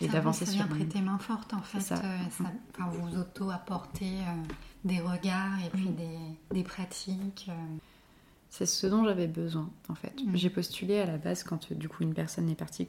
et 0.00 0.08
d'avancer 0.08 0.46
sur. 0.46 0.60
Ça 0.60 0.66
vient 0.66 0.76
prêter 0.76 1.00
main 1.00 1.18
forte 1.18 1.52
en 1.54 1.62
fait. 1.62 1.80
Ça. 1.80 1.96
Euh, 1.96 2.18
ça, 2.30 2.44
vous 2.90 3.18
auto-apporter 3.18 4.06
euh, 4.06 4.52
des 4.84 5.00
regards 5.00 5.58
et 5.64 5.70
puis 5.70 5.88
des, 5.88 6.18
des, 6.54 6.62
pratiques. 6.62 7.50
C'est 8.52 8.66
ce 8.66 8.86
dont 8.86 9.02
j'avais 9.02 9.28
besoin, 9.28 9.70
en 9.88 9.94
fait. 9.94 10.12
Mm. 10.22 10.36
J'ai 10.36 10.50
postulé 10.50 10.98
à 10.98 11.06
la 11.06 11.16
base 11.16 11.42
quand, 11.42 11.72
du 11.72 11.88
coup, 11.88 12.02
une 12.02 12.12
personne 12.12 12.50
est 12.50 12.54
partie. 12.54 12.86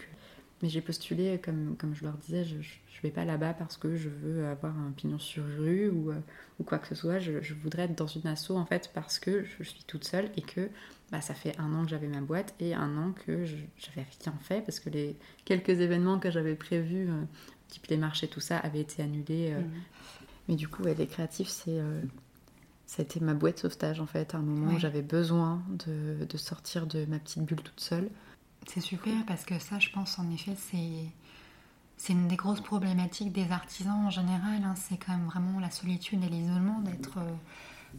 Mais 0.62 0.68
j'ai 0.68 0.82
postulé, 0.82 1.40
comme, 1.42 1.78
comme 1.78 1.96
je 1.96 2.04
leur 2.04 2.18
disais, 2.18 2.44
je 2.44 2.58
ne 2.58 3.02
vais 3.02 3.12
pas 3.12 3.24
là-bas 3.24 3.54
parce 3.54 3.78
que 3.78 3.96
je 3.96 4.10
veux 4.10 4.46
avoir 4.46 4.78
un 4.78 4.92
pignon 4.92 5.20
sur 5.20 5.46
rue 5.46 5.90
ou, 5.90 6.12
euh, 6.12 6.20
ou 6.60 6.66
quoi 6.66 6.80
que 6.80 6.88
ce 6.90 6.96
soit. 6.96 7.20
Je, 7.20 7.54
voudrais 7.54 7.84
être 7.84 7.98
dans 7.98 8.08
une 8.08 8.28
asso, 8.28 8.52
en 8.52 8.66
fait, 8.66 8.92
parce 8.94 9.20
que 9.20 9.46
je 9.46 9.64
suis 9.64 9.86
toute 9.88 10.04
seule 10.04 10.30
et 10.36 10.42
que 10.42 10.70
bah, 11.14 11.22
ça 11.22 11.34
fait 11.34 11.58
un 11.58 11.74
an 11.74 11.86
que 11.86 11.92
j'avais 11.92 12.10
ma 12.10 12.20
boîte 12.20 12.54
et 12.60 12.74
un 12.74 12.98
an 12.98 13.14
que 13.26 13.46
j'avais 13.46 14.06
rien 14.22 14.34
fait 14.42 14.60
parce 14.66 14.82
que 14.82 14.90
les 14.90 15.16
quelques 15.46 15.80
événements 15.80 16.20
que 16.20 16.30
j'avais 16.30 16.56
prévus, 16.56 17.10
euh, 17.10 17.24
type 17.70 17.88
les 17.88 17.98
marchés, 17.98 18.28
tout 18.28 18.42
ça, 18.42 18.58
avaient 18.58 18.82
été 18.82 19.02
annulés. 19.02 19.54
Euh. 19.54 19.62
Mm. 19.62 19.72
Mais 20.50 20.56
du 20.56 20.68
coup, 20.68 20.84
les 20.84 21.08
créatifs, 21.08 21.48
c'est 21.48 21.80
a 23.02 23.06
été 23.06 23.20
ma 23.20 23.34
boîte 23.34 23.60
sauvetage 23.60 24.00
en 24.00 24.06
fait, 24.06 24.36
à 24.36 24.38
un 24.38 24.42
moment 24.42 24.74
où 24.74 24.80
j'avais 24.80 25.02
besoin 25.02 25.64
de, 25.70 26.26
de, 26.26 26.38
sortir 26.38 26.86
de 26.86 27.06
ma 27.06 27.20
petite 27.20 27.44
bulle 27.44 27.62
toute 27.62 27.80
seule. 27.80 28.10
C'est 28.68 28.82
super 28.82 29.26
parce 29.26 29.46
que 29.46 29.60
ça, 29.60 29.80
je 29.80 29.90
pense 29.90 30.20
en 30.20 30.30
effet, 30.32 30.56
c'est 30.58 31.10
c'est 31.98 32.14
une 32.14 32.28
des 32.28 32.36
grosses 32.36 32.62
problématiques 32.62 33.32
des 33.32 33.52
artisans 33.52 34.06
en 34.06 34.10
général. 34.10 34.64
Hein. 34.64 34.74
C'est 34.76 34.98
quand 34.98 35.14
même 35.14 35.26
vraiment 35.26 35.60
la 35.60 35.72
solitude 35.72 36.24
et 36.24 36.28
l'isolement 36.28 36.82
d'être 36.82 37.18
euh, 37.18 37.32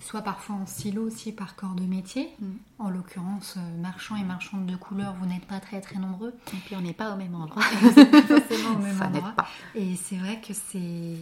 soit 0.01 0.23
parfois 0.23 0.57
en 0.57 0.67
silo 0.67 1.03
aussi 1.07 1.33
par 1.33 1.57
corps 1.57 1.75
de 1.75 1.85
métier. 1.85 2.29
Mm. 2.39 2.47
En 2.81 2.91
l'occurrence, 2.91 3.55
euh, 3.57 3.81
marchands 3.81 4.17
et 4.17 4.25
marchandes 4.25 4.67
de 4.67 4.77
couleurs, 4.77 5.15
vous 5.15 5.27
n'êtes 5.27 5.47
pas 5.47 5.61
très 5.61 5.81
très 5.81 5.99
nombreux. 5.99 6.35
Et 6.53 6.57
puis 6.67 6.77
on 6.77 6.81
n'est 6.81 6.93
pas 6.93 7.15
au 7.15 7.17
même 7.17 7.35
endroit. 7.35 7.63
forcément 7.63 8.75
au 8.75 8.79
même 8.79 9.01
endroit. 9.01 9.35
Et 9.75 9.97
c'est 9.97 10.17
vrai 10.17 10.41
que 10.41 10.53
c'est 10.53 11.17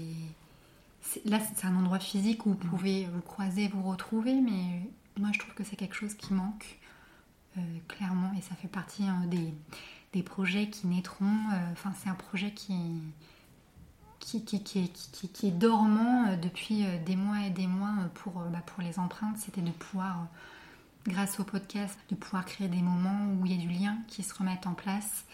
là, 1.24 1.38
c'est 1.40 1.66
un 1.66 1.76
endroit 1.76 1.98
physique 1.98 2.46
où 2.46 2.50
vous 2.50 2.56
pouvez 2.56 3.06
vous 3.06 3.20
croiser, 3.20 3.68
vous 3.68 3.82
retrouver, 3.82 4.40
mais 4.40 4.90
moi, 5.18 5.30
je 5.32 5.38
trouve 5.38 5.54
que 5.54 5.64
c'est 5.64 5.76
quelque 5.76 5.94
chose 5.94 6.14
qui 6.14 6.32
manque, 6.32 6.78
euh, 7.58 7.60
clairement, 7.88 8.32
et 8.36 8.40
ça 8.40 8.54
fait 8.54 8.68
partie 8.68 9.04
hein, 9.04 9.24
des, 9.26 9.52
des, 10.12 10.22
projets 10.22 10.68
qui 10.68 10.86
naîtront. 10.86 11.26
Euh, 11.26 11.72
enfin, 11.72 11.92
c'est 12.02 12.08
un 12.08 12.14
projet 12.14 12.52
qui, 12.52 12.74
qui, 14.20 14.44
qui, 14.44 14.62
qui, 14.62 15.28
qui 15.28 15.46
est 15.46 15.50
dormant 15.50 16.28
euh, 16.28 16.36
depuis 16.36 16.84
des 17.04 17.16
mois 17.16 17.40
et 17.46 17.50
des 17.50 17.66
mois 17.66 17.94
pour, 18.14 18.32
bah, 18.32 18.62
pour 18.64 18.82
les 18.82 18.98
empreintes. 18.98 19.36
C'était 19.38 19.60
de 19.60 19.70
pouvoir, 19.70 20.26
grâce 21.06 21.40
au 21.40 21.44
podcast, 21.44 21.98
de 22.08 22.14
pouvoir 22.14 22.44
créer 22.44 22.68
des 22.68 22.82
moments 22.82 23.34
où 23.34 23.46
il 23.46 23.52
y 23.52 23.54
a 23.54 23.58
du 23.58 23.68
lien 23.68 23.98
qui 24.08 24.22
se 24.22 24.34
remettent 24.34 24.66
en 24.66 24.74
place 24.74 25.24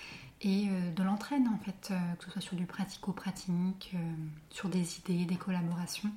et 0.40 0.68
euh, 0.68 0.92
de 0.92 1.02
l'entraide 1.02 1.42
en 1.48 1.58
fait, 1.58 1.90
euh, 1.90 2.14
que 2.18 2.24
ce 2.26 2.30
soit 2.30 2.40
sur 2.40 2.56
du 2.56 2.66
pratico-pratique, 2.66 3.92
euh, 3.94 3.98
sur 4.50 4.68
des 4.68 4.98
idées, 4.98 5.24
des 5.24 5.36
collaborations. 5.36 6.10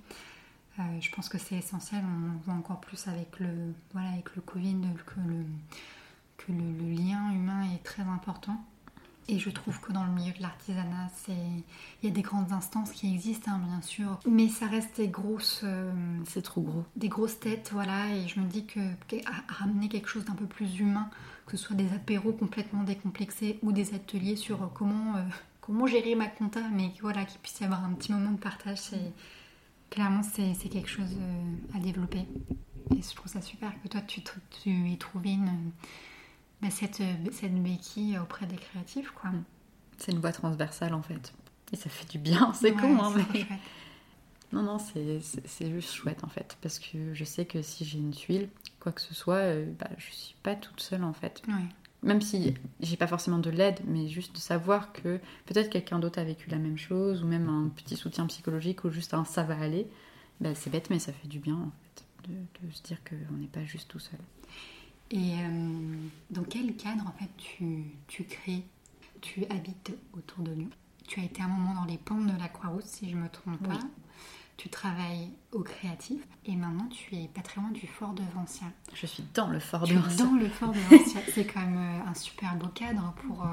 je 0.99 1.11
pense 1.11 1.29
que 1.29 1.37
c'est 1.37 1.55
essentiel, 1.55 2.03
on 2.03 2.37
voit 2.43 2.53
encore 2.55 2.81
plus 2.81 3.07
avec 3.07 3.39
le, 3.39 3.73
voilà, 3.93 4.09
avec 4.09 4.35
le 4.35 4.41
Covid 4.41 4.81
que, 5.05 5.19
le, 5.19 5.45
que 6.37 6.51
le, 6.51 6.93
lien 6.93 7.31
humain 7.31 7.63
est 7.73 7.83
très 7.83 8.03
important. 8.03 8.63
Et 9.27 9.37
je 9.37 9.51
trouve 9.51 9.79
que 9.79 9.93
dans 9.93 10.03
le 10.03 10.11
milieu 10.11 10.33
de 10.33 10.41
l'artisanat, 10.41 11.09
il 11.27 11.63
y 12.03 12.07
a 12.07 12.09
des 12.09 12.23
grandes 12.23 12.51
instances 12.51 12.91
qui 12.91 13.13
existent, 13.13 13.51
hein, 13.51 13.61
bien 13.63 13.81
sûr, 13.81 14.19
mais 14.27 14.49
ça 14.49 14.65
reste 14.65 14.97
des 14.97 15.07
grosses. 15.07 15.63
c'est 16.25 16.41
trop 16.41 16.61
gros. 16.61 16.83
Des 16.95 17.07
grosses 17.07 17.39
têtes, 17.39 17.69
voilà. 17.71 18.15
Et 18.15 18.27
je 18.27 18.39
me 18.39 18.47
dis 18.47 18.65
que, 18.65 18.79
ramener 19.47 19.87
quelque 19.87 20.09
chose 20.09 20.25
d'un 20.25 20.33
peu 20.33 20.47
plus 20.47 20.79
humain, 20.79 21.09
que 21.45 21.57
ce 21.57 21.65
soit 21.65 21.75
des 21.75 21.93
apéros 21.93 22.33
complètement 22.33 22.83
décomplexés 22.83 23.59
ou 23.61 23.71
des 23.71 23.93
ateliers 23.93 24.35
sur 24.35 24.61
euh, 24.63 24.67
comment, 24.73 25.15
euh, 25.15 25.21
comment 25.59 25.87
gérer 25.87 26.15
ma 26.15 26.27
compta, 26.27 26.61
mais 26.71 26.91
voilà, 27.01 27.25
qu'il 27.25 27.39
puisse 27.39 27.59
y 27.59 27.63
avoir 27.63 27.83
un 27.83 27.93
petit 27.93 28.11
moment 28.11 28.31
de 28.31 28.39
partage. 28.39 28.77
C'est, 28.77 29.13
clairement, 29.89 30.21
c'est, 30.23 30.69
quelque 30.69 30.89
chose 30.89 31.15
euh, 31.19 31.77
à 31.77 31.79
développer. 31.79 32.25
Et 32.95 33.01
je 33.01 33.15
trouve 33.15 33.31
ça 33.31 33.41
super 33.41 33.71
que 33.81 33.87
toi, 33.87 34.01
tu, 34.01 34.21
tu 34.63 34.91
aies 34.91 34.97
trouvé 34.97 35.31
une, 35.31 35.71
bah, 36.61 36.69
cette, 36.69 37.01
cette 37.31 37.63
béquille 37.63 38.17
auprès 38.17 38.45
des 38.45 38.57
créatifs. 38.57 39.11
quoi. 39.11 39.31
C'est 39.97 40.11
une 40.11 40.19
voie 40.19 40.31
transversale 40.31 40.93
en 40.93 41.01
fait. 41.01 41.33
Et 41.71 41.77
ça 41.77 41.89
fait 41.89 42.09
du 42.09 42.17
bien, 42.17 42.51
c'est 42.53 42.73
con, 42.73 43.01
hein, 43.01 43.13
mais... 43.33 43.45
Non, 44.53 44.63
non, 44.63 44.77
c'est 44.79 45.71
juste 45.71 45.93
chouette 45.93 46.23
en 46.23 46.27
fait. 46.27 46.57
Parce 46.61 46.79
que 46.79 47.13
je 47.13 47.23
sais 47.23 47.45
que 47.45 47.61
si 47.61 47.85
j'ai 47.85 47.99
une 47.99 48.11
tuile, 48.11 48.49
quoi 48.79 48.91
que 48.91 49.01
ce 49.01 49.13
soit, 49.13 49.35
euh, 49.35 49.71
bah, 49.79 49.89
je 49.97 50.11
suis 50.11 50.35
pas 50.43 50.55
toute 50.55 50.81
seule 50.81 51.03
en 51.03 51.13
fait. 51.13 51.41
Même 52.03 52.21
si 52.21 52.55
j'ai 52.79 52.97
pas 52.97 53.07
forcément 53.07 53.37
de 53.37 53.49
l'aide, 53.49 53.79
mais 53.85 54.07
juste 54.07 54.33
de 54.33 54.39
savoir 54.39 54.91
que 54.91 55.19
peut-être 55.45 55.69
quelqu'un 55.69 55.99
d'autre 55.99 56.19
a 56.19 56.23
vécu 56.23 56.49
la 56.49 56.57
même 56.57 56.77
chose, 56.77 57.23
ou 57.23 57.27
même 57.27 57.47
un 57.47 57.69
petit 57.69 57.95
soutien 57.95 58.25
psychologique, 58.25 58.83
ou 58.83 58.89
juste 58.89 59.13
un 59.13 59.23
ça 59.23 59.43
va 59.43 59.57
aller, 59.57 59.87
bah, 60.41 60.55
c'est 60.55 60.69
bête, 60.69 60.89
mais 60.89 60.99
ça 60.99 61.13
fait 61.13 61.27
du 61.27 61.39
bien 61.39 61.55
en 61.55 61.71
fait, 61.93 62.31
de, 62.31 62.71
se 62.71 62.81
dire 62.81 62.97
qu'on 63.03 63.35
n'est 63.35 63.47
pas 63.47 63.63
juste 63.63 63.89
tout 63.89 63.99
seul. 63.99 64.19
Et 65.11 65.35
euh, 65.35 65.95
dans 66.29 66.43
quel 66.43 66.75
cadre 66.75 67.05
en 67.07 67.11
fait 67.11 67.29
tu, 67.37 67.83
tu 68.07 68.23
crées 68.23 68.63
Tu 69.21 69.45
habites 69.45 69.93
autour 70.13 70.43
de 70.43 70.53
Lyon 70.53 70.69
Tu 71.07 71.19
as 71.19 71.23
été 71.23 71.41
un 71.41 71.49
moment 71.49 71.75
dans 71.75 71.85
les 71.85 71.97
pentes 71.97 72.25
de 72.25 72.39
la 72.39 72.47
Croix-Rousse, 72.47 72.85
si 72.85 73.09
je 73.09 73.15
me 73.15 73.29
trompe 73.29 73.61
pas 73.61 73.79
tu 74.61 74.69
travailles 74.69 75.31
au 75.53 75.61
créatif 75.61 76.21
et 76.45 76.55
maintenant 76.55 76.87
tu 76.89 77.15
es 77.15 77.27
pas 77.27 77.41
très 77.41 77.59
loin 77.59 77.71
du 77.71 77.87
fort 77.87 78.13
de 78.13 78.21
Vancia. 78.35 78.67
Je 78.93 79.07
suis 79.07 79.23
dans 79.33 79.47
le 79.47 79.59
fort 79.59 79.87
de 79.87 79.93
Vancia. 79.95 80.23
Dans 80.23 80.33
le 80.35 80.47
fort 80.49 80.71
de 80.71 80.77
Vancia. 80.77 81.19
C'est 81.33 81.45
quand 81.45 81.61
même 81.61 81.77
euh, 81.77 82.09
un 82.09 82.13
super 82.13 82.55
beau 82.57 82.67
cadre 82.67 83.11
pour, 83.23 83.41
euh, 83.41 83.47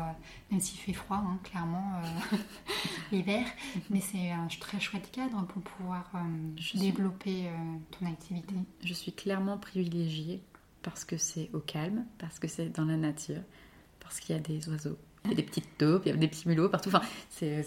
même 0.51 0.61
s'il 0.61 0.79
fait 0.79 0.93
froid, 0.93 1.17
hein, 1.17 1.39
clairement, 1.45 1.95
euh, 2.05 2.37
l'hiver, 3.13 3.47
mais 3.89 4.03
c'est 4.03 4.31
un 4.33 4.49
très 4.61 4.81
chouette 4.81 5.11
cadre 5.11 5.47
pour 5.47 5.63
pouvoir 5.63 6.11
développer 6.75 7.51
ton 7.99 8.05
activité. 8.05 8.55
Je 8.85 8.93
suis 8.93 9.13
clairement 9.13 9.57
privilégiée 9.57 10.43
parce 10.83 11.07
que 11.07 11.17
c'est 11.17 11.49
au 11.55 11.61
calme, 11.61 12.05
parce 12.19 12.39
que 12.39 12.49
c'est 12.49 12.69
dans 12.69 12.85
la 12.85 12.99
nature, 12.99 13.41
parce 14.01 14.21
qu'il 14.21 14.37
y 14.37 14.39
a 14.39 14.43
des 14.43 14.69
oiseaux, 14.69 14.99
il 15.25 15.31
y 15.31 15.33
a 15.33 15.37
des 15.37 15.43
petites 15.43 15.79
taupes, 15.79 16.03
il 16.05 16.11
y 16.11 16.13
a 16.13 16.17
des 16.17 16.29
petits 16.29 16.49
mulots 16.49 16.69
partout. 16.69 16.91
Enfin, 16.91 17.03
c'est 17.31 17.65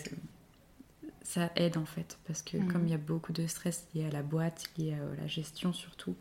ça 1.23 1.51
aide 1.55 1.77
en 1.77 1.85
fait, 1.85 2.17
parce 2.25 2.41
que 2.41 2.57
comme 2.71 2.81
mhm. 2.81 2.87
il 2.87 2.91
y 2.91 2.95
a 2.95 2.99
beaucoup 2.99 3.33
de 3.33 3.45
stress 3.47 3.87
lié 3.93 4.05
à 4.05 4.09
la 4.09 4.23
boîte, 4.23 4.65
lié 4.77 4.93
à 4.93 5.21
la 5.21 5.27
gestion 5.27 5.73
surtout, 5.73 6.15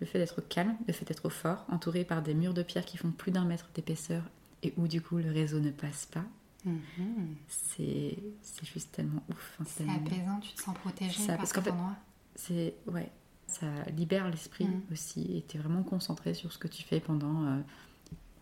le 0.00 0.06
fait 0.06 0.18
d'être 0.18 0.40
calme, 0.42 0.76
le 0.86 0.92
fait 0.92 1.06
d'être 1.06 1.28
fort, 1.30 1.64
entouré 1.68 2.04
par 2.04 2.22
des 2.22 2.34
murs 2.34 2.54
de 2.54 2.62
pierre 2.62 2.84
qui 2.84 2.98
font 2.98 3.10
plus 3.10 3.32
d'un 3.32 3.44
mètre 3.44 3.70
d'épaisseur 3.74 4.22
et 4.62 4.74
où 4.76 4.88
du 4.88 5.00
coup 5.00 5.16
le 5.16 5.30
réseau 5.30 5.60
ne 5.60 5.70
passe 5.70 6.06
pas, 6.06 6.24
mhm. 6.64 7.36
c'est 7.48 8.18
juste 8.62 8.92
tellement 8.92 9.22
ouf. 9.30 9.58
c'est 9.66 9.88
apaisant, 9.88 10.40
tu 10.40 10.52
te 10.52 10.62
sens 10.62 10.76
protégé 10.76 11.18
ça, 11.18 11.28
par 11.28 11.38
parce 11.38 11.52
cet 11.52 11.68
endroit. 11.68 11.96
C'est 12.34 12.74
ouais, 12.86 13.10
ça 13.46 13.66
libère 13.96 14.28
l'esprit 14.28 14.66
mhm. 14.66 14.82
aussi 14.92 15.38
et 15.38 15.44
tu 15.48 15.56
es 15.56 15.60
vraiment 15.60 15.82
concentré 15.82 16.34
sur 16.34 16.52
ce 16.52 16.58
que 16.58 16.68
tu 16.68 16.82
fais 16.82 17.00
pendant 17.00 17.46
euh, 17.46 17.60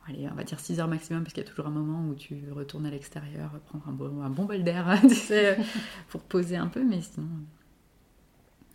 allez, 0.08 0.28
on 0.30 0.34
va 0.34 0.44
dire 0.44 0.60
6 0.60 0.80
heures 0.80 0.88
maximum, 0.88 1.22
parce 1.22 1.34
qu'il 1.34 1.42
y 1.42 1.46
a 1.46 1.48
toujours 1.48 1.66
un 1.66 1.70
moment 1.70 2.08
où 2.08 2.14
tu 2.14 2.50
retournes 2.52 2.86
à 2.86 2.90
l'extérieur, 2.90 3.50
prendre 3.66 3.88
un 3.88 3.92
bon, 3.92 4.22
un 4.22 4.30
bon 4.30 4.44
bol 4.44 4.62
d'air, 4.62 5.00
tu 5.08 5.14
sais, 5.14 5.58
pour 6.08 6.22
poser 6.22 6.56
un 6.56 6.68
peu, 6.68 6.84
mais 6.84 7.00
sinon. 7.00 7.28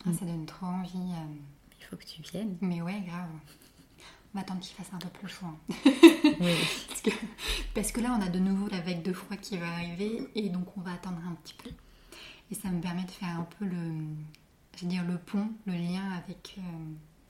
Ah, 0.06 0.12
ça 0.12 0.24
donne 0.24 0.46
trop 0.46 0.66
envie. 0.66 0.96
Euh. 0.96 1.34
Il 1.78 1.84
faut 1.84 1.96
que 1.96 2.04
tu 2.04 2.22
viennes. 2.22 2.56
Mais 2.60 2.80
ouais, 2.82 3.00
grave. 3.06 3.28
On 4.32 4.38
va 4.38 4.42
attendre 4.42 4.60
qu'il 4.60 4.74
fasse 4.76 4.92
un 4.92 4.98
peu 4.98 5.08
plus 5.08 5.28
chaud. 5.28 5.46
Hein. 5.46 5.56
oui. 6.40 6.54
parce, 6.88 7.00
que, 7.02 7.10
parce 7.74 7.92
que 7.92 8.00
là, 8.00 8.16
on 8.18 8.22
a 8.22 8.28
de 8.28 8.38
nouveau 8.38 8.68
la 8.68 8.80
vague 8.80 9.02
de 9.02 9.12
froid 9.12 9.36
qui 9.36 9.56
va 9.56 9.68
arriver, 9.68 10.28
et 10.34 10.48
donc 10.48 10.76
on 10.76 10.80
va 10.80 10.92
attendre 10.92 11.20
un 11.28 11.34
petit 11.34 11.54
peu. 11.54 11.70
Et 12.50 12.54
ça 12.54 12.70
me 12.70 12.80
permet 12.80 13.04
de 13.04 13.10
faire 13.10 13.28
un 13.28 13.46
peu 13.58 13.64
le, 13.64 13.92
je 14.76 14.82
veux 14.82 14.90
dire, 14.90 15.04
le 15.04 15.18
pont, 15.18 15.50
le 15.66 15.72
lien 15.72 16.10
avec. 16.12 16.56
Euh, 16.58 16.62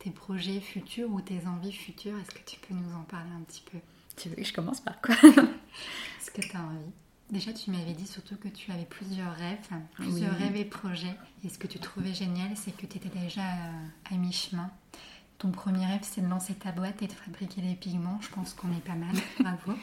tes 0.01 0.11
projets 0.11 0.61
futurs 0.61 1.11
ou 1.13 1.21
tes 1.21 1.47
envies 1.47 1.73
futures. 1.73 2.19
Est-ce 2.19 2.35
que 2.35 2.45
tu 2.45 2.59
peux 2.59 2.75
nous 2.75 2.97
en 2.97 3.03
parler 3.03 3.31
un 3.37 3.43
petit 3.43 3.63
peu? 3.71 3.79
Tu 4.17 4.29
veux 4.29 4.35
que 4.35 4.45
je 4.45 4.53
commence 4.53 4.81
par 4.81 5.01
quoi? 5.01 5.15
Est-ce 5.23 6.31
que 6.31 6.41
tu 6.41 6.57
as 6.57 6.61
envie 6.61 6.93
Déjà, 7.31 7.53
tu 7.53 7.71
m'avais 7.71 7.93
dit 7.93 8.09
surtout 8.09 8.37
que 8.37 8.49
tu 8.49 8.73
avais 8.73 8.85
plusieurs 8.85 9.33
rêves, 9.37 9.69
plusieurs 9.95 10.37
rêves 10.37 10.57
et 10.57 10.65
projets. 10.65 11.15
Et 11.45 11.49
ce 11.49 11.59
que 11.59 11.69
tu 11.69 11.79
trouvais 11.79 12.13
génial, 12.13 12.57
c'est 12.57 12.77
que 12.77 12.87
tu 12.87 12.97
étais 12.97 13.09
déjà 13.09 13.43
à, 14.11 14.15
mi-chemin. 14.17 14.69
Ton 15.39 15.53
premier 15.53 15.87
rêve, 15.87 16.01
c'est 16.03 16.23
de 16.23 16.27
lancer 16.27 16.55
ta 16.55 16.73
boîte 16.73 17.03
et 17.03 17.07
de 17.07 17.13
fabriquer 17.13 17.61
des 17.61 17.75
pigments. 17.75 18.19
Je 18.21 18.31
pense 18.31 18.53
qu'on 18.53 18.69
est 18.73 18.85
pas 18.85 18.97
mal. 18.97 19.15
Bravo. 19.39 19.79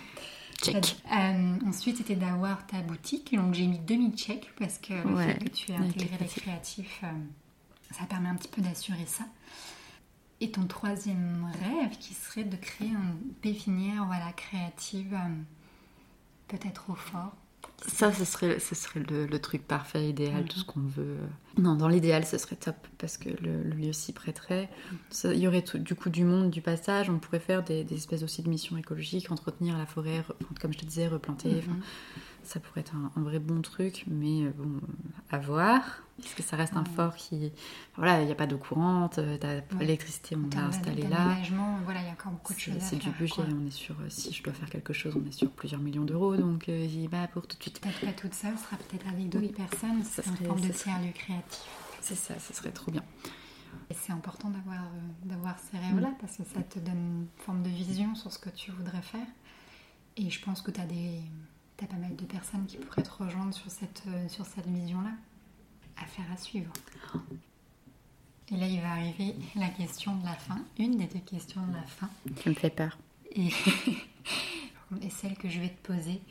Check. 0.61 0.97
Euh, 1.15 1.55
ensuite, 1.65 1.97
c'était 1.97 2.15
d'avoir 2.15 2.67
ta 2.67 2.81
boutique. 2.81 3.33
Donc, 3.33 3.53
j'ai 3.53 3.65
mis 3.65 3.79
demi-check 3.79 4.51
parce 4.59 4.77
que 4.77 4.93
le 4.93 5.17
fait 5.17 5.39
que 5.39 5.49
tu 5.49 5.71
aies 5.71 5.75
intégré 5.75 6.17
les 6.19 6.27
créatifs, 6.27 6.99
euh, 7.03 7.07
ça 7.91 8.03
permet 8.07 8.27
un 8.27 8.35
petit 8.35 8.49
peu 8.49 8.61
d'assurer 8.61 9.05
ça. 9.05 9.23
Et 10.39 10.51
ton 10.51 10.65
troisième 10.67 11.49
rêve, 11.61 11.97
qui 11.97 12.13
serait 12.13 12.43
de 12.43 12.55
créer 12.55 12.89
une 12.89 13.33
pépinière 13.41 14.05
voilà, 14.05 14.31
créative, 14.33 15.13
euh, 15.13 15.33
peut-être 16.47 16.89
au 16.89 16.95
fort? 16.95 17.35
Ça, 17.87 18.11
ce 18.11 18.25
serait, 18.25 18.59
ce 18.59 18.75
serait 18.75 18.99
le, 18.99 19.39
truc 19.39 19.67
parfait, 19.67 20.09
idéal, 20.09 20.45
tout 20.45 20.59
ce 20.59 20.63
qu'on 20.63 20.81
veut. 20.81 21.17
Non, 21.57 21.75
dans 21.75 21.87
l'idéal, 21.87 22.25
ce 22.25 22.37
serait 22.37 22.55
top 22.55 22.75
parce 22.97 23.17
que 23.17 23.29
le, 23.29 23.63
lieu 23.63 23.93
s'y 23.93 24.13
prêterait. 24.13 24.69
il 25.25 25.37
y 25.37 25.47
aurait 25.47 25.63
du 25.75 25.95
coup 25.95 26.09
du 26.09 26.23
monde, 26.23 26.49
du 26.49 26.61
passage. 26.61 27.09
On 27.09 27.19
pourrait 27.19 27.39
faire 27.39 27.63
des, 27.63 27.85
espèces 27.91 28.23
aussi 28.23 28.41
de 28.41 28.49
missions 28.49 28.77
écologiques, 28.77 29.31
entretenir 29.31 29.77
la 29.77 29.85
forêt, 29.85 30.23
comme 30.59 30.73
je 30.73 30.79
te 30.79 30.85
disais, 30.85 31.07
replanter. 31.07 31.49
Mhm 31.67 31.81
ça 32.47 32.59
pourrait 32.59 32.79
être 32.79 32.93
un, 32.95 33.21
vrai 33.21 33.39
bon 33.39 33.61
truc, 33.61 34.05
mais 34.07 34.43
euh, 34.43 34.51
bon, 34.55 34.79
à 35.29 35.37
voir. 35.37 35.81
Parce 36.19 36.33
que 36.33 36.41
ça 36.41 36.55
reste 36.55 36.75
un 36.75 36.85
fort 36.85 37.15
qui. 37.15 37.51
Voilà, 37.95 38.21
il 38.21 38.25
n'y 38.25 38.31
a 38.31 38.35
pas 38.35 38.47
d'eau 38.47 38.57
courante, 38.57 39.19
euh, 39.19 39.37
l'électricité, 39.79 40.35
on 40.35 40.49
l'a 40.55 40.65
installé 40.65 41.03
là. 41.03 41.37
Voilà, 41.83 42.01
il 42.01 42.07
y 42.07 42.09
a 42.09 42.13
encore 42.13 42.31
beaucoup 42.31 42.53
de 42.53 42.59
choses. 42.59 42.73
C'est 42.79 42.95
du 42.95 43.09
budget, 43.11 43.41
on 43.41 43.67
est 43.67 43.71
sur. 43.71 43.95
Euh, 43.99 44.09
si 44.09 44.33
je 44.33 44.41
dois 44.41 44.53
faire 44.53 44.69
quelque 44.69 44.93
chose, 44.93 45.15
on 45.15 45.27
est 45.27 45.31
sur 45.31 45.51
plusieurs 45.51 45.81
millions 45.81 46.05
d'euros, 46.05 46.35
donc 46.35 46.65
j'y 46.67 47.07
vais 47.07 47.27
pour 47.31 47.45
tout 47.45 47.57
de 47.57 47.61
suite. 47.61 47.79
Peut-être 47.81 48.05
pas 48.05 48.13
toute 48.13 48.33
seule, 48.33 48.57
ce 48.57 48.63
sera 48.63 48.77
peut-être 48.77 49.07
avec 49.07 49.29
d'autres 49.29 49.53
personnes, 49.53 50.03
ça 50.03 50.23
serait 50.23 50.37
une 50.39 50.47
forme 50.47 50.61
de 50.61 50.69
tiers-lieu 50.69 51.11
créatif. 51.13 51.67
C'est 52.01 52.15
ça, 52.15 52.33
ce 52.39 52.53
serait 52.53 52.71
trop 52.71 52.91
bien. 52.91 53.03
Et 53.89 53.93
c'est 53.93 54.13
important 54.13 54.49
d'avoir 54.49 54.89
d'avoir 55.23 55.55
ces 55.59 55.77
rêves-là, 55.77 56.13
parce 56.19 56.37
que 56.37 56.43
ça 56.43 56.61
te 56.63 56.79
donne 56.79 56.95
une 56.95 57.27
forme 57.43 57.61
de 57.61 57.69
vision 57.69 58.15
sur 58.15 58.31
ce 58.31 58.39
que 58.39 58.49
tu 58.49 58.71
voudrais 58.71 59.03
faire. 59.03 59.27
Et 60.15 60.31
je 60.31 60.41
pense 60.41 60.63
que 60.63 60.71
tu 60.71 60.81
as 60.81 60.85
des 60.85 61.21
tu 61.77 61.83
as 61.83 61.87
pas 61.87 61.97
mal 61.97 62.15
de 62.15 62.25
personnes 62.25 62.65
qui 62.65 62.77
pourraient 62.77 63.03
te 63.03 63.23
rejoindre 63.23 63.53
sur 63.53 63.69
cette, 63.69 64.03
euh, 64.07 64.27
sur 64.29 64.45
cette 64.45 64.67
vision-là. 64.67 65.11
Affaire 66.01 66.25
à 66.31 66.37
suivre. 66.37 66.71
Et 68.49 68.55
là, 68.55 68.67
il 68.67 68.79
va 68.81 68.91
arriver 68.91 69.35
la 69.55 69.69
question 69.69 70.15
de 70.15 70.25
la 70.25 70.35
fin, 70.35 70.59
une 70.77 70.97
des 70.97 71.07
deux 71.07 71.19
questions 71.19 71.65
de 71.67 71.73
la 71.73 71.83
fin. 71.83 72.09
Ça 72.43 72.49
me 72.49 72.55
fait 72.55 72.69
peur. 72.69 72.97
Et, 73.31 73.47
et 75.01 75.09
celle 75.09 75.35
que 75.37 75.49
je 75.49 75.59
vais 75.59 75.69
te 75.69 75.87
poser, 75.91 76.21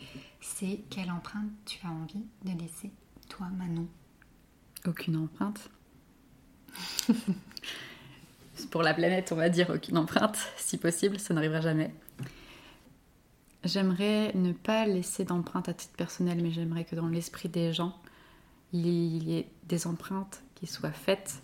c'est 0.40 0.80
quelle 0.88 1.10
empreinte 1.10 1.50
tu 1.64 1.78
as 1.84 1.90
envie 1.90 2.24
de 2.44 2.58
laisser, 2.58 2.90
toi, 3.28 3.48
Manon? 3.48 3.86
Aucune 4.86 5.16
empreinte. 5.16 5.68
Pour 8.70 8.82
la 8.82 8.94
planète, 8.94 9.32
on 9.32 9.36
va 9.36 9.50
dire 9.50 9.68
aucune 9.70 9.98
empreinte, 9.98 10.38
si 10.56 10.78
possible, 10.78 11.18
ça 11.18 11.34
n'arrivera 11.34 11.60
jamais. 11.60 11.92
J'aimerais 13.66 14.32
ne 14.34 14.52
pas 14.52 14.86
laisser 14.86 15.24
d'empreinte 15.24 15.68
à 15.68 15.74
titre 15.74 15.94
personnel, 15.94 16.40
mais 16.42 16.50
j'aimerais 16.50 16.84
que 16.84 16.94
dans 16.94 17.08
l'esprit 17.08 17.48
des 17.48 17.72
gens, 17.72 17.98
il 18.72 19.28
y 19.28 19.36
ait 19.36 19.48
des 19.64 19.86
empreintes 19.86 20.42
qui 20.54 20.66
soient 20.66 20.92
faites 20.92 21.42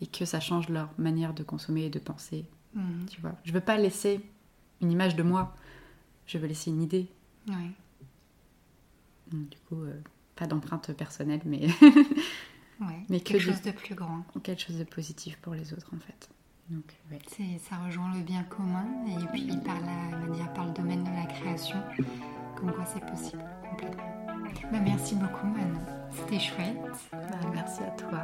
et 0.00 0.06
que 0.06 0.24
ça 0.24 0.40
change 0.40 0.68
leur 0.68 0.88
manière 0.98 1.34
de 1.34 1.42
consommer 1.42 1.84
et 1.84 1.90
de 1.90 1.98
penser. 1.98 2.44
Mhm. 2.74 3.06
Tu 3.10 3.20
vois, 3.20 3.34
je 3.44 3.52
veux 3.52 3.60
pas 3.60 3.76
laisser 3.76 4.20
une 4.80 4.90
image 4.90 5.16
de 5.16 5.22
moi, 5.22 5.54
je 6.26 6.38
veux 6.38 6.46
laisser 6.46 6.70
une 6.70 6.82
idée. 6.82 7.08
Du 9.30 9.58
coup, 9.68 9.82
euh, 9.82 10.00
pas 10.36 10.46
d'empreinte 10.46 10.92
personnelle, 10.92 11.40
mais, 11.44 11.68
mais 13.08 13.20
quelque 13.20 13.42
chose 13.42 13.62
de 13.62 13.70
plus 13.70 13.94
grand. 13.94 14.24
Quelque 14.42 14.62
chose 14.62 14.78
de 14.78 14.84
positif 14.84 15.36
pour 15.38 15.54
les 15.54 15.72
autres, 15.72 15.90
en 15.94 16.00
fait. 16.00 16.30
Donc, 16.70 16.84
Ça 17.68 17.76
rejoint 17.84 18.12
le 18.14 18.22
bien 18.22 18.44
commun 18.44 18.86
et 19.08 19.26
puis 19.32 19.56
par, 19.64 19.74
la, 19.80 20.46
par 20.54 20.66
le 20.66 20.72
domaine 20.72 21.02
de 21.02 21.10
la 21.10 21.26
création, 21.26 21.78
comme 22.54 22.70
quoi 22.72 22.84
c'est 22.86 23.04
possible 23.04 23.42
complètement. 23.68 24.04
Bah, 24.70 24.78
merci 24.80 25.16
beaucoup 25.16 25.48
Manon, 25.48 25.80
c'était 26.12 26.38
chouette. 26.38 26.78
Bah, 27.10 27.50
merci 27.52 27.82
à 27.82 27.90
toi. 27.90 28.22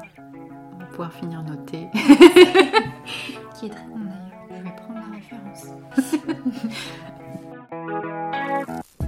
On 0.75 0.79
va 0.79 0.85
pouvoir 0.87 1.13
finir 1.13 1.43
nos 1.43 1.57
thés. 1.57 1.89
Qui 3.59 3.67
est 3.67 3.71
très 3.71 3.87
bon 3.89 3.99
d'ailleurs, 3.99 4.47
je 4.51 4.63
vais 4.63 4.77
prendre 4.77 5.01
la 5.01 5.17
référence. 5.17 5.67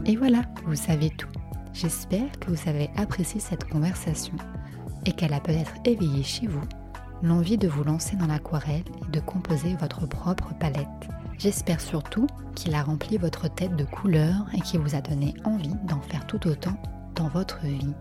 et 0.05 0.17
voilà, 0.17 0.43
vous 0.65 0.75
savez 0.75 1.11
tout. 1.11 1.29
J'espère 1.73 2.29
que 2.41 2.51
vous 2.51 2.69
avez 2.69 2.91
apprécié 2.97 3.39
cette 3.39 3.69
conversation 3.71 4.35
et 5.07 5.13
qu'elle 5.13 5.33
a 5.33 5.41
peut-être 5.41 5.75
éveillé 5.85 6.25
chez 6.25 6.49
vous 6.49 6.67
l'envie 7.23 7.59
de 7.59 7.69
vous 7.69 7.85
lancer 7.85 8.17
dans 8.17 8.27
l'aquarelle 8.27 8.85
et 9.07 9.11
de 9.11 9.21
composer 9.21 9.77
votre 9.81 10.07
propre 10.07 10.55
palette. 10.59 10.87
J'espère 11.39 11.81
surtout 11.81 12.27
qu'il 12.55 12.75
a 12.75 12.83
rempli 12.83 13.17
votre 13.17 13.49
tête 13.49 13.77
de 13.77 13.85
couleurs 13.85 14.47
et 14.55 14.61
qu'il 14.61 14.81
vous 14.81 14.95
a 14.95 15.01
donné 15.01 15.35
envie 15.45 15.75
d'en 15.85 16.01
faire 16.01 16.27
tout 16.27 16.49
autant 16.49 16.77
dans 17.15 17.29
votre 17.29 17.61
vie. 17.61 17.95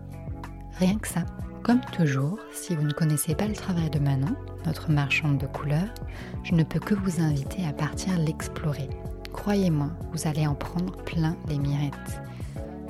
Rien 0.78 0.98
que 0.98 1.08
ça. 1.08 1.24
Comme 1.62 1.80
toujours, 1.92 2.38
si 2.52 2.74
vous 2.74 2.82
ne 2.82 2.92
connaissez 2.92 3.34
pas 3.34 3.46
le 3.46 3.54
travail 3.54 3.90
de 3.90 3.98
Manon, 3.98 4.34
notre 4.64 4.90
marchande 4.90 5.38
de 5.38 5.46
couleurs, 5.46 5.92
je 6.44 6.54
ne 6.54 6.62
peux 6.62 6.78
que 6.78 6.94
vous 6.94 7.20
inviter 7.20 7.66
à 7.66 7.72
partir 7.72 8.16
l'explorer. 8.18 8.88
Croyez-moi, 9.32 9.90
vous 10.12 10.26
allez 10.26 10.46
en 10.46 10.54
prendre 10.54 10.96
plein 11.04 11.36
les 11.48 11.58
mirettes. 11.58 12.20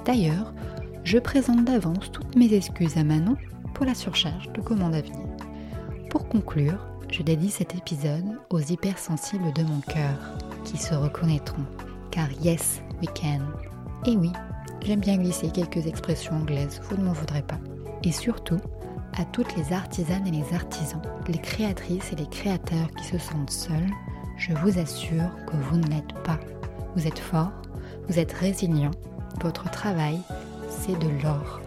D'ailleurs, 0.04 0.54
je 1.04 1.18
présente 1.18 1.64
d'avance 1.64 2.12
toutes 2.12 2.36
mes 2.36 2.52
excuses 2.54 2.96
à 2.96 3.04
Manon 3.04 3.36
pour 3.74 3.86
la 3.86 3.94
surcharge 3.94 4.52
de 4.52 4.60
commandes 4.60 4.94
à 4.94 5.00
venir. 5.00 5.27
Pour 6.10 6.26
conclure, 6.26 6.78
je 7.10 7.22
dédie 7.22 7.50
cet 7.50 7.74
épisode 7.74 8.38
aux 8.48 8.60
hypersensibles 8.60 9.52
de 9.52 9.62
mon 9.62 9.80
cœur 9.80 10.16
qui 10.64 10.78
se 10.78 10.94
reconnaîtront. 10.94 11.64
Car 12.10 12.30
yes, 12.42 12.80
we 13.02 13.08
can. 13.14 13.40
Et 14.06 14.16
oui, 14.16 14.32
j'aime 14.82 15.00
bien 15.00 15.18
glisser 15.18 15.50
quelques 15.50 15.86
expressions 15.86 16.36
anglaises, 16.36 16.80
vous 16.84 16.96
ne 16.96 17.04
m'en 17.04 17.12
voudrez 17.12 17.42
pas. 17.42 17.58
Et 18.04 18.12
surtout, 18.12 18.60
à 19.18 19.24
toutes 19.26 19.54
les 19.56 19.72
artisanes 19.74 20.26
et 20.26 20.30
les 20.30 20.54
artisans, 20.54 21.02
les 21.26 21.38
créatrices 21.38 22.12
et 22.12 22.16
les 22.16 22.28
créateurs 22.28 22.90
qui 22.96 23.04
se 23.04 23.18
sentent 23.18 23.50
seuls, 23.50 23.90
je 24.38 24.54
vous 24.54 24.78
assure 24.78 25.30
que 25.46 25.56
vous 25.56 25.76
ne 25.76 25.88
l'êtes 25.88 26.14
pas. 26.24 26.38
Vous 26.96 27.06
êtes 27.06 27.18
fort, 27.18 27.52
vous 28.08 28.18
êtes 28.18 28.32
résilient, 28.32 28.92
votre 29.42 29.70
travail, 29.70 30.18
c'est 30.70 30.98
de 30.98 31.22
l'or. 31.22 31.60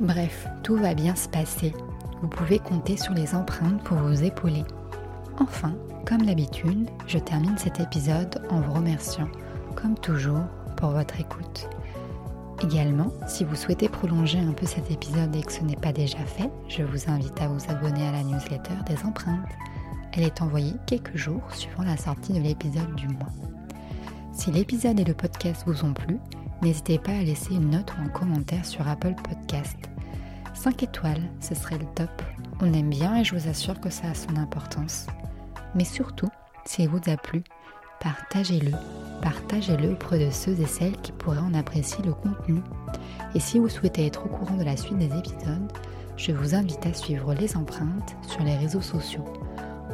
Bref, 0.00 0.46
tout 0.62 0.76
va 0.76 0.94
bien 0.94 1.14
se 1.14 1.28
passer 1.28 1.74
vous 2.20 2.28
pouvez 2.28 2.58
compter 2.58 2.96
sur 2.96 3.14
les 3.14 3.34
empreintes 3.34 3.82
pour 3.84 3.98
vous 3.98 4.24
épauler. 4.24 4.64
Enfin, 5.38 5.74
comme 6.06 6.26
d'habitude, 6.26 6.88
je 7.06 7.18
termine 7.18 7.58
cet 7.58 7.80
épisode 7.80 8.42
en 8.50 8.60
vous 8.60 8.72
remerciant, 8.72 9.28
comme 9.76 9.96
toujours, 9.98 10.44
pour 10.76 10.90
votre 10.90 11.20
écoute. 11.20 11.68
Également, 12.62 13.12
si 13.28 13.44
vous 13.44 13.54
souhaitez 13.54 13.88
prolonger 13.88 14.38
un 14.40 14.52
peu 14.52 14.66
cet 14.66 14.90
épisode 14.90 15.34
et 15.36 15.42
que 15.42 15.52
ce 15.52 15.62
n'est 15.62 15.76
pas 15.76 15.92
déjà 15.92 16.18
fait, 16.18 16.50
je 16.68 16.82
vous 16.82 17.08
invite 17.08 17.40
à 17.40 17.48
vous 17.48 17.70
abonner 17.70 18.06
à 18.06 18.12
la 18.12 18.24
newsletter 18.24 18.74
des 18.86 19.04
empreintes. 19.06 19.48
Elle 20.12 20.24
est 20.24 20.42
envoyée 20.42 20.74
quelques 20.86 21.16
jours 21.16 21.42
suivant 21.50 21.84
la 21.84 21.96
sortie 21.96 22.32
de 22.32 22.40
l'épisode 22.40 22.94
du 22.96 23.06
mois. 23.08 23.32
Si 24.32 24.50
l'épisode 24.50 24.98
et 24.98 25.04
le 25.04 25.14
podcast 25.14 25.62
vous 25.66 25.84
ont 25.84 25.92
plu, 25.92 26.18
n'hésitez 26.62 26.98
pas 26.98 27.12
à 27.12 27.22
laisser 27.22 27.54
une 27.54 27.70
note 27.70 27.92
ou 27.96 28.02
un 28.02 28.08
commentaire 28.08 28.64
sur 28.64 28.86
Apple 28.88 29.14
Podcast. 29.14 29.76
5 30.58 30.82
étoiles, 30.82 31.22
ce 31.38 31.54
serait 31.54 31.78
le 31.78 31.86
top. 31.94 32.10
On 32.60 32.72
aime 32.72 32.90
bien 32.90 33.14
et 33.14 33.22
je 33.22 33.36
vous 33.36 33.48
assure 33.48 33.80
que 33.80 33.90
ça 33.90 34.08
a 34.08 34.14
son 34.14 34.36
importance. 34.36 35.06
Mais 35.76 35.84
surtout, 35.84 36.28
s'il 36.64 36.88
vous 36.88 37.00
a 37.06 37.16
plu, 37.16 37.44
partagez-le. 38.00 38.72
Partagez-le 39.22 39.92
auprès 39.92 40.18
de 40.18 40.32
ceux 40.32 40.60
et 40.60 40.66
celles 40.66 40.96
qui 40.96 41.12
pourraient 41.12 41.38
en 41.38 41.54
apprécier 41.54 42.04
le 42.04 42.12
contenu. 42.12 42.60
Et 43.36 43.40
si 43.40 43.60
vous 43.60 43.68
souhaitez 43.68 44.06
être 44.06 44.26
au 44.26 44.28
courant 44.28 44.56
de 44.56 44.64
la 44.64 44.76
suite 44.76 44.98
des 44.98 45.16
épisodes, 45.16 45.72
je 46.16 46.32
vous 46.32 46.56
invite 46.56 46.84
à 46.86 46.92
suivre 46.92 47.34
les 47.34 47.56
empreintes 47.56 48.16
sur 48.26 48.42
les 48.42 48.56
réseaux 48.56 48.82
sociaux. 48.82 49.24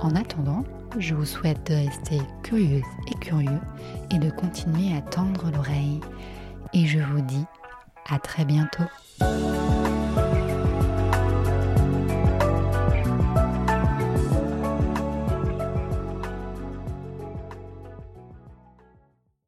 En 0.00 0.16
attendant, 0.16 0.64
je 0.98 1.14
vous 1.14 1.26
souhaite 1.26 1.70
de 1.70 1.74
rester 1.74 2.22
curieuse 2.42 2.82
et 3.10 3.18
curieux 3.20 3.60
et 4.10 4.18
de 4.18 4.30
continuer 4.30 4.96
à 4.96 5.02
tendre 5.02 5.50
l'oreille. 5.52 6.00
Et 6.72 6.86
je 6.86 7.00
vous 7.00 7.20
dis 7.20 7.44
à 8.08 8.18
très 8.18 8.46
bientôt. 8.46 8.84